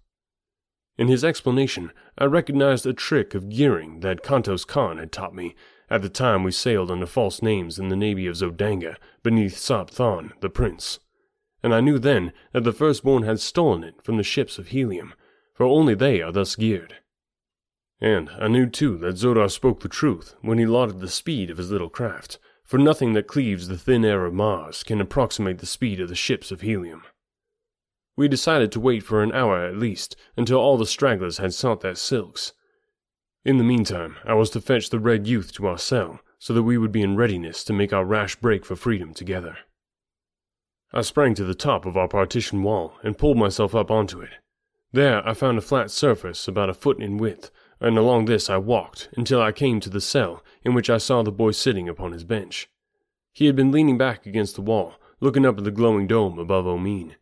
In 0.98 1.08
his 1.08 1.24
explanation, 1.24 1.92
I 2.18 2.24
recognized 2.24 2.84
a 2.84 2.92
trick 2.92 3.34
of 3.34 3.48
gearing 3.48 4.00
that 4.00 4.22
Kantos 4.22 4.66
Kan 4.66 4.98
had 4.98 5.12
taught 5.12 5.34
me 5.34 5.54
at 5.88 6.02
the 6.02 6.10
time 6.10 6.44
we 6.44 6.50
sailed 6.50 6.90
under 6.90 7.06
false 7.06 7.40
names 7.40 7.78
in 7.78 7.88
the 7.88 7.96
navy 7.96 8.26
of 8.26 8.36
Zodanga 8.36 8.96
beneath 9.22 9.56
Sab 9.56 9.90
Than, 9.90 10.34
the 10.40 10.50
prince. 10.50 10.98
And 11.62 11.72
I 11.72 11.80
knew 11.80 11.98
then 11.98 12.32
that 12.52 12.64
the 12.64 12.72
firstborn 12.72 13.22
had 13.22 13.40
stolen 13.40 13.82
it 13.84 14.02
from 14.02 14.16
the 14.16 14.22
ships 14.22 14.58
of 14.58 14.68
Helium, 14.68 15.14
for 15.54 15.64
only 15.64 15.94
they 15.94 16.20
are 16.20 16.32
thus 16.32 16.56
geared. 16.56 16.96
And 18.00 18.30
I 18.30 18.48
knew 18.48 18.66
too 18.66 18.98
that 18.98 19.16
Xodar 19.16 19.50
spoke 19.50 19.80
the 19.80 19.88
truth 19.88 20.34
when 20.42 20.58
he 20.58 20.66
lauded 20.66 21.00
the 21.00 21.08
speed 21.08 21.50
of 21.50 21.58
his 21.58 21.70
little 21.70 21.90
craft, 21.90 22.38
for 22.70 22.78
nothing 22.78 23.14
that 23.14 23.26
cleaves 23.26 23.66
the 23.66 23.76
thin 23.76 24.04
air 24.04 24.24
of 24.24 24.32
Mars 24.32 24.84
can 24.84 25.00
approximate 25.00 25.58
the 25.58 25.66
speed 25.66 26.00
of 26.00 26.08
the 26.08 26.14
ships 26.14 26.52
of 26.52 26.60
Helium. 26.60 27.02
We 28.16 28.28
decided 28.28 28.70
to 28.70 28.78
wait 28.78 29.02
for 29.02 29.24
an 29.24 29.32
hour 29.32 29.66
at 29.66 29.76
least, 29.76 30.14
until 30.36 30.60
all 30.60 30.78
the 30.78 30.86
stragglers 30.86 31.38
had 31.38 31.52
sought 31.52 31.80
their 31.80 31.96
silks. 31.96 32.52
In 33.44 33.58
the 33.58 33.64
meantime, 33.64 34.18
I 34.24 34.34
was 34.34 34.50
to 34.50 34.60
fetch 34.60 34.90
the 34.90 35.00
Red 35.00 35.26
Youth 35.26 35.52
to 35.54 35.66
our 35.66 35.78
cell, 35.78 36.20
so 36.38 36.54
that 36.54 36.62
we 36.62 36.78
would 36.78 36.92
be 36.92 37.02
in 37.02 37.16
readiness 37.16 37.64
to 37.64 37.72
make 37.72 37.92
our 37.92 38.04
rash 38.04 38.36
break 38.36 38.64
for 38.64 38.76
freedom 38.76 39.14
together. 39.14 39.58
I 40.92 41.00
sprang 41.00 41.34
to 41.34 41.44
the 41.44 41.56
top 41.56 41.84
of 41.84 41.96
our 41.96 42.06
partition 42.06 42.62
wall 42.62 42.94
and 43.02 43.18
pulled 43.18 43.36
myself 43.36 43.74
up 43.74 43.90
onto 43.90 44.20
it. 44.20 44.30
There 44.92 45.26
I 45.28 45.34
found 45.34 45.58
a 45.58 45.60
flat 45.60 45.90
surface 45.90 46.46
about 46.46 46.70
a 46.70 46.74
foot 46.74 47.02
in 47.02 47.18
width, 47.18 47.50
and 47.80 47.98
along 47.98 48.26
this 48.26 48.48
I 48.48 48.58
walked 48.58 49.08
until 49.16 49.42
I 49.42 49.50
came 49.50 49.80
to 49.80 49.90
the 49.90 50.00
cell 50.00 50.44
in 50.64 50.74
which 50.74 50.90
I 50.90 50.98
saw 50.98 51.22
the 51.22 51.32
boy 51.32 51.52
sitting 51.52 51.88
upon 51.88 52.12
his 52.12 52.24
bench. 52.24 52.68
He 53.32 53.46
had 53.46 53.56
been 53.56 53.72
leaning 53.72 53.98
back 53.98 54.26
against 54.26 54.54
the 54.54 54.62
wall, 54.62 54.94
looking 55.20 55.46
up 55.46 55.58
at 55.58 55.64
the 55.64 55.70
glowing 55.70 56.06
dome 56.06 56.38
above 56.38 56.66
Omean, 56.66 57.14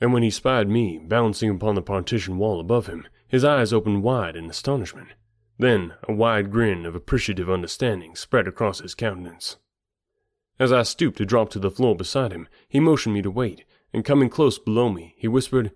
and 0.00 0.12
when 0.12 0.24
he 0.24 0.30
spied 0.30 0.68
me 0.68 0.98
balancing 0.98 1.48
upon 1.48 1.76
the 1.76 1.82
partition 1.82 2.36
wall 2.36 2.58
above 2.58 2.88
him, 2.88 3.06
his 3.28 3.44
eyes 3.44 3.72
opened 3.72 4.02
wide 4.02 4.34
in 4.34 4.50
astonishment. 4.50 5.10
Then 5.58 5.94
a 6.08 6.12
wide 6.12 6.50
grin 6.50 6.84
of 6.84 6.96
appreciative 6.96 7.48
understanding 7.48 8.16
spread 8.16 8.48
across 8.48 8.80
his 8.80 8.96
countenance. 8.96 9.58
As 10.58 10.72
I 10.72 10.82
stooped 10.82 11.18
to 11.18 11.24
drop 11.24 11.50
to 11.50 11.58
the 11.58 11.70
floor 11.70 11.94
beside 11.94 12.32
him, 12.32 12.48
he 12.68 12.80
motioned 12.80 13.14
me 13.14 13.22
to 13.22 13.30
wait, 13.30 13.64
and 13.92 14.04
coming 14.04 14.28
close 14.28 14.58
below 14.58 14.88
me, 14.88 15.14
he 15.18 15.28
whispered, 15.28 15.70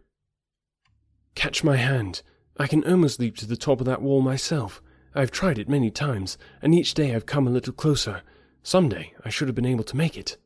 Catch 1.37 1.63
my 1.63 1.77
hand. 1.77 2.23
I 2.57 2.67
can 2.67 2.83
almost 2.85 3.21
leap 3.21 3.37
to 3.37 3.47
the 3.47 3.57
top 3.57 3.81
of 3.81 3.87
that 3.87 4.03
wall 4.03 4.23
myself. 4.23 4.83
I've 5.17 5.31
tried 5.31 5.59
it 5.59 5.67
many 5.67 5.91
times, 5.91 6.37
and 6.61 6.75
each 6.75 6.93
day 6.93 7.15
I've 7.15 7.25
come 7.25 7.47
a 7.47 7.51
little 7.51 7.73
closer. 7.73 8.21
Some 8.63 8.91
day 8.91 9.15
I 9.25 9.31
should 9.31 9.49
have 9.49 9.55
been 9.55 9.65
able 9.65 9.85
to 9.85 9.97
make 9.97 10.19
it. 10.19 10.37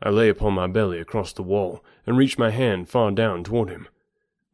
I 0.00 0.10
lay 0.10 0.28
upon 0.28 0.52
my 0.52 0.68
belly 0.68 1.00
across 1.00 1.32
the 1.32 1.42
wall 1.42 1.84
and 2.06 2.16
reached 2.16 2.38
my 2.38 2.50
hand 2.50 2.88
far 2.88 3.10
down 3.10 3.42
toward 3.42 3.68
him. 3.68 3.88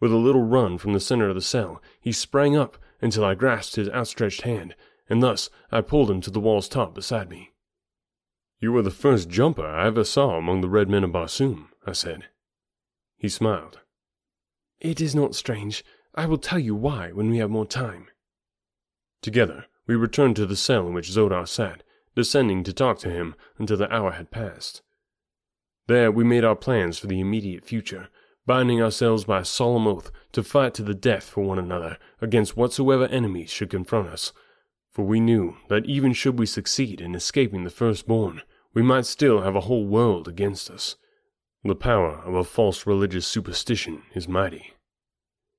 With 0.01 0.13
a 0.13 0.17
little 0.17 0.45
run 0.45 0.79
from 0.79 0.95
the 0.95 1.01
center 1.01 1.29
of 1.29 1.35
the 1.35 1.43
cell, 1.43 1.83
he 2.01 2.11
sprang 2.11 2.57
up 2.57 2.79
until 3.03 3.23
I 3.23 3.35
grasped 3.35 3.77
his 3.77 3.91
outstretched 3.91 4.43
hand, 4.43 4.75
and 5.11 5.23
thus 5.23 5.51
I 5.71 5.83
pulled 5.83 6.11
him 6.11 6.23
to 6.23 6.31
the 6.31 6.41
wall's 6.41 6.67
top 6.69 6.95
beside 6.95 7.29
me. 7.29 7.53
You 8.61 8.73
were 8.73 8.83
the 8.83 8.91
first 8.91 9.29
jumper 9.29 9.67
I 9.67 9.89
ever 9.89 10.05
saw 10.05 10.39
among 10.39 10.63
the 10.63 10.71
red 10.71 10.89
men 10.89 11.05
of 11.05 11.13
Barsoom, 11.13 11.69
I 11.87 11.93
said. 11.93 12.29
He 13.19 13.29
smiled. 13.29 13.81
It 14.81 15.03
is 15.03 15.15
not 15.15 15.35
strange. 15.35 15.85
I 16.15 16.25
will 16.25 16.39
tell 16.39 16.59
you 16.59 16.75
why 16.75 17.13
when 17.13 17.29
we 17.29 17.37
have 17.39 17.51
more 17.51 17.67
time. 17.67 18.07
Together, 19.23 19.67
we 19.87 19.95
returned 19.95 20.37
to 20.37 20.47
the 20.47 20.57
cell 20.57 20.87
in 20.87 20.95
which 20.95 21.11
Xodar 21.11 21.47
sat, 21.47 21.83
descending 22.15 22.65
to 22.65 22.73
talk 22.73 22.99
to 22.99 23.11
him 23.11 23.35
until 23.59 23.77
the 23.77 23.93
hour 23.93 24.13
had 24.13 24.31
passed. 24.31 24.83
There 25.87 26.11
we 26.11 26.25
made 26.25 26.45
our 26.45 26.57
plans 26.57 26.99
for 26.99 27.07
the 27.07 27.21
immediate 27.21 27.65
future, 27.65 28.09
binding 28.47 28.83
ourselves 28.83 29.25
by 29.25 29.41
a 29.41 29.45
solemn 29.45 29.87
oath 29.87 30.11
to 30.33 30.43
fight 30.43 30.75
to 30.75 30.83
the 30.83 30.95
death 30.95 31.25
for 31.25 31.45
one 31.45 31.59
another 31.59 31.99
against 32.21 32.57
whatsoever 32.57 33.07
enemies 33.07 33.51
should 33.51 33.71
confront 33.71 34.09
us. 34.09 34.33
For 34.91 35.05
we 35.05 35.21
knew 35.21 35.57
that 35.69 35.87
even 35.87 36.13
should 36.13 36.39
we 36.39 36.47
succeed 36.47 37.01
in 37.01 37.15
escaping 37.15 37.65
the 37.65 37.71
firstborn, 37.71 38.43
we 38.75 38.83
might 38.83 39.07
still 39.07 39.43
have 39.43 39.55
a 39.55 39.63
whole 39.63 39.87
world 39.87 40.29
against 40.29 40.71
us. 40.71 40.97
The 41.65 41.75
power 41.77 42.19
of 42.25 42.35
a 42.35 42.45
false 42.45 42.87
religious 42.87 43.27
superstition 43.27 44.03
is 44.15 44.27
mighty. 44.27 44.75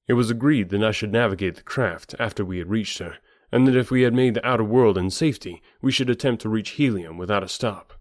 It 0.07 0.13
was 0.13 0.29
agreed 0.29 0.69
that 0.69 0.83
I 0.83 0.91
should 0.91 1.13
navigate 1.13 1.55
the 1.55 1.63
craft 1.63 2.13
after 2.19 2.43
we 2.43 2.57
had 2.57 2.69
reached 2.69 2.99
her, 2.99 3.17
and 3.53 3.67
that 3.67 3.75
if 3.75 3.91
we 3.91 4.01
had 4.01 4.15
made 4.15 4.33
the 4.33 4.43
outer 4.45 4.63
world 4.63 4.97
in 4.97 5.11
safety, 5.11 5.61
we 5.79 5.91
should 5.91 6.09
attempt 6.09 6.41
to 6.41 6.49
reach 6.49 6.71
Helium 6.71 7.19
without 7.19 7.43
a 7.43 7.47
stop. 7.47 7.93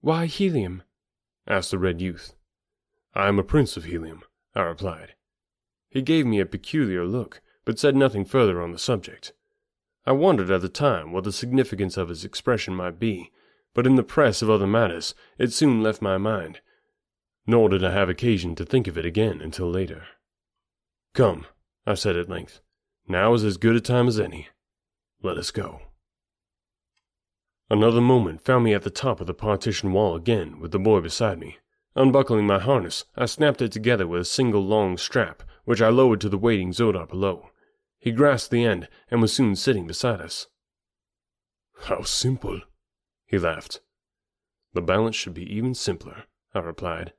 Why 0.00 0.26
Helium? 0.26 0.82
asked 1.46 1.70
the 1.70 1.78
red 1.78 2.00
youth. 2.00 2.34
I 3.14 3.28
am 3.28 3.38
a 3.38 3.44
prince 3.44 3.76
of 3.76 3.84
Helium, 3.84 4.24
I 4.52 4.62
replied. 4.62 5.14
He 5.90 6.02
gave 6.02 6.26
me 6.26 6.40
a 6.40 6.44
peculiar 6.44 7.04
look, 7.04 7.40
but 7.64 7.78
said 7.78 7.94
nothing 7.94 8.24
further 8.24 8.60
on 8.60 8.72
the 8.72 8.80
subject. 8.80 9.32
I 10.04 10.10
wondered 10.10 10.50
at 10.50 10.60
the 10.60 10.68
time 10.68 11.12
what 11.12 11.22
the 11.22 11.30
significance 11.30 11.96
of 11.96 12.08
his 12.08 12.24
expression 12.24 12.74
might 12.74 12.98
be, 12.98 13.30
but 13.74 13.86
in 13.86 13.94
the 13.94 14.02
press 14.02 14.42
of 14.42 14.50
other 14.50 14.66
matters 14.66 15.14
it 15.38 15.52
soon 15.52 15.84
left 15.84 16.02
my 16.02 16.18
mind, 16.18 16.60
nor 17.46 17.68
did 17.68 17.84
I 17.84 17.92
have 17.92 18.08
occasion 18.08 18.56
to 18.56 18.64
think 18.64 18.88
of 18.88 18.98
it 18.98 19.06
again 19.06 19.40
until 19.40 19.70
later. 19.70 20.02
Come, 21.14 21.46
I 21.86 21.94
said 21.94 22.16
at 22.16 22.28
length, 22.28 22.60
now 23.08 23.34
is 23.34 23.44
as 23.44 23.56
good 23.56 23.76
a 23.76 23.80
time 23.80 24.08
as 24.08 24.18
any. 24.18 24.48
Let 25.22 25.38
us 25.38 25.50
go. 25.50 25.80
Another 27.68 28.00
moment 28.00 28.44
found 28.44 28.64
me 28.64 28.74
at 28.74 28.82
the 28.82 28.90
top 28.90 29.20
of 29.20 29.26
the 29.26 29.34
partition 29.34 29.92
wall 29.92 30.14
again, 30.14 30.60
with 30.60 30.70
the 30.70 30.78
boy 30.78 31.00
beside 31.00 31.38
me. 31.38 31.58
Unbuckling 31.96 32.46
my 32.46 32.58
harness, 32.58 33.04
I 33.16 33.26
snapped 33.26 33.62
it 33.62 33.72
together 33.72 34.06
with 34.06 34.20
a 34.20 34.24
single 34.24 34.64
long 34.64 34.98
strap, 34.98 35.42
which 35.64 35.82
I 35.82 35.88
lowered 35.88 36.20
to 36.20 36.28
the 36.28 36.38
waiting 36.38 36.72
Xodar 36.72 37.08
below. 37.08 37.50
He 37.98 38.12
grasped 38.12 38.50
the 38.50 38.64
end 38.64 38.88
and 39.10 39.20
was 39.20 39.32
soon 39.32 39.56
sitting 39.56 39.86
beside 39.86 40.20
us. 40.20 40.46
How 41.84 42.02
simple, 42.02 42.60
he 43.24 43.38
laughed. 43.38 43.80
The 44.74 44.82
balance 44.82 45.16
should 45.16 45.34
be 45.34 45.52
even 45.52 45.74
simpler, 45.74 46.24
I 46.54 46.60
replied. 46.60 47.12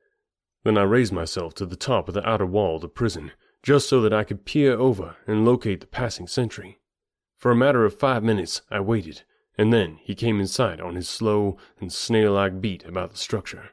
Then 0.63 0.77
I 0.77 0.83
raised 0.83 1.11
myself 1.11 1.53
to 1.55 1.65
the 1.65 1.75
top 1.75 2.07
of 2.07 2.13
the 2.13 2.27
outer 2.27 2.45
wall 2.45 2.75
of 2.75 2.81
the 2.81 2.87
prison, 2.87 3.31
just 3.63 3.89
so 3.89 4.01
that 4.01 4.13
I 4.13 4.23
could 4.23 4.45
peer 4.45 4.73
over 4.73 5.17
and 5.25 5.45
locate 5.45 5.81
the 5.81 5.87
passing 5.87 6.27
sentry. 6.27 6.79
For 7.37 7.51
a 7.51 7.55
matter 7.55 7.85
of 7.85 7.99
five 7.99 8.23
minutes 8.23 8.61
I 8.71 8.79
waited, 8.79 9.23
and 9.57 9.73
then 9.73 9.99
he 10.01 10.15
came 10.15 10.39
in 10.39 10.47
sight 10.47 10.79
on 10.79 10.95
his 10.95 11.09
slow 11.09 11.57
and 11.79 11.91
snail 11.91 12.33
like 12.33 12.61
beat 12.61 12.85
about 12.85 13.11
the 13.11 13.17
structure. 13.17 13.71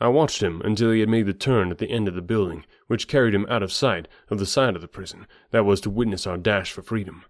I 0.00 0.08
watched 0.08 0.42
him 0.42 0.62
until 0.62 0.90
he 0.90 1.00
had 1.00 1.10
made 1.10 1.26
the 1.26 1.34
turn 1.34 1.70
at 1.70 1.78
the 1.78 1.90
end 1.90 2.08
of 2.08 2.14
the 2.14 2.22
building, 2.22 2.64
which 2.86 3.06
carried 3.06 3.34
him 3.34 3.46
out 3.50 3.62
of 3.62 3.70
sight 3.70 4.08
of 4.30 4.38
the 4.38 4.46
side 4.46 4.74
of 4.74 4.80
the 4.80 4.88
prison 4.88 5.26
that 5.50 5.66
was 5.66 5.80
to 5.82 5.90
witness 5.90 6.26
our 6.26 6.38
dash 6.38 6.72
for 6.72 6.82
freedom. 6.82 7.24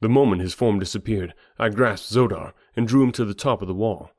The 0.00 0.08
moment 0.08 0.40
his 0.40 0.54
form 0.54 0.78
disappeared, 0.78 1.34
I 1.58 1.68
grasped 1.68 2.12
Xodar 2.12 2.54
and 2.76 2.86
drew 2.86 3.02
him 3.02 3.12
to 3.12 3.24
the 3.24 3.34
top 3.34 3.60
of 3.60 3.68
the 3.68 3.74
wall. 3.74 4.12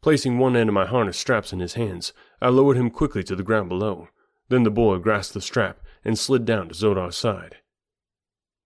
Placing 0.00 0.38
one 0.38 0.56
end 0.56 0.70
of 0.70 0.74
my 0.74 0.86
harness 0.86 1.18
straps 1.18 1.52
in 1.52 1.58
his 1.58 1.74
hands, 1.74 2.12
I 2.40 2.48
lowered 2.50 2.76
him 2.76 2.88
quickly 2.88 3.24
to 3.24 3.34
the 3.34 3.42
ground 3.42 3.68
below. 3.68 4.08
Then 4.48 4.62
the 4.62 4.70
boy 4.70 4.98
grasped 4.98 5.34
the 5.34 5.40
strap 5.40 5.80
and 6.08 6.18
slid 6.18 6.46
down 6.46 6.68
to 6.68 6.74
Xodar's 6.74 7.18
side. 7.18 7.58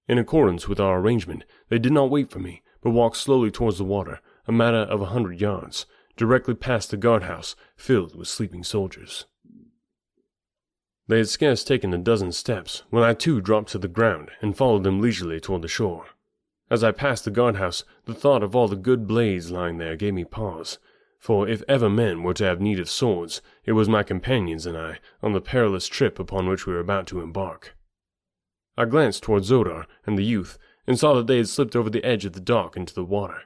In 0.07 0.17
accordance 0.17 0.69
with 0.69 0.79
our 0.79 1.01
arrangement, 1.01 1.45
they 1.71 1.79
did 1.81 1.93
not 1.93 2.09
wait 2.09 2.31
for 2.31 2.39
me, 2.39 2.63
but 2.81 2.91
walked 2.91 3.17
slowly 3.17 3.51
towards 3.51 3.79
the 3.79 3.85
water, 3.85 4.21
a 4.47 4.53
matter 4.53 4.77
of 4.77 5.01
a 5.01 5.07
hundred 5.07 5.41
yards, 5.41 5.85
directly 6.17 6.55
past 6.55 6.93
the 6.93 6.97
guardhouse 6.97 7.57
filled 7.75 8.15
with 8.15 8.29
sleeping 8.29 8.63
soldiers. 8.63 9.27
They 11.09 11.19
had 11.19 11.29
scarce 11.29 11.65
taken 11.65 11.93
a 11.93 11.99
dozen 11.99 12.31
steps 12.31 12.85
when 12.91 13.03
I 13.03 13.13
too 13.13 13.41
dropped 13.41 13.73
to 13.73 13.79
the 13.79 13.89
ground 13.89 14.31
and 14.41 14.57
followed 14.57 14.85
them 14.85 15.01
leisurely 15.01 15.41
toward 15.41 15.63
the 15.63 15.69
shore. 15.69 16.07
As 16.71 16.85
I 16.85 16.93
passed 16.93 17.25
the 17.25 17.33
guardhouse, 17.33 17.83
the 18.05 18.15
thought 18.15 18.45
of 18.45 18.55
all 18.55 18.69
the 18.69 18.77
good 18.77 19.09
blades 19.09 19.51
lying 19.51 19.79
there 19.79 19.97
gave 19.97 20.15
me 20.15 20.25
pause, 20.25 20.79
for 21.23 21.47
if 21.47 21.63
ever 21.69 21.89
men 21.89 22.25
were 22.25 22.35
to 22.35 22.43
have 22.43 22.61
need 22.61 22.81
of 22.81 22.91
swords, 22.91 23.41
it 23.65 23.73
was 23.73 23.89
my 23.89 24.03
companions 24.03 24.67
and 24.67 24.77
I 24.77 24.99
on 25.23 25.33
the 25.33 25.41
perilous 25.41 25.87
trip 25.87 26.19
upon 26.19 26.49
which 26.49 26.67
we 26.67 26.73
were 26.73 26.81
about 26.81 27.07
to 27.07 27.21
embark. 27.21 27.77
I 28.77 28.87
glanced 28.87 29.23
toward 29.23 29.45
Xodar 29.45 29.87
and 30.05 30.19
the 30.19 30.25
youth, 30.25 30.59
and 30.85 30.99
saw 30.99 31.15
that 31.15 31.29
they 31.29 31.37
had 31.37 31.49
slipped 31.49 31.77
over 31.77 31.89
the 31.89 32.03
edge 32.03 32.25
of 32.25 32.33
the 32.33 32.41
dock 32.41 32.77
into 32.77 32.93
the 32.93 33.05
water. 33.05 33.43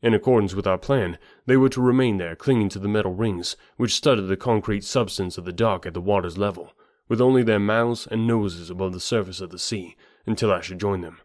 In 0.00 0.14
accordance 0.14 0.54
with 0.54 0.68
our 0.68 0.78
plan, 0.78 1.18
they 1.46 1.56
were 1.56 1.68
to 1.70 1.80
remain 1.80 2.18
there 2.18 2.36
clinging 2.36 2.68
to 2.68 2.78
the 2.78 2.86
metal 2.86 3.12
rings 3.12 3.56
which 3.76 3.96
studded 3.96 4.28
the 4.28 4.36
concrete 4.36 4.84
substance 4.84 5.36
of 5.36 5.44
the 5.44 5.52
dock 5.52 5.86
at 5.86 5.94
the 5.94 6.00
water's 6.00 6.38
level, 6.38 6.74
with 7.08 7.20
only 7.20 7.42
their 7.42 7.58
mouths 7.58 8.06
and 8.08 8.24
noses 8.24 8.70
above 8.70 8.92
the 8.92 9.00
surface 9.00 9.40
of 9.40 9.50
the 9.50 9.58
sea, 9.58 9.96
until 10.26 10.52
I 10.52 10.60
should 10.60 10.78
join 10.78 11.00
them. 11.00 11.18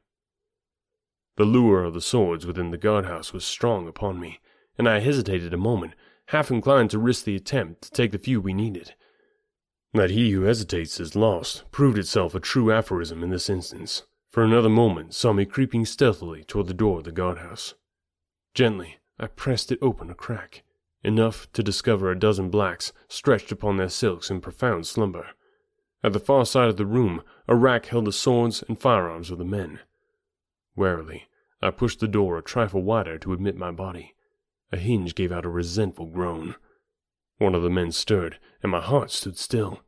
The 1.35 1.45
lure 1.45 1.83
of 1.83 1.93
the 1.93 2.01
swords 2.01 2.47
within 2.47 2.71
the 2.71 2.77
guardhouse 2.79 3.33
was 3.33 3.45
strong 3.45 3.87
upon 3.87 4.19
me, 4.19 4.39
and 4.77 4.87
I 4.87 4.99
hesitated 4.99 5.53
a 5.53 5.57
moment, 5.57 5.93
half 6.27 6.51
inclined 6.51 6.89
to 6.91 6.99
risk 6.99 7.25
the 7.25 7.35
attempt 7.35 7.83
to 7.83 7.91
take 7.91 8.11
the 8.11 8.17
few 8.17 8.41
we 8.41 8.53
needed. 8.53 8.93
That 9.93 10.09
he 10.09 10.31
who 10.31 10.41
hesitates 10.41 10.99
is 10.99 11.15
lost 11.15 11.63
proved 11.71 11.97
itself 11.97 12.35
a 12.35 12.39
true 12.39 12.71
aphorism 12.71 13.23
in 13.23 13.29
this 13.29 13.49
instance, 13.49 14.03
for 14.29 14.43
another 14.43 14.69
moment 14.69 15.13
saw 15.13 15.31
me 15.31 15.45
creeping 15.45 15.85
stealthily 15.85 16.43
toward 16.43 16.67
the 16.67 16.73
door 16.73 16.97
of 16.97 17.05
the 17.05 17.11
guardhouse. 17.11 17.75
Gently, 18.53 18.97
I 19.17 19.27
pressed 19.27 19.71
it 19.71 19.79
open 19.81 20.09
a 20.09 20.15
crack, 20.15 20.63
enough 21.03 21.49
to 21.53 21.63
discover 21.63 22.11
a 22.11 22.19
dozen 22.19 22.49
blacks 22.49 22.91
stretched 23.07 23.51
upon 23.51 23.77
their 23.77 23.87
silks 23.87 24.29
in 24.29 24.41
profound 24.41 24.87
slumber. 24.87 25.27
At 26.03 26.11
the 26.11 26.19
far 26.19 26.45
side 26.45 26.67
of 26.67 26.77
the 26.77 26.85
room, 26.85 27.21
a 27.47 27.55
rack 27.55 27.85
held 27.85 28.05
the 28.05 28.11
swords 28.11 28.63
and 28.67 28.77
firearms 28.77 29.31
of 29.31 29.37
the 29.37 29.45
men. 29.45 29.79
Warily, 30.75 31.27
I 31.61 31.71
pushed 31.71 32.01
the 32.01 32.07
door 32.07 32.37
a 32.37 32.41
trifle 32.43 32.83
wider 32.83 33.17
to 33.19 33.31
admit 33.31 33.55
my 33.55 33.71
body. 33.71 34.14
A 34.75 34.77
hinge 34.77 35.15
gave 35.15 35.31
out 35.31 35.45
a 35.45 35.49
resentful 35.49 36.05
groan. 36.05 36.55
One 37.37 37.55
of 37.55 37.63
the 37.63 37.69
men 37.69 37.93
stirred, 37.93 38.39
and 38.61 38.69
my 38.69 38.81
heart 38.81 39.09
stood 39.09 39.37
still. 39.37 39.79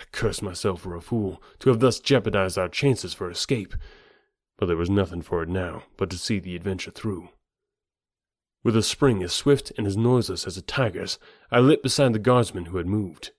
I 0.00 0.04
cursed 0.10 0.40
myself 0.40 0.80
for 0.80 0.96
a 0.96 1.02
fool 1.02 1.42
to 1.58 1.68
have 1.68 1.80
thus 1.80 2.00
jeopardized 2.00 2.56
our 2.56 2.70
chances 2.70 3.12
for 3.12 3.30
escape, 3.30 3.74
but 4.56 4.66
there 4.66 4.76
was 4.78 4.88
nothing 4.88 5.20
for 5.20 5.42
it 5.42 5.50
now 5.50 5.82
but 5.98 6.08
to 6.08 6.16
see 6.16 6.38
the 6.38 6.56
adventure 6.56 6.90
through. 6.90 7.28
With 8.64 8.74
a 8.74 8.82
spring 8.82 9.22
as 9.22 9.34
swift 9.34 9.70
and 9.76 9.86
as 9.86 9.98
noiseless 9.98 10.46
as 10.46 10.56
a 10.56 10.62
tiger's, 10.62 11.18
I 11.50 11.60
lit 11.60 11.82
beside 11.82 12.14
the 12.14 12.18
guardsman 12.18 12.64
who 12.64 12.78
had 12.78 12.86
moved. 12.86 13.32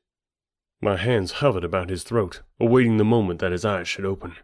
My 0.80 0.96
hands 0.96 1.42
hovered 1.42 1.64
about 1.64 1.90
his 1.90 2.04
throat, 2.04 2.44
awaiting 2.60 2.98
the 2.98 3.04
moment 3.04 3.40
that 3.40 3.52
his 3.52 3.66
eyes 3.66 3.88
should 3.88 4.06
open. 4.06 4.36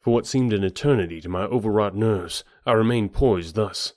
For 0.00 0.12
what 0.12 0.26
seemed 0.26 0.52
an 0.52 0.64
eternity 0.64 1.20
to 1.20 1.28
my 1.28 1.44
overwrought 1.44 1.94
nerves, 1.94 2.42
I 2.66 2.72
remained 2.72 3.12
poised 3.12 3.54
thus. 3.54 3.92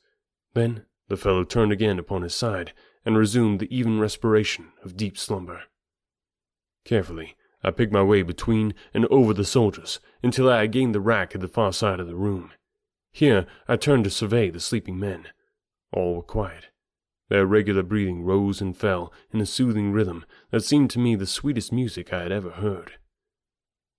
Then 0.53 0.85
the 1.11 1.17
fellow 1.17 1.43
turned 1.43 1.73
again 1.73 1.99
upon 1.99 2.21
his 2.21 2.33
side 2.33 2.71
and 3.03 3.17
resumed 3.17 3.59
the 3.59 3.75
even 3.75 3.99
respiration 3.99 4.71
of 4.81 4.95
deep 4.95 5.17
slumber. 5.17 5.63
Carefully, 6.85 7.35
I 7.61 7.71
picked 7.71 7.91
my 7.91 8.01
way 8.01 8.21
between 8.21 8.73
and 8.93 9.05
over 9.07 9.33
the 9.33 9.43
soldiers 9.43 9.99
until 10.23 10.49
I 10.49 10.61
had 10.61 10.71
gained 10.71 10.95
the 10.95 11.01
rack 11.01 11.35
at 11.35 11.41
the 11.41 11.49
far 11.49 11.73
side 11.73 11.99
of 11.99 12.07
the 12.07 12.15
room. 12.15 12.51
Here 13.11 13.45
I 13.67 13.75
turned 13.75 14.05
to 14.05 14.09
survey 14.09 14.51
the 14.51 14.61
sleeping 14.61 14.97
men. 14.97 15.27
All 15.91 16.15
were 16.15 16.21
quiet. 16.21 16.67
Their 17.27 17.45
regular 17.45 17.83
breathing 17.83 18.23
rose 18.23 18.61
and 18.61 18.75
fell 18.75 19.11
in 19.33 19.41
a 19.41 19.45
soothing 19.45 19.91
rhythm 19.91 20.23
that 20.51 20.63
seemed 20.63 20.91
to 20.91 20.99
me 20.99 21.15
the 21.15 21.27
sweetest 21.27 21.73
music 21.73 22.13
I 22.13 22.23
had 22.23 22.31
ever 22.31 22.51
heard. 22.51 22.93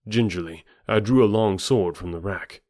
Gingerly, 0.08 0.64
I 0.88 0.98
drew 0.98 1.22
a 1.22 1.26
long 1.26 1.58
sword 1.58 1.98
from 1.98 2.12
the 2.12 2.20
rack. 2.20 2.62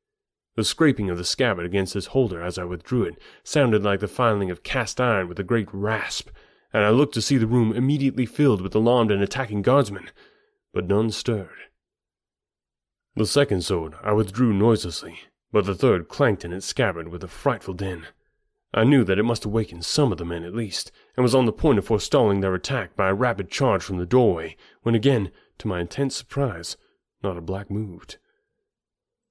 The 0.54 0.64
scraping 0.64 1.08
of 1.08 1.16
the 1.16 1.24
scabbard 1.24 1.64
against 1.64 1.96
its 1.96 2.08
holder 2.08 2.42
as 2.42 2.58
I 2.58 2.64
withdrew 2.64 3.04
it 3.04 3.18
sounded 3.42 3.82
like 3.82 4.00
the 4.00 4.08
filing 4.08 4.50
of 4.50 4.62
cast 4.62 5.00
iron 5.00 5.28
with 5.28 5.38
a 5.38 5.44
great 5.44 5.68
rasp, 5.72 6.28
and 6.74 6.84
I 6.84 6.90
looked 6.90 7.14
to 7.14 7.22
see 7.22 7.38
the 7.38 7.46
room 7.46 7.72
immediately 7.72 8.26
filled 8.26 8.60
with 8.60 8.74
alarmed 8.74 9.10
and 9.10 9.22
attacking 9.22 9.62
guardsmen, 9.62 10.10
but 10.74 10.86
none 10.86 11.10
stirred. 11.10 11.48
The 13.14 13.26
second 13.26 13.64
sword 13.64 13.94
I 14.02 14.12
withdrew 14.12 14.52
noiselessly, 14.52 15.20
but 15.52 15.64
the 15.64 15.74
third 15.74 16.08
clanked 16.08 16.44
in 16.44 16.52
its 16.52 16.66
scabbard 16.66 17.08
with 17.08 17.24
a 17.24 17.28
frightful 17.28 17.74
din. 17.74 18.06
I 18.74 18.84
knew 18.84 19.04
that 19.04 19.18
it 19.18 19.24
must 19.24 19.44
awaken 19.44 19.82
some 19.82 20.12
of 20.12 20.18
the 20.18 20.24
men 20.24 20.44
at 20.44 20.54
least, 20.54 20.92
and 21.16 21.22
was 21.22 21.34
on 21.34 21.46
the 21.46 21.52
point 21.52 21.78
of 21.78 21.86
forestalling 21.86 22.40
their 22.40 22.54
attack 22.54 22.96
by 22.96 23.08
a 23.08 23.14
rapid 23.14 23.50
charge 23.50 23.82
from 23.82 23.98
the 23.98 24.06
doorway, 24.06 24.56
when 24.82 24.94
again, 24.94 25.30
to 25.58 25.68
my 25.68 25.80
intense 25.80 26.16
surprise, 26.16 26.76
not 27.22 27.36
a 27.36 27.42
black 27.42 27.70
moved. 27.70 28.16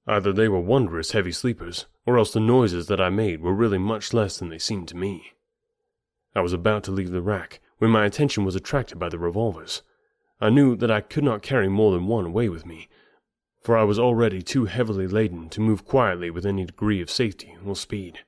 Either 0.06 0.32
they 0.32 0.48
were 0.48 0.60
wondrous 0.60 1.12
heavy 1.12 1.32
sleepers, 1.32 1.86
or 2.06 2.18
else 2.18 2.32
the 2.32 2.40
noises 2.40 2.88
that 2.88 3.00
I 3.00 3.08
made 3.08 3.40
were 3.40 3.54
really 3.54 3.78
much 3.78 4.12
less 4.12 4.38
than 4.38 4.48
they 4.48 4.58
seemed 4.58 4.88
to 4.88 4.96
me. 4.96 5.32
I 6.34 6.40
was 6.40 6.52
about 6.52 6.82
to 6.84 6.90
leave 6.90 7.10
the 7.10 7.22
rack 7.22 7.60
when 7.78 7.90
my 7.90 8.04
attention 8.04 8.44
was 8.44 8.56
attracted 8.56 8.98
by 8.98 9.08
the 9.08 9.18
revolvers. 9.18 9.82
I 10.40 10.50
knew 10.50 10.74
that 10.76 10.90
I 10.90 11.02
could 11.02 11.24
not 11.24 11.42
carry 11.42 11.68
more 11.68 11.92
than 11.92 12.06
one 12.06 12.24
away 12.24 12.48
with 12.48 12.66
me, 12.66 12.88
for 13.60 13.76
I 13.76 13.84
was 13.84 13.98
already 13.98 14.42
too 14.42 14.64
heavily 14.64 15.06
laden 15.06 15.48
to 15.50 15.60
move 15.60 15.84
quietly 15.84 16.30
with 16.30 16.44
any 16.44 16.64
degree 16.64 17.00
of 17.00 17.10
safety 17.10 17.56
or 17.64 17.76
speed. 17.76 18.20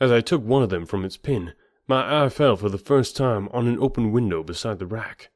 As 0.00 0.12
I 0.12 0.20
took 0.20 0.44
one 0.44 0.62
of 0.62 0.70
them 0.70 0.86
from 0.86 1.04
its 1.04 1.16
pin, 1.16 1.54
my 1.88 2.24
eye 2.24 2.28
fell 2.28 2.56
for 2.56 2.68
the 2.68 2.78
first 2.78 3.16
time 3.16 3.48
on 3.52 3.66
an 3.66 3.78
open 3.80 4.12
window 4.12 4.44
beside 4.44 4.78
the 4.78 4.86
rack. 4.86 5.30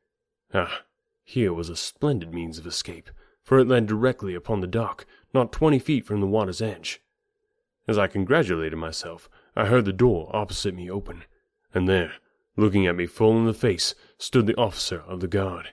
Ah, 0.53 0.83
here 1.25 1.53
was 1.53 1.69
a 1.69 1.75
splendid 1.75 2.33
means 2.33 2.59
of 2.59 2.67
escape, 2.67 3.11
for 3.43 3.59
it 3.59 3.67
led 3.67 3.87
directly 3.87 4.35
upon 4.37 4.61
the 4.61 4.69
dock, 4.69 5.05
not 5.35 5.53
twenty 5.53 5.79
feet 5.79 6.07
from 6.07 6.20
the 6.20 6.27
water's 6.27 6.62
edge. 6.62 7.01
As 7.87 7.99
I 7.99 8.07
congratulated 8.07 8.79
myself, 8.79 9.29
I 9.55 9.66
heard 9.66 9.85
the 9.85 9.92
door 9.92 10.31
opposite 10.33 10.75
me 10.75 10.90
open, 10.90 11.25
and 11.75 11.88
there, 11.88 12.14
looking 12.57 12.87
at 12.87 12.97
me 12.97 13.07
full 13.07 13.37
in 13.37 13.44
the 13.44 13.53
face, 13.53 13.94
stood 14.16 14.47
the 14.47 14.57
officer 14.57 15.01
of 15.01 15.20
the 15.20 15.29
guard. 15.29 15.70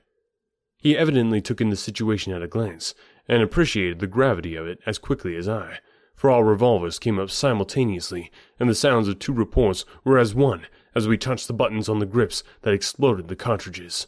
He 0.77 0.97
evidently 0.97 1.41
took 1.41 1.61
in 1.61 1.69
the 1.69 1.75
situation 1.75 2.33
at 2.33 2.41
a 2.41 2.47
glance, 2.47 2.95
and 3.27 3.41
appreciated 3.41 3.99
the 3.99 4.07
gravity 4.07 4.55
of 4.55 4.67
it 4.67 4.79
as 4.85 4.97
quickly 4.97 5.35
as 5.35 5.47
I, 5.47 5.79
for 6.15 6.29
our 6.29 6.43
revolvers 6.43 6.99
came 6.99 7.19
up 7.19 7.29
simultaneously, 7.29 8.31
and 8.59 8.67
the 8.67 8.75
sounds 8.75 9.07
of 9.07 9.19
two 9.19 9.31
reports 9.31 9.85
were 10.03 10.17
as 10.17 10.35
one 10.35 10.65
as 10.93 11.07
we 11.07 11.17
touched 11.17 11.47
the 11.47 11.53
buttons 11.53 11.87
on 11.87 11.99
the 11.99 12.05
grips 12.05 12.43
that 12.63 12.73
exploded 12.73 13.27
the 13.27 13.35
cartridges. 13.35 14.07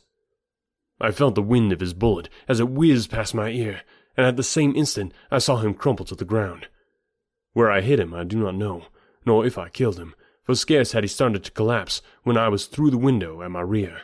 I 1.00 1.12
felt 1.12 1.36
the 1.36 1.42
wind 1.42 1.72
of 1.72 1.80
his 1.80 1.94
bullet 1.94 2.28
as 2.48 2.60
it 2.60 2.70
whizzed 2.70 3.10
past 3.10 3.34
my 3.34 3.50
ear, 3.50 3.82
and 4.16 4.26
at 4.26 4.38
the 4.38 4.44
same 4.44 4.76
instant 4.76 5.14
I 5.32 5.40
saw 5.40 5.58
him 5.58 5.74
crumple 5.74 6.06
to 6.06 6.16
the 6.16 6.26
ground. 6.26 6.68
Where 7.54 7.72
I 7.72 7.82
hit 7.82 8.00
him 8.00 8.14
I 8.14 8.24
do 8.24 8.38
not 8.38 8.56
know, 8.56 8.86
nor 9.26 9.46
if 9.46 9.58
I 9.58 9.70
killed 9.70 9.98
him, 9.98 10.16
for 10.44 10.56
scarce 10.56 10.92
had 10.92 11.04
he 11.04 11.08
started 11.08 11.44
to 11.44 11.52
collapse 11.52 12.02
when 12.24 12.38
I 12.38 12.50
was 12.50 12.66
through 12.66 12.92
the 12.92 12.98
window 12.98 13.42
at 13.42 13.52
my 13.52 13.62
rear. 13.62 14.02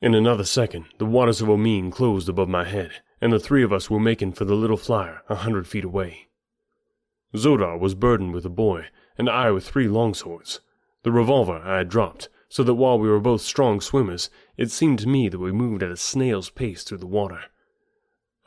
In 0.00 0.14
another 0.14 0.44
second, 0.44 0.86
the 0.98 1.06
waters 1.06 1.40
of 1.40 1.48
Omean 1.48 1.90
closed 1.90 2.28
above 2.28 2.48
my 2.48 2.64
head, 2.64 2.92
and 3.20 3.32
the 3.32 3.40
three 3.40 3.64
of 3.64 3.72
us 3.72 3.90
were 3.90 3.98
making 3.98 4.32
for 4.32 4.44
the 4.44 4.54
little 4.54 4.76
flyer 4.76 5.22
a 5.28 5.36
hundred 5.36 5.66
feet 5.66 5.84
away. 5.84 6.28
Xodar 7.34 7.78
was 7.78 7.94
burdened 7.94 8.32
with 8.32 8.44
a 8.44 8.50
boy, 8.50 8.86
and 9.16 9.28
I 9.28 9.50
with 9.50 9.66
three 9.66 9.86
longswords. 9.86 10.60
The 11.02 11.12
revolver 11.12 11.60
I 11.64 11.78
had 11.78 11.88
dropped, 11.88 12.28
so 12.48 12.62
that 12.62 12.74
while 12.74 12.98
we 12.98 13.08
were 13.08 13.20
both 13.20 13.40
strong 13.40 13.80
swimmers, 13.80 14.30
it 14.56 14.70
seemed 14.70 15.00
to 15.00 15.08
me 15.08 15.28
that 15.28 15.38
we 15.38 15.52
moved 15.52 15.82
at 15.82 15.90
a 15.90 15.96
snail's 15.96 16.50
pace 16.50 16.84
through 16.84 16.98
the 16.98 17.06
water. 17.06 17.44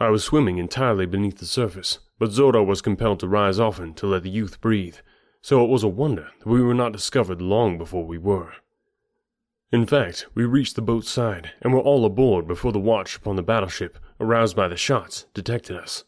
I 0.02 0.10
was 0.10 0.24
swimming 0.24 0.58
entirely 0.58 1.06
beneath 1.06 1.38
the 1.38 1.46
surface, 1.46 2.00
but 2.18 2.32
Xodar 2.32 2.66
was 2.66 2.82
compelled 2.82 3.20
to 3.20 3.28
rise 3.28 3.60
often 3.60 3.94
to 3.94 4.08
let 4.08 4.24
the 4.24 4.32
youth 4.32 4.60
breathe, 4.60 4.96
so 5.44 5.64
it 5.64 5.70
was 5.70 5.84
a 5.84 5.88
wonder 5.88 6.30
that 6.40 6.50
we 6.50 6.60
were 6.64 6.74
not 6.74 6.92
discovered 6.92 7.40
long 7.40 7.78
before 7.78 8.08
we 8.08 8.18
were. 8.18 8.54
In 9.72 9.86
fact, 9.86 10.26
we 10.34 10.44
reached 10.44 10.76
the 10.76 10.82
boat's 10.82 11.12
side 11.12 11.52
and 11.62 11.72
were 11.72 11.80
all 11.80 12.04
aboard 12.04 12.48
before 12.48 12.72
the 12.72 12.80
watch 12.80 13.16
upon 13.16 13.36
the 13.36 13.44
battleship, 13.44 14.00
aroused 14.20 14.56
by 14.56 14.68
the 14.68 14.76
shots, 14.76 15.28
detected 15.36 15.78
us. 15.78 16.04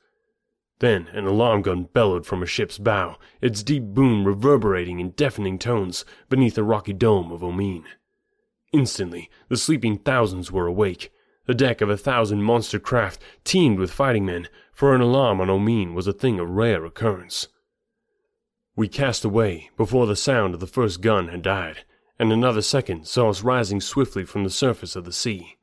Then 0.79 1.07
an 1.09 1.27
alarm 1.27 1.61
gun 1.61 1.83
bellowed 1.93 2.25
from 2.25 2.41
a 2.41 2.47
ship's 2.47 2.79
bow, 2.79 3.17
its 3.41 3.61
deep 3.61 3.83
boom 3.83 4.25
reverberating 4.25 5.01
in 5.01 5.11
deafening 5.11 5.59
tones 5.59 6.03
beneath 6.29 6.55
the 6.55 6.63
rocky 6.63 6.93
dome 6.93 7.31
of 7.31 7.43
Omean. 7.43 7.85
Instantly, 8.71 9.29
the 9.49 9.55
sleeping 9.55 9.99
thousands 9.99 10.51
were 10.51 10.65
awake. 10.65 11.11
The 11.45 11.53
deck 11.53 11.81
of 11.81 11.89
a 11.89 11.97
thousand 11.97 12.43
monster 12.43 12.79
craft 12.79 13.21
teemed 13.43 13.77
with 13.77 13.91
fighting 13.91 14.25
men, 14.25 14.47
for 14.73 14.95
an 14.95 15.01
alarm 15.01 15.41
on 15.41 15.49
Omean 15.49 15.93
was 15.93 16.07
a 16.07 16.13
thing 16.13 16.39
of 16.39 16.49
rare 16.49 16.85
occurrence. 16.85 17.49
We 18.75 18.87
cast 18.87 19.25
away 19.25 19.69
before 19.75 20.07
the 20.07 20.15
sound 20.15 20.53
of 20.53 20.59
the 20.61 20.67
first 20.67 21.01
gun 21.01 21.27
had 21.27 21.41
died, 21.41 21.85
and 22.17 22.31
another 22.31 22.61
second 22.61 23.07
saw 23.07 23.29
us 23.29 23.43
rising 23.43 23.81
swiftly 23.81 24.23
from 24.23 24.43
the 24.45 24.49
surface 24.49 24.95
of 24.95 25.03
the 25.03 25.11
sea. 25.11 25.57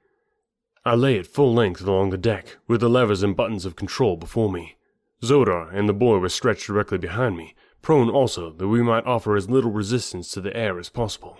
I 0.84 0.94
lay 0.94 1.18
at 1.18 1.26
full 1.26 1.54
length 1.54 1.80
along 1.80 2.10
the 2.10 2.18
deck, 2.18 2.58
with 2.68 2.80
the 2.80 2.90
levers 2.90 3.22
and 3.22 3.34
buttons 3.34 3.64
of 3.64 3.74
control 3.74 4.16
before 4.16 4.52
me. 4.52 4.76
Xodar 5.22 5.70
and 5.74 5.88
the 5.88 5.94
boy 5.94 6.18
were 6.18 6.28
stretched 6.28 6.66
directly 6.66 6.98
behind 6.98 7.36
me, 7.36 7.54
prone 7.82 8.10
also 8.10 8.50
that 8.52 8.68
we 8.68 8.82
might 8.82 9.06
offer 9.06 9.34
as 9.34 9.50
little 9.50 9.70
resistance 9.70 10.30
to 10.32 10.40
the 10.40 10.54
air 10.56 10.78
as 10.78 10.90
possible. 10.90 11.38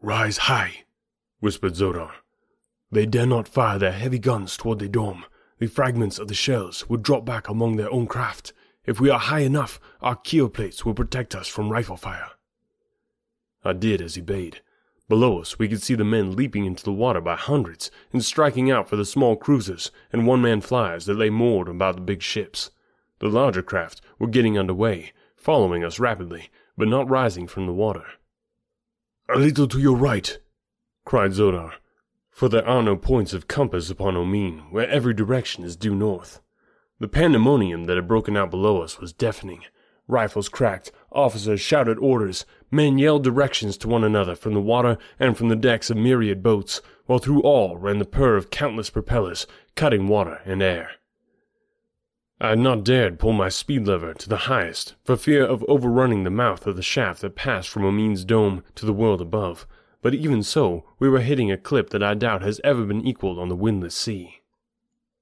Rise 0.00 0.38
high, 0.38 0.84
whispered 1.40 1.74
Xodar. 1.74 2.12
They 2.90 3.06
dare 3.06 3.26
not 3.26 3.48
fire 3.48 3.78
their 3.78 3.92
heavy 3.92 4.18
guns 4.18 4.56
toward 4.56 4.78
the 4.78 4.88
dome. 4.88 5.24
The 5.58 5.66
fragments 5.66 6.18
of 6.18 6.28
the 6.28 6.34
shells 6.34 6.88
would 6.88 7.02
drop 7.02 7.24
back 7.24 7.48
among 7.48 7.76
their 7.76 7.90
own 7.90 8.06
craft. 8.06 8.52
If 8.84 9.00
we 9.00 9.10
are 9.10 9.18
high 9.18 9.40
enough, 9.40 9.80
our 10.00 10.16
keel 10.16 10.48
plates 10.48 10.84
will 10.84 10.94
protect 10.94 11.34
us 11.34 11.48
from 11.48 11.70
rifle 11.70 11.96
fire. 11.96 12.30
I 13.64 13.72
did 13.72 14.00
as 14.00 14.14
he 14.14 14.20
bade. 14.20 14.60
Below 15.08 15.40
us, 15.40 15.58
we 15.58 15.68
could 15.68 15.82
see 15.82 15.94
the 15.94 16.04
men 16.04 16.36
leaping 16.36 16.64
into 16.64 16.84
the 16.84 16.92
water 16.92 17.20
by 17.20 17.36
hundreds 17.36 17.90
and 18.12 18.24
striking 18.24 18.70
out 18.70 18.88
for 18.88 18.96
the 18.96 19.04
small 19.04 19.36
cruisers 19.36 19.90
and 20.12 20.26
one 20.26 20.42
man 20.42 20.60
flyers 20.60 21.06
that 21.06 21.14
lay 21.14 21.30
moored 21.30 21.68
about 21.68 21.96
the 21.96 22.00
big 22.00 22.22
ships. 22.22 22.70
The 23.18 23.28
larger 23.28 23.62
craft 23.62 24.00
were 24.18 24.28
getting 24.28 24.58
under 24.58 24.74
way, 24.74 25.12
following 25.36 25.84
us 25.84 25.98
rapidly, 25.98 26.50
but 26.76 26.88
not 26.88 27.08
rising 27.08 27.46
from 27.46 27.66
the 27.66 27.72
water. 27.72 28.04
A 29.28 29.38
little 29.38 29.66
to 29.68 29.78
your 29.78 29.96
right, 29.96 30.38
cried 31.04 31.32
Xodar, 31.32 31.74
for 32.36 32.50
there 32.50 32.68
are 32.68 32.82
no 32.82 32.94
points 32.94 33.32
of 33.32 33.48
compass 33.48 33.88
upon 33.88 34.14
Omean, 34.14 34.70
where 34.70 34.86
every 34.90 35.14
direction 35.14 35.64
is 35.64 35.74
due 35.74 35.94
north. 35.94 36.42
The 37.00 37.08
pandemonium 37.08 37.84
that 37.84 37.96
had 37.96 38.06
broken 38.06 38.36
out 38.36 38.50
below 38.50 38.82
us 38.82 38.98
was 38.98 39.14
deafening. 39.14 39.62
Rifles 40.06 40.50
cracked, 40.50 40.92
officers 41.10 41.62
shouted 41.62 41.96
orders, 41.98 42.44
men 42.70 42.98
yelled 42.98 43.24
directions 43.24 43.78
to 43.78 43.88
one 43.88 44.04
another 44.04 44.34
from 44.34 44.52
the 44.52 44.60
water 44.60 44.98
and 45.18 45.34
from 45.34 45.48
the 45.48 45.56
decks 45.56 45.88
of 45.88 45.96
myriad 45.96 46.42
boats, 46.42 46.82
while 47.06 47.18
through 47.18 47.40
all 47.40 47.78
ran 47.78 48.00
the 48.00 48.04
purr 48.04 48.36
of 48.36 48.50
countless 48.50 48.90
propellers, 48.90 49.46
cutting 49.74 50.06
water 50.06 50.42
and 50.44 50.62
air. 50.62 50.90
I 52.38 52.50
had 52.50 52.58
not 52.58 52.84
dared 52.84 53.18
pull 53.18 53.32
my 53.32 53.48
speed 53.48 53.86
lever 53.86 54.12
to 54.12 54.28
the 54.28 54.44
highest, 54.44 54.94
for 55.04 55.16
fear 55.16 55.42
of 55.42 55.64
overrunning 55.68 56.24
the 56.24 56.30
mouth 56.30 56.66
of 56.66 56.76
the 56.76 56.82
shaft 56.82 57.22
that 57.22 57.34
passed 57.34 57.70
from 57.70 57.86
Omean's 57.86 58.26
dome 58.26 58.62
to 58.74 58.84
the 58.84 58.92
world 58.92 59.22
above, 59.22 59.66
but 60.06 60.14
even 60.14 60.40
so, 60.40 60.84
we 61.00 61.08
were 61.08 61.18
hitting 61.18 61.50
a 61.50 61.56
clip 61.56 61.90
that 61.90 62.00
I 62.00 62.14
doubt 62.14 62.40
has 62.42 62.60
ever 62.62 62.84
been 62.84 63.04
equaled 63.04 63.40
on 63.40 63.48
the 63.48 63.56
windless 63.56 63.96
sea. 63.96 64.36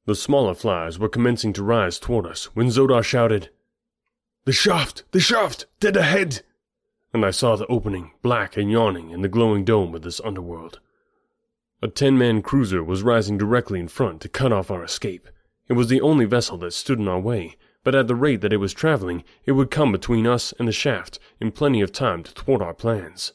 The 0.04 0.14
smaller 0.14 0.52
flies 0.52 0.98
were 0.98 1.08
commencing 1.08 1.54
to 1.54 1.64
rise 1.64 1.98
toward 1.98 2.26
us 2.26 2.54
when 2.54 2.68
Xodar 2.68 3.02
shouted, 3.02 3.48
the 4.44 4.52
shaft! 4.52 5.04
The 5.12 5.20
shaft! 5.20 5.64
Dead 5.80 5.96
ahead! 5.96 6.42
And 7.14 7.24
I 7.24 7.30
saw 7.30 7.56
the 7.56 7.66
opening, 7.68 8.10
black 8.20 8.58
and 8.58 8.70
yawning, 8.70 9.08
in 9.08 9.22
the 9.22 9.28
glowing 9.30 9.64
dome 9.64 9.94
of 9.94 10.02
this 10.02 10.20
underworld. 10.20 10.80
A 11.80 11.88
ten 11.88 12.18
man 12.18 12.42
cruiser 12.42 12.84
was 12.84 13.02
rising 13.02 13.38
directly 13.38 13.80
in 13.80 13.88
front 13.88 14.20
to 14.20 14.28
cut 14.28 14.52
off 14.52 14.70
our 14.70 14.84
escape. 14.84 15.30
It 15.66 15.72
was 15.72 15.88
the 15.88 16.02
only 16.02 16.26
vessel 16.26 16.58
that 16.58 16.74
stood 16.74 16.98
in 16.98 17.08
our 17.08 17.18
way, 17.18 17.56
but 17.84 17.94
at 17.94 18.06
the 18.06 18.14
rate 18.14 18.42
that 18.42 18.52
it 18.52 18.58
was 18.58 18.74
traveling, 18.74 19.24
it 19.46 19.52
would 19.52 19.70
come 19.70 19.92
between 19.92 20.26
us 20.26 20.52
and 20.58 20.68
the 20.68 20.72
shaft 20.72 21.18
in 21.40 21.52
plenty 21.52 21.80
of 21.80 21.90
time 21.90 22.22
to 22.24 22.30
thwart 22.32 22.60
our 22.60 22.74
plans. 22.74 23.32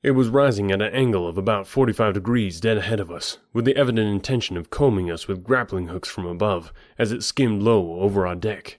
It 0.00 0.12
was 0.12 0.28
rising 0.28 0.70
at 0.70 0.80
an 0.80 0.94
angle 0.94 1.26
of 1.26 1.36
about 1.36 1.66
45 1.66 2.14
degrees 2.14 2.60
dead 2.60 2.78
ahead 2.78 3.00
of 3.00 3.10
us, 3.10 3.38
with 3.52 3.64
the 3.64 3.76
evident 3.76 4.08
intention 4.08 4.56
of 4.56 4.70
combing 4.70 5.10
us 5.10 5.26
with 5.26 5.42
grappling 5.42 5.88
hooks 5.88 6.08
from 6.08 6.24
above 6.24 6.72
as 6.98 7.10
it 7.10 7.24
skimmed 7.24 7.62
low 7.62 7.98
over 8.00 8.24
our 8.24 8.36
deck. 8.36 8.78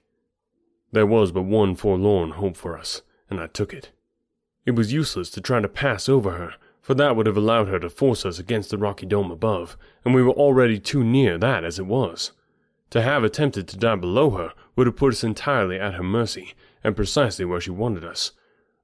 There 0.93 1.05
was 1.05 1.33
but 1.33 1.41
one 1.41 1.75
forlorn 1.75 2.31
hope 2.31 2.55
for 2.55 2.77
us, 2.77 3.01
and 3.29 3.39
I 3.39 3.47
took 3.47 3.73
it. 3.73 3.91
It 4.65 4.71
was 4.71 4.93
useless 4.93 5.29
to 5.31 5.41
try 5.41 5.59
to 5.59 5.67
pass 5.67 6.07
over 6.07 6.31
her, 6.31 6.53
for 6.81 6.93
that 6.93 7.17
would 7.17 7.25
have 7.25 7.37
allowed 7.37 7.67
her 7.67 7.79
to 7.79 7.89
force 7.89 8.25
us 8.25 8.39
against 8.39 8.69
the 8.69 8.77
rocky 8.77 9.05
dome 9.05 9.29
above, 9.29 9.77
and 10.05 10.15
we 10.15 10.23
were 10.23 10.31
already 10.31 10.79
too 10.79 11.03
near 11.03 11.37
that 11.37 11.65
as 11.65 11.79
it 11.79 11.85
was. 11.85 12.31
To 12.91 13.01
have 13.01 13.25
attempted 13.25 13.67
to 13.67 13.77
dive 13.77 13.99
below 13.99 14.29
her 14.31 14.53
would 14.77 14.87
have 14.87 14.95
put 14.95 15.13
us 15.13 15.23
entirely 15.25 15.77
at 15.79 15.95
her 15.95 16.03
mercy, 16.03 16.53
and 16.81 16.95
precisely 16.95 17.43
where 17.43 17.59
she 17.59 17.71
wanted 17.71 18.05
us. 18.05 18.31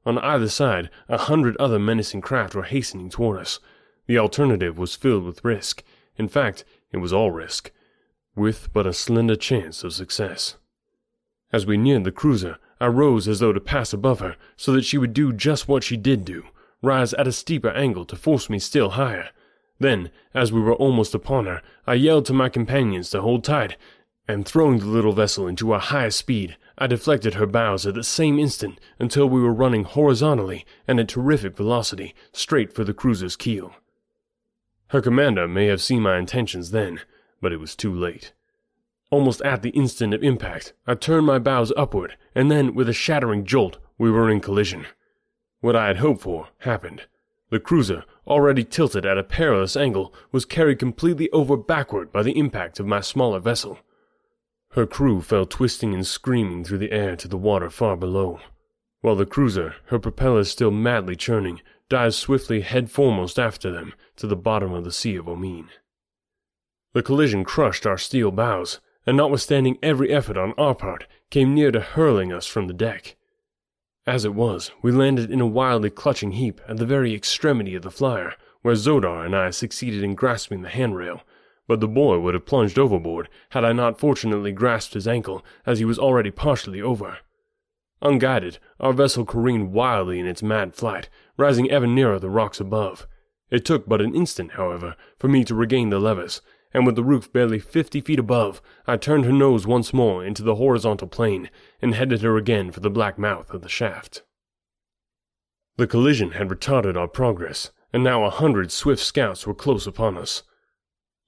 On 0.06 0.18
either 0.20 0.50
side, 0.50 0.90
a 1.10 1.18
hundred 1.18 1.58
other 1.58 1.80
menacing 1.80 2.22
craft 2.22 2.54
were 2.54 2.64
hastening 2.64 3.10
toward 3.10 3.40
us. 3.40 3.60
The 4.08 4.20
alternative 4.20 4.78
was 4.78 4.96
filled 4.96 5.24
with 5.24 5.44
risk. 5.44 5.84
In 6.18 6.28
fact, 6.28 6.64
it 6.92 6.98
was 6.98 7.12
all 7.12 7.32
risk, 7.32 7.72
with 8.36 8.72
but 8.72 8.86
a 8.86 8.94
slender 8.94 9.36
chance 9.36 9.84
of 9.84 9.94
success. 9.94 10.58
As 11.52 11.66
we 11.66 11.78
neared 11.78 12.04
the 12.04 12.12
cruiser, 12.12 12.58
I 12.80 12.88
rose 12.88 13.28
as 13.28 13.40
though 13.40 13.54
to 13.54 13.60
pass 13.60 13.94
above 13.94 14.20
her, 14.20 14.36
so 14.56 14.72
that 14.74 14.86
she 14.86 14.98
would 14.98 15.14
do 15.14 15.34
just 15.34 15.68
what 15.68 15.84
she 15.84 15.98
did 15.98 16.24
do 16.26 16.46
rise 16.82 17.14
at 17.16 17.28
a 17.28 17.32
steeper 17.32 17.72
angle 17.72 18.06
to 18.06 18.16
force 18.16 18.50
me 18.50 18.60
still 18.60 18.92
higher. 18.92 19.30
Then, 19.80 20.12
as 20.34 20.52
we 20.52 20.62
were 20.62 20.76
almost 20.76 21.16
upon 21.16 21.48
her, 21.48 21.62
I 21.88 21.96
yelled 21.96 22.26
to 22.26 22.34
my 22.34 22.48
companions 22.48 23.10
to 23.10 23.22
hold 23.22 23.44
tight, 23.44 23.76
and 24.28 24.46
throwing 24.46 24.80
the 24.80 24.86
little 24.86 25.14
vessel 25.14 25.48
into 25.48 25.74
a 25.74 25.80
higher 25.80 26.12
speed, 26.12 26.58
I 26.78 26.88
deflected 26.88 27.36
her 27.36 27.46
bows 27.46 27.86
at 27.86 27.94
the 27.94 28.04
same 28.04 28.38
instant 28.38 28.80
until 29.00 29.30
we 29.30 29.42
were 29.42 29.54
running 29.54 29.86
horizontally 29.86 30.66
and 30.88 31.00
at 31.00 31.08
terrific 31.08 31.56
velocity 31.56 32.14
straight 32.34 32.74
for 32.74 32.84
the 32.84 32.94
cruiser's 32.94 33.36
keel. 33.36 33.74
Her 34.88 35.02
commander 35.02 35.48
may 35.48 35.68
have 35.68 35.82
seen 35.82 36.02
my 36.02 36.18
intentions 36.18 36.72
then, 36.72 37.02
but 37.42 37.54
it 37.54 37.60
was 37.60 37.76
too 37.76 37.94
late. 37.94 38.34
Almost 39.10 39.42
at 39.44 39.62
the 39.62 39.70
instant 39.70 40.14
of 40.14 40.24
impact, 40.24 40.74
I 40.86 40.96
turned 40.96 41.26
my 41.26 41.40
bows 41.40 41.72
upward, 41.78 42.18
and 42.34 42.52
then, 42.52 42.74
with 42.74 42.90
a 42.90 42.94
shattering 42.94 43.46
jolt, 43.46 43.78
we 43.98 44.12
were 44.12 44.30
in 44.30 44.42
collision. 44.42 44.86
What 45.62 45.76
I 45.76 45.88
had 45.88 45.98
hoped 45.98 46.22
for 46.22 46.50
happened. 46.60 47.04
The 47.50 47.60
cruiser, 47.60 48.04
already 48.28 48.64
tilted 48.64 49.06
at 49.06 49.18
a 49.18 49.24
perilous 49.24 49.78
angle, 49.78 50.14
was 50.32 50.44
carried 50.44 50.80
completely 50.80 51.30
over 51.32 51.56
backward 51.56 52.12
by 52.12 52.24
the 52.24 52.38
impact 52.38 52.80
of 52.80 52.88
my 52.88 53.00
smaller 53.00 53.40
vessel. 53.40 53.80
Her 54.76 54.86
crew 54.86 55.22
fell 55.22 55.46
twisting 55.46 55.94
and 55.94 56.06
screaming 56.06 56.66
through 56.66 56.80
the 56.80 56.92
air 56.92 57.16
to 57.16 57.30
the 57.30 57.38
water 57.38 57.70
far 57.70 57.96
below, 57.96 58.42
while 59.00 59.16
the 59.16 59.26
cruiser, 59.26 59.76
her 59.86 60.00
propellers 60.00 60.52
still 60.52 60.70
madly 60.70 61.16
churning, 61.16 61.62
dived 61.88 62.16
swiftly 62.16 62.60
head 62.60 62.92
foremost 62.92 63.40
after 63.40 63.72
them 63.72 63.94
to 64.18 64.28
the 64.28 64.36
bottom 64.36 64.74
of 64.74 64.84
the 64.84 64.92
Sea 64.92 65.16
of 65.16 65.30
Omean. 65.30 65.70
The 66.94 67.02
collision 67.02 67.46
crushed 67.46 67.86
our 67.86 67.98
steel 67.98 68.32
bows, 68.32 68.82
and 69.06 69.16
notwithstanding 69.16 69.78
every 69.82 70.12
effort 70.12 70.36
on 70.36 70.52
our 70.58 70.76
part, 70.76 71.08
came 71.30 71.56
near 71.56 71.72
to 71.72 71.80
hurling 71.80 72.34
us 72.34 72.46
from 72.46 72.68
the 72.68 72.74
deck. 72.74 73.16
As 74.06 74.26
it 74.26 74.36
was, 74.36 74.72
we 74.82 74.92
landed 74.92 75.32
in 75.32 75.40
a 75.40 75.48
wildly 75.48 75.90
clutching 75.90 76.34
heap 76.34 76.60
at 76.68 76.76
the 76.76 76.86
very 76.86 77.14
extremity 77.14 77.76
of 77.76 77.84
the 77.84 77.92
flyer, 77.92 78.34
where 78.62 78.76
Xodar 78.76 79.26
and 79.26 79.34
I 79.34 79.52
succeeded 79.52 80.04
in 80.04 80.16
grasping 80.16 80.64
the 80.64 80.70
handrail, 80.70 81.22
but 81.68 81.80
the 81.80 81.88
boy 81.88 82.20
would 82.20 82.34
have 82.34 82.46
plunged 82.46 82.78
overboard 82.78 83.30
had 83.50 83.66
I 83.66 83.74
not 83.74 84.00
fortunately 84.00 84.52
grasped 84.52 84.94
his 84.94 85.08
ankle, 85.08 85.44
as 85.66 85.80
he 85.80 85.86
was 85.86 86.00
already 86.00 86.32
partially 86.32 86.82
over. 86.82 87.18
Unguided, 88.02 88.60
our 88.80 88.94
vessel 88.94 89.26
careened 89.26 89.72
wildly 89.72 90.20
in 90.20 90.28
its 90.28 90.44
mad 90.44 90.76
flight, 90.76 91.10
rising 91.38 91.72
ever 91.72 91.88
nearer 91.88 92.20
the 92.20 92.30
rocks 92.30 92.60
above. 92.60 93.08
It 93.50 93.66
took 93.66 93.88
but 93.88 94.02
an 94.02 94.16
instant, 94.16 94.52
however, 94.52 94.96
for 95.18 95.28
me 95.28 95.44
to 95.46 95.56
regain 95.56 95.90
the 95.90 96.00
levers, 96.00 96.42
and 96.74 96.86
with 96.86 96.96
the 96.96 97.04
roof 97.04 97.32
barely 97.32 97.60
fifty 97.60 98.02
feet 98.02 98.20
above, 98.20 98.62
I 98.86 98.98
turned 98.98 99.26
her 99.26 99.32
nose 99.32 99.66
once 99.66 99.94
more 99.94 100.26
into 100.26 100.44
the 100.44 100.56
horizontal 100.56 101.08
plane 101.08 101.50
and 101.82 101.96
headed 101.96 102.22
her 102.22 102.36
again 102.38 102.72
for 102.72 102.82
the 102.82 102.90
black 102.90 103.18
mouth 103.18 103.50
of 103.52 103.62
the 103.62 103.70
shaft. 103.70 104.24
The 105.78 105.88
collision 105.88 106.32
had 106.32 106.50
retarded 106.50 106.98
our 106.98 107.08
progress, 107.08 107.72
and 107.94 108.04
now 108.04 108.24
a 108.24 108.30
hundred 108.30 108.72
swift 108.72 109.02
scouts 109.02 109.48
were 109.48 109.54
close 109.54 109.88
upon 109.88 110.18
us. 110.18 110.44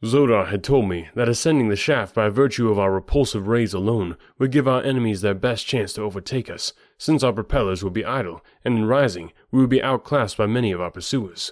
Xodar 0.04 0.50
had 0.50 0.64
told 0.64 0.88
me 0.88 1.10
that 1.16 1.28
ascending 1.28 1.70
the 1.70 1.76
shaft 1.76 2.14
by 2.14 2.30
virtue 2.30 2.70
of 2.70 2.78
our 2.78 2.92
repulsive 2.92 3.48
rays 3.48 3.74
alone 3.74 4.16
would 4.38 4.52
give 4.52 4.68
our 4.68 4.84
enemies 4.84 5.22
their 5.22 5.34
best 5.34 5.66
chance 5.66 5.94
to 5.94 6.04
overtake 6.04 6.52
us, 6.52 6.74
since 7.00 7.24
our 7.24 7.34
propellers 7.34 7.84
would 7.84 7.94
be 7.94 8.06
idle, 8.06 8.46
and 8.64 8.78
in 8.78 8.86
rising 8.86 9.34
we 9.50 9.60
would 9.60 9.72
be 9.72 9.82
outclassed 9.82 10.38
by 10.38 10.46
many 10.46 10.72
of 10.72 10.80
our 10.80 10.92
pursuers. 10.92 11.52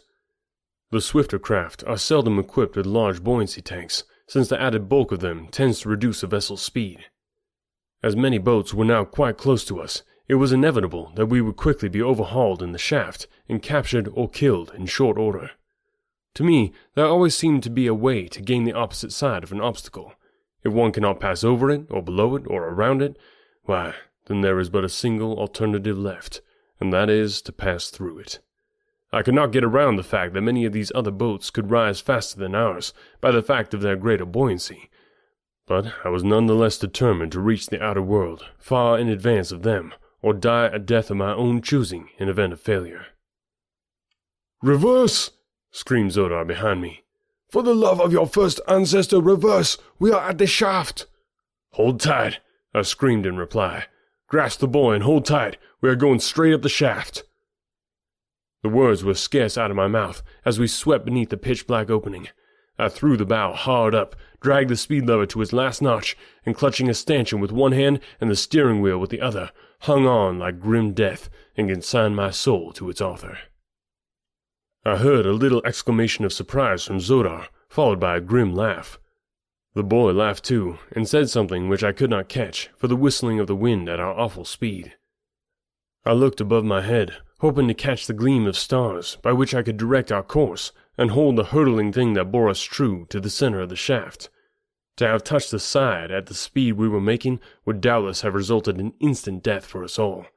The 0.91 1.01
swifter 1.01 1.39
craft 1.39 1.83
are 1.87 1.97
seldom 1.97 2.37
equipped 2.37 2.75
with 2.75 2.85
large 2.85 3.23
buoyancy 3.23 3.63
tanks, 3.63 4.03
since 4.27 4.47
the 4.47 4.61
added 4.61 4.87
bulk 4.87 5.11
of 5.11 5.21
them 5.21 5.47
tends 5.47 5.79
to 5.79 5.89
reduce 5.89 6.21
a 6.21 6.27
vessel's 6.27 6.61
speed. 6.61 7.05
As 8.03 8.15
many 8.15 8.37
boats 8.37 8.75
were 8.75 8.85
now 8.85 9.05
quite 9.05 9.37
close 9.37 9.65
to 9.65 9.81
us, 9.81 10.03
it 10.27 10.35
was 10.35 10.51
inevitable 10.51 11.11
that 11.15 11.27
we 11.27 11.41
would 11.41 11.55
quickly 11.55 11.89
be 11.89 12.01
overhauled 12.01 12.61
in 12.61 12.73
the 12.73 12.77
shaft 12.77 13.25
and 13.49 13.63
captured 13.63 14.07
or 14.13 14.29
killed 14.29 14.71
in 14.75 14.85
short 14.85 15.17
order. 15.17 15.49
To 16.35 16.43
me, 16.43 16.73
there 16.93 17.05
always 17.05 17.35
seemed 17.35 17.63
to 17.63 17.69
be 17.69 17.87
a 17.87 17.93
way 17.93 18.27
to 18.27 18.41
gain 18.41 18.65
the 18.65 18.73
opposite 18.73 19.11
side 19.11 19.43
of 19.43 19.51
an 19.51 19.61
obstacle. 19.61 20.13
If 20.63 20.73
one 20.73 20.91
cannot 20.91 21.19
pass 21.19 21.43
over 21.43 21.69
it, 21.71 21.87
or 21.89 22.01
below 22.01 22.35
it, 22.35 22.43
or 22.47 22.67
around 22.67 23.01
it, 23.01 23.17
why, 23.63 23.95
then 24.27 24.41
there 24.41 24.59
is 24.59 24.69
but 24.69 24.83
a 24.83 24.89
single 24.89 25.39
alternative 25.39 25.97
left, 25.97 26.41
and 26.79 26.91
that 26.91 27.09
is 27.09 27.41
to 27.43 27.51
pass 27.51 27.89
through 27.89 28.19
it. 28.19 28.39
I 29.13 29.21
could 29.21 29.33
not 29.33 29.51
get 29.51 29.63
around 29.63 29.95
the 29.95 30.03
fact 30.03 30.33
that 30.33 30.41
many 30.41 30.65
of 30.65 30.73
these 30.73 30.91
other 30.93 31.11
boats 31.11 31.49
could 31.49 31.71
rise 31.71 32.01
faster 32.01 32.37
than 32.37 32.53
ours 32.53 32.93
by 33.21 33.31
the 33.31 33.41
fact 33.41 33.73
of 33.73 33.81
their 33.81 33.95
greater 33.95 34.25
buoyancy, 34.25 34.89
but 35.67 35.93
I 36.03 36.09
was 36.09 36.23
none 36.23 36.47
the 36.47 36.53
less 36.53 36.77
determined 36.77 37.31
to 37.31 37.39
reach 37.39 37.67
the 37.67 37.81
outer 37.81 38.01
world 38.01 38.45
far 38.59 38.99
in 38.99 39.07
advance 39.07 39.51
of 39.51 39.63
them, 39.63 39.93
or 40.21 40.33
die 40.33 40.65
a 40.67 40.79
death 40.79 41.09
of 41.09 41.17
my 41.17 41.33
own 41.33 41.61
choosing 41.61 42.09
in 42.19 42.27
event 42.27 42.51
of 42.51 42.59
failure. 42.59 43.05
Reverse! 44.61 45.31
Screamed 45.75 46.11
Xodar 46.11 46.47
behind 46.47 46.79
me. 46.79 47.03
For 47.49 47.61
the 47.61 47.75
love 47.75 47.99
of 47.99 48.13
your 48.13 48.27
first 48.27 48.61
ancestor, 48.65 49.19
reverse! 49.19 49.77
We 49.99 50.09
are 50.09 50.29
at 50.29 50.37
the 50.37 50.47
shaft! 50.47 51.05
Hold 51.71 51.99
tight, 51.99 52.39
I 52.73 52.83
screamed 52.83 53.25
in 53.25 53.35
reply. 53.35 53.87
Grasp 54.29 54.61
the 54.61 54.69
buoy 54.69 54.95
and 54.95 55.03
hold 55.03 55.25
tight. 55.25 55.57
We 55.81 55.89
are 55.89 55.97
going 55.97 56.21
straight 56.21 56.53
up 56.53 56.61
the 56.61 56.69
shaft. 56.69 57.23
The 58.63 58.69
words 58.69 59.03
were 59.03 59.15
scarce 59.15 59.57
out 59.57 59.69
of 59.69 59.75
my 59.75 59.87
mouth 59.87 60.23
as 60.45 60.57
we 60.57 60.67
swept 60.67 61.03
beneath 61.03 61.29
the 61.29 61.35
pitch 61.35 61.67
black 61.67 61.89
opening. 61.89 62.29
I 62.79 62.87
threw 62.87 63.17
the 63.17 63.25
bow 63.25 63.51
hard 63.51 63.93
up, 63.93 64.15
dragged 64.39 64.69
the 64.69 64.77
speed 64.77 65.05
lever 65.05 65.25
to 65.25 65.41
its 65.41 65.51
last 65.51 65.81
notch, 65.81 66.15
and 66.45 66.55
clutching 66.55 66.87
a 66.87 66.93
stanchion 66.93 67.41
with 67.41 67.51
one 67.51 67.73
hand 67.73 67.99
and 68.21 68.31
the 68.31 68.37
steering 68.37 68.79
wheel 68.79 68.97
with 68.97 69.09
the 69.09 69.19
other, 69.19 69.51
hung 69.81 70.07
on 70.07 70.39
like 70.39 70.61
grim 70.61 70.93
death 70.93 71.29
and 71.57 71.67
consigned 71.67 72.15
my 72.15 72.31
soul 72.31 72.71
to 72.71 72.89
its 72.89 73.01
author. 73.01 73.39
I 74.87 74.97
heard 74.97 75.25
a 75.25 75.33
little 75.33 75.65
exclamation 75.65 76.25
of 76.25 76.33
surprise 76.33 76.83
from 76.83 76.99
Xodar, 76.99 77.47
followed 77.69 77.99
by 77.99 78.17
a 78.17 78.21
grim 78.21 78.53
laugh. 78.53 78.99
The 79.73 79.83
boy 79.83 80.11
laughed 80.11 80.43
too, 80.43 80.77
and 80.91 81.09
said 81.09 81.27
something 81.27 81.67
which 81.67 81.83
I 81.83 81.91
could 81.91 82.11
not 82.11 82.29
catch 82.29 82.69
for 82.77 82.87
the 82.87 82.95
whistling 82.95 83.39
of 83.39 83.47
the 83.47 83.55
wind 83.55 83.89
at 83.89 83.99
our 83.99 84.13
awful 84.13 84.45
speed. 84.45 84.93
I 86.05 86.13
looked 86.13 86.39
above 86.39 86.65
my 86.65 86.81
head, 86.81 87.15
hoping 87.39 87.67
to 87.67 87.73
catch 87.73 88.05
the 88.05 88.13
gleam 88.13 88.45
of 88.45 88.55
stars 88.55 89.17
by 89.23 89.33
which 89.33 89.55
I 89.55 89.63
could 89.63 89.77
direct 89.77 90.11
our 90.11 90.21
course 90.21 90.71
and 90.99 91.09
hold 91.09 91.35
the 91.35 91.45
hurtling 91.45 91.91
thing 91.91 92.13
that 92.13 92.31
bore 92.31 92.47
us 92.47 92.61
true 92.61 93.07
to 93.09 93.19
the 93.19 93.31
center 93.31 93.61
of 93.61 93.69
the 93.69 93.75
shaft. 93.75 94.29
To 94.97 95.07
have 95.07 95.23
touched 95.23 95.49
the 95.49 95.59
side 95.59 96.11
at 96.11 96.27
the 96.27 96.35
speed 96.35 96.73
we 96.73 96.87
were 96.87 97.01
making 97.01 97.39
would 97.65 97.81
doubtless 97.81 98.21
have 98.21 98.35
resulted 98.35 98.79
in 98.79 98.93
instant 98.99 99.41
death 99.41 99.65
for 99.65 99.83
us 99.83 99.97
all, 99.97 100.27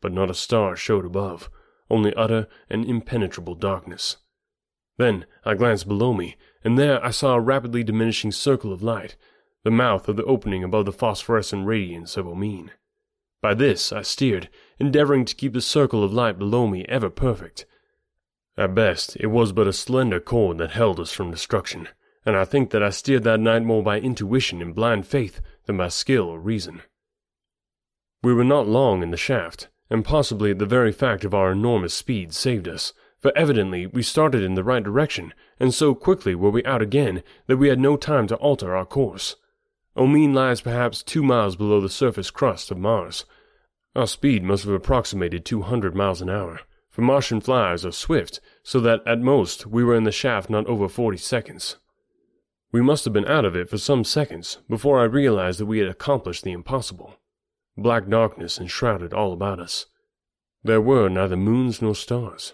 but 0.00 0.10
not 0.10 0.30
a 0.30 0.34
star 0.34 0.74
showed 0.74 1.04
above, 1.04 1.50
only 1.90 2.14
utter 2.14 2.46
and 2.68 2.84
impenetrable 2.84 3.54
darkness. 3.54 4.16
Then 4.98 5.26
I 5.44 5.54
glanced 5.54 5.88
below 5.88 6.12
me, 6.12 6.36
and 6.62 6.78
there 6.78 7.04
I 7.04 7.10
saw 7.10 7.34
a 7.34 7.40
rapidly 7.40 7.82
diminishing 7.82 8.32
circle 8.32 8.72
of 8.72 8.82
light, 8.82 9.16
the 9.64 9.70
mouth 9.70 10.08
of 10.08 10.16
the 10.16 10.24
opening 10.24 10.62
above 10.64 10.86
the 10.86 10.92
phosphorescent 10.92 11.66
radiance 11.66 12.16
of 12.16 12.26
Omean. 12.26 12.70
By 13.42 13.54
this 13.54 13.92
I 13.92 14.02
steered, 14.02 14.48
endeavoring 14.78 15.24
to 15.24 15.34
keep 15.34 15.54
the 15.54 15.60
circle 15.60 16.04
of 16.04 16.12
light 16.12 16.38
below 16.38 16.66
me 16.66 16.84
ever 16.88 17.10
perfect, 17.10 17.66
at 18.60 18.74
best, 18.74 19.16
it 19.16 19.28
was 19.28 19.52
but 19.52 19.66
a 19.66 19.72
slender 19.72 20.20
cord 20.20 20.58
that 20.58 20.72
held 20.72 21.00
us 21.00 21.12
from 21.12 21.30
destruction, 21.30 21.88
and 22.26 22.36
I 22.36 22.44
think 22.44 22.70
that 22.70 22.82
I 22.82 22.90
steered 22.90 23.22
that 23.24 23.40
night 23.40 23.62
more 23.62 23.82
by 23.82 23.98
intuition 23.98 24.60
and 24.60 24.74
blind 24.74 25.06
faith 25.06 25.40
than 25.64 25.78
by 25.78 25.88
skill 25.88 26.24
or 26.24 26.38
reason. 26.38 26.82
We 28.22 28.34
were 28.34 28.44
not 28.44 28.68
long 28.68 29.02
in 29.02 29.12
the 29.12 29.16
shaft, 29.16 29.68
and 29.90 30.04
possibly 30.04 30.52
the 30.52 30.64
very 30.64 30.92
fact 30.92 31.24
of 31.24 31.34
our 31.34 31.52
enormous 31.52 31.92
speed 31.92 32.32
saved 32.32 32.68
us, 32.68 32.92
for 33.18 33.36
evidently 33.36 33.86
we 33.86 34.02
started 34.02 34.42
in 34.42 34.54
the 34.54 34.64
right 34.64 34.82
direction, 34.82 35.34
and 35.58 35.74
so 35.74 35.94
quickly 35.94 36.34
were 36.34 36.50
we 36.50 36.64
out 36.64 36.80
again 36.80 37.22
that 37.46 37.58
we 37.58 37.68
had 37.68 37.78
no 37.78 37.96
time 37.96 38.26
to 38.28 38.36
alter 38.36 38.74
our 38.74 38.86
course. 38.86 39.36
Omean 39.96 40.32
lies 40.32 40.60
perhaps 40.60 41.02
two 41.02 41.22
miles 41.22 41.56
below 41.56 41.80
the 41.80 41.88
surface 41.88 42.30
crust 42.30 42.70
of 42.70 42.78
Mars. 42.78 43.24
Our 43.94 44.06
speed 44.06 44.44
must 44.44 44.64
have 44.64 44.72
approximated 44.72 45.44
two 45.44 45.62
hundred 45.62 45.94
miles 45.94 46.22
an 46.22 46.30
hour 46.30 46.60
for 46.90 47.02
Martian 47.02 47.40
flyers 47.40 47.86
are 47.86 47.92
swift, 47.92 48.40
so 48.62 48.80
that 48.80 49.00
at 49.06 49.20
most 49.20 49.66
we 49.66 49.84
were 49.84 49.94
in 49.94 50.04
the 50.04 50.12
shaft 50.12 50.50
not 50.50 50.66
over 50.66 50.88
40 50.88 51.16
seconds. 51.16 51.76
We 52.72 52.82
must 52.82 53.04
have 53.04 53.14
been 53.14 53.26
out 53.26 53.44
of 53.44 53.56
it 53.56 53.68
for 53.68 53.78
some 53.78 54.04
seconds 54.04 54.58
before 54.68 55.00
I 55.00 55.04
realized 55.04 55.60
that 55.60 55.66
we 55.66 55.78
had 55.78 55.88
accomplished 55.88 56.44
the 56.44 56.52
impossible. 56.52 57.16
Black 57.80 58.10
darkness 58.10 58.60
enshrouded 58.60 59.14
all 59.14 59.32
about 59.32 59.58
us. 59.58 59.86
There 60.62 60.82
were 60.82 61.08
neither 61.08 61.34
moons 61.34 61.80
nor 61.80 61.94
stars. 61.94 62.52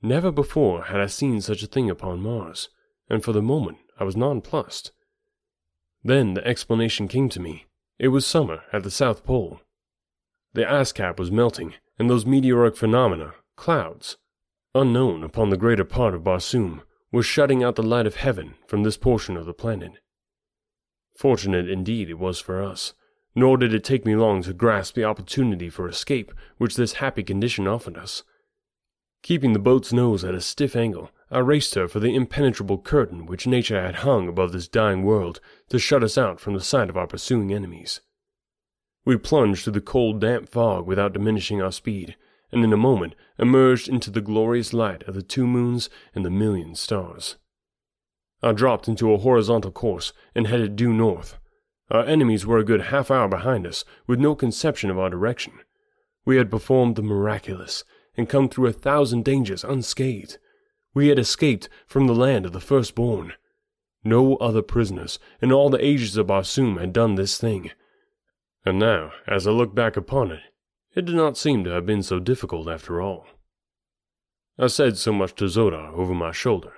Never 0.00 0.32
before 0.32 0.84
had 0.84 1.02
I 1.02 1.06
seen 1.06 1.42
such 1.42 1.62
a 1.62 1.66
thing 1.66 1.90
upon 1.90 2.22
Mars, 2.22 2.70
and 3.10 3.22
for 3.22 3.34
the 3.34 3.42
moment 3.42 3.76
I 4.00 4.04
was 4.04 4.16
nonplussed. 4.16 4.90
Then 6.02 6.32
the 6.32 6.46
explanation 6.46 7.08
came 7.08 7.28
to 7.28 7.40
me. 7.40 7.66
It 7.98 8.08
was 8.08 8.26
summer 8.26 8.62
at 8.72 8.84
the 8.84 8.90
South 8.90 9.22
Pole. 9.22 9.60
The 10.54 10.66
ice 10.66 10.92
cap 10.92 11.18
was 11.18 11.30
melting, 11.30 11.74
and 11.98 12.08
those 12.08 12.24
meteoric 12.24 12.74
phenomena 12.74 13.34
Clouds, 13.56 14.16
unknown 14.74 15.22
upon 15.22 15.50
the 15.50 15.58
greater 15.58 15.84
part 15.84 16.14
of 16.14 16.24
Barsoom, 16.24 16.80
were 17.12 17.22
shutting 17.22 17.62
out 17.62 17.76
the 17.76 17.82
light 17.82 18.06
of 18.06 18.16
heaven 18.16 18.54
from 18.66 18.82
this 18.82 18.96
portion 18.96 19.36
of 19.36 19.44
the 19.44 19.52
planet. 19.52 19.92
Fortunate 21.18 21.68
indeed 21.68 22.08
it 22.08 22.18
was 22.18 22.40
for 22.40 22.62
us, 22.62 22.94
nor 23.34 23.56
did 23.56 23.74
it 23.74 23.84
take 23.84 24.04
me 24.06 24.14
long 24.14 24.42
to 24.42 24.52
grasp 24.52 24.94
the 24.94 25.04
opportunity 25.04 25.68
for 25.68 25.88
escape 25.88 26.32
which 26.58 26.76
this 26.76 26.94
happy 26.94 27.22
condition 27.22 27.66
offered 27.66 27.96
us. 27.96 28.22
Keeping 29.22 29.54
the 29.54 29.58
boat's 29.58 29.92
nose 29.92 30.22
at 30.22 30.34
a 30.34 30.40
stiff 30.40 30.76
angle, 30.76 31.10
I 31.30 31.38
raced 31.38 31.74
her 31.74 31.88
for 31.88 31.98
the 31.98 32.14
impenetrable 32.14 32.78
curtain 32.78 33.26
which 33.26 33.46
nature 33.46 33.80
had 33.80 33.96
hung 33.96 34.28
above 34.28 34.52
this 34.52 34.68
dying 34.68 35.02
world 35.02 35.40
to 35.70 35.78
shut 35.78 36.04
us 36.04 36.18
out 36.18 36.38
from 36.38 36.54
the 36.54 36.60
sight 36.60 36.90
of 36.90 36.96
our 36.96 37.06
pursuing 37.06 37.52
enemies. 37.52 38.00
We 39.04 39.16
plunged 39.16 39.64
through 39.64 39.72
the 39.72 39.80
cold, 39.80 40.20
damp 40.20 40.48
fog 40.48 40.86
without 40.86 41.14
diminishing 41.14 41.60
our 41.60 41.72
speed, 41.72 42.16
and 42.52 42.62
in 42.62 42.72
a 42.72 42.76
moment 42.76 43.14
emerged 43.38 43.88
into 43.88 44.10
the 44.10 44.20
glorious 44.20 44.72
light 44.72 45.02
of 45.04 45.14
the 45.14 45.22
two 45.22 45.46
moons 45.46 45.90
and 46.14 46.24
the 46.24 46.30
million 46.30 46.74
stars. 46.74 47.36
I 48.42 48.52
dropped 48.52 48.88
into 48.88 49.12
a 49.12 49.18
horizontal 49.18 49.72
course 49.72 50.12
and 50.34 50.46
headed 50.46 50.76
due 50.76 50.92
north. 50.92 51.38
Our 51.90 52.04
enemies 52.04 52.46
were 52.46 52.58
a 52.58 52.64
good 52.64 52.82
half 52.82 53.10
hour 53.10 53.28
behind 53.28 53.66
us, 53.66 53.84
with 54.06 54.18
no 54.18 54.34
conception 54.34 54.90
of 54.90 54.98
our 54.98 55.10
direction. 55.10 55.52
We 56.24 56.36
had 56.36 56.50
performed 56.50 56.96
the 56.96 57.02
miraculous, 57.02 57.84
and 58.16 58.28
come 58.28 58.48
through 58.48 58.68
a 58.68 58.72
thousand 58.72 59.24
dangers 59.24 59.64
unscathed. 59.64 60.38
We 60.94 61.08
had 61.08 61.18
escaped 61.18 61.68
from 61.86 62.06
the 62.06 62.14
land 62.14 62.46
of 62.46 62.52
the 62.52 62.60
firstborn. 62.60 63.34
No 64.04 64.36
other 64.36 64.62
prisoners 64.62 65.18
in 65.40 65.52
all 65.52 65.70
the 65.70 65.84
ages 65.84 66.16
of 66.16 66.28
Barsoom 66.28 66.78
had 66.78 66.92
done 66.92 67.16
this 67.16 67.38
thing. 67.38 67.70
And 68.64 68.78
now, 68.78 69.12
as 69.26 69.46
I 69.46 69.50
look 69.50 69.74
back 69.74 69.96
upon 69.96 70.30
it, 70.30 70.40
it 70.94 71.04
did 71.04 71.16
not 71.16 71.36
seem 71.36 71.64
to 71.64 71.70
have 71.70 71.84
been 71.84 72.02
so 72.02 72.20
difficult 72.20 72.68
after 72.68 73.00
all. 73.00 73.26
I 74.58 74.68
said 74.68 74.96
so 74.96 75.12
much 75.12 75.34
to 75.36 75.46
Xodar 75.46 75.92
over 75.92 76.14
my 76.14 76.32
shoulder. 76.32 76.72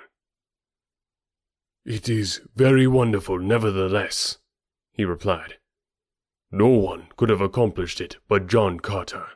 It 1.85 2.09
is 2.09 2.41
very 2.57 2.87
wonderful, 2.87 3.39
nevertheless, 3.39 4.39
he 4.97 5.05
replied. 5.05 5.59
No 6.51 6.69
one 6.69 7.09
could 7.17 7.29
have 7.29 7.43
accomplished 7.43 8.01
it 8.01 8.17
but 8.29 8.47
John 8.47 8.81
Carter. 8.81 9.27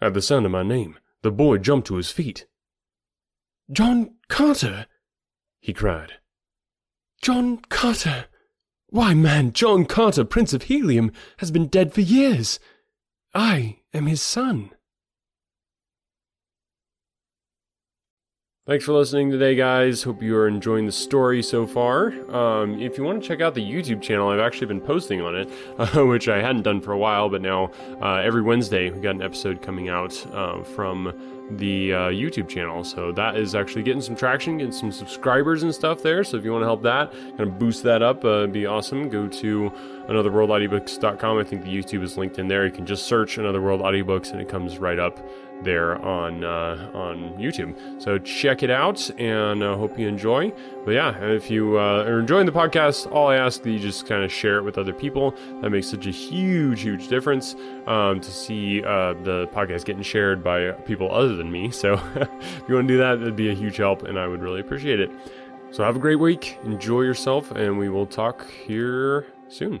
At 0.00 0.14
the 0.14 0.22
sound 0.22 0.46
of 0.46 0.52
my 0.52 0.62
name, 0.62 0.98
the 1.22 1.32
boy 1.32 1.58
jumped 1.58 1.88
to 1.88 1.96
his 1.96 2.10
feet. 2.10 2.46
John 3.70 4.14
Carter! 4.28 4.86
he 5.60 5.72
cried. 5.72 6.14
John 7.20 7.58
Carter! 7.68 8.26
Why, 8.88 9.12
man, 9.12 9.52
John 9.52 9.86
Carter, 9.86 10.24
Prince 10.24 10.52
of 10.52 10.64
Helium, 10.64 11.10
has 11.38 11.50
been 11.50 11.66
dead 11.66 11.92
for 11.92 12.00
years. 12.00 12.60
I 13.34 13.80
am 13.92 14.06
his 14.06 14.22
son. 14.22 14.70
Thanks 18.66 18.86
for 18.86 18.94
listening 18.94 19.30
today, 19.30 19.54
guys. 19.54 20.02
Hope 20.02 20.22
you 20.22 20.34
are 20.38 20.48
enjoying 20.48 20.86
the 20.86 20.92
story 20.92 21.42
so 21.42 21.66
far. 21.66 22.14
Um, 22.34 22.80
if 22.80 22.96
you 22.96 23.04
want 23.04 23.22
to 23.22 23.28
check 23.28 23.42
out 23.42 23.54
the 23.54 23.60
YouTube 23.60 24.00
channel, 24.00 24.30
I've 24.30 24.40
actually 24.40 24.68
been 24.68 24.80
posting 24.80 25.20
on 25.20 25.36
it, 25.36 25.50
uh, 25.78 26.06
which 26.06 26.30
I 26.30 26.40
hadn't 26.40 26.62
done 26.62 26.80
for 26.80 26.92
a 26.92 26.96
while, 26.96 27.28
but 27.28 27.42
now 27.42 27.70
uh, 28.00 28.22
every 28.24 28.40
Wednesday 28.40 28.88
we 28.88 29.00
got 29.00 29.16
an 29.16 29.20
episode 29.20 29.60
coming 29.60 29.90
out 29.90 30.26
uh, 30.32 30.62
from 30.62 31.12
the 31.50 31.92
uh, 31.92 31.98
YouTube 32.10 32.48
channel. 32.48 32.84
So 32.84 33.12
that 33.12 33.36
is 33.36 33.54
actually 33.54 33.82
getting 33.82 34.00
some 34.00 34.16
traction, 34.16 34.58
getting 34.58 34.72
some 34.72 34.92
subscribers 34.92 35.62
and 35.62 35.74
stuff 35.74 36.02
there. 36.02 36.24
So 36.24 36.36
if 36.36 36.44
you 36.44 36.52
want 36.52 36.62
to 36.62 36.66
help 36.66 36.82
that, 36.82 37.12
kind 37.12 37.40
of 37.40 37.58
boost 37.58 37.82
that 37.82 38.02
up, 38.02 38.24
uh, 38.24 38.46
be 38.46 38.66
awesome. 38.66 39.08
Go 39.08 39.28
to 39.28 39.70
anotherworldaudiobooks.com. 40.08 41.38
I 41.38 41.44
think 41.44 41.62
the 41.62 41.68
YouTube 41.68 42.02
is 42.02 42.16
linked 42.16 42.38
in 42.38 42.48
there. 42.48 42.64
You 42.64 42.72
can 42.72 42.86
just 42.86 43.06
search 43.06 43.38
Another 43.38 43.60
World 43.60 43.80
Audiobooks 43.80 44.32
and 44.32 44.40
it 44.40 44.48
comes 44.48 44.78
right 44.78 44.98
up 44.98 45.18
there 45.62 45.96
on 46.04 46.44
uh, 46.44 46.90
on 46.94 47.34
YouTube. 47.38 47.74
So 48.02 48.18
check 48.18 48.62
it 48.62 48.70
out, 48.70 49.10
and 49.18 49.62
I 49.62 49.68
uh, 49.68 49.76
hope 49.76 49.98
you 49.98 50.08
enjoy. 50.08 50.52
But 50.84 50.92
yeah, 50.92 51.16
if 51.22 51.50
you 51.50 51.78
uh, 51.78 52.04
are 52.04 52.18
enjoying 52.18 52.46
the 52.46 52.52
podcast, 52.52 53.10
all 53.10 53.28
I 53.28 53.36
ask 53.36 53.62
that 53.62 53.70
you 53.70 53.78
just 53.78 54.06
kind 54.06 54.22
of 54.22 54.32
share 54.32 54.58
it 54.58 54.62
with 54.62 54.78
other 54.78 54.92
people. 54.92 55.34
That 55.60 55.70
makes 55.70 55.88
such 55.88 56.06
a 56.06 56.10
huge, 56.10 56.82
huge 56.82 57.08
difference 57.08 57.56
um, 57.86 58.20
to 58.20 58.30
see 58.30 58.82
uh, 58.84 59.14
the 59.14 59.48
podcast 59.52 59.84
getting 59.84 60.02
shared 60.02 60.42
by 60.42 60.72
people 60.72 61.10
than 61.34 61.50
me. 61.50 61.70
So 61.70 61.94
if 62.14 62.62
you 62.68 62.74
want 62.74 62.88
to 62.88 62.94
do 62.94 62.98
that, 62.98 63.16
that'd 63.16 63.36
be 63.36 63.50
a 63.50 63.54
huge 63.54 63.76
help, 63.76 64.02
and 64.02 64.18
I 64.18 64.26
would 64.26 64.42
really 64.42 64.60
appreciate 64.60 65.00
it. 65.00 65.10
So 65.70 65.82
have 65.82 65.96
a 65.96 66.00
great 66.00 66.20
week, 66.20 66.56
enjoy 66.64 67.02
yourself, 67.02 67.50
and 67.50 67.78
we 67.78 67.88
will 67.88 68.06
talk 68.06 68.48
here 68.50 69.26
soon. 69.48 69.80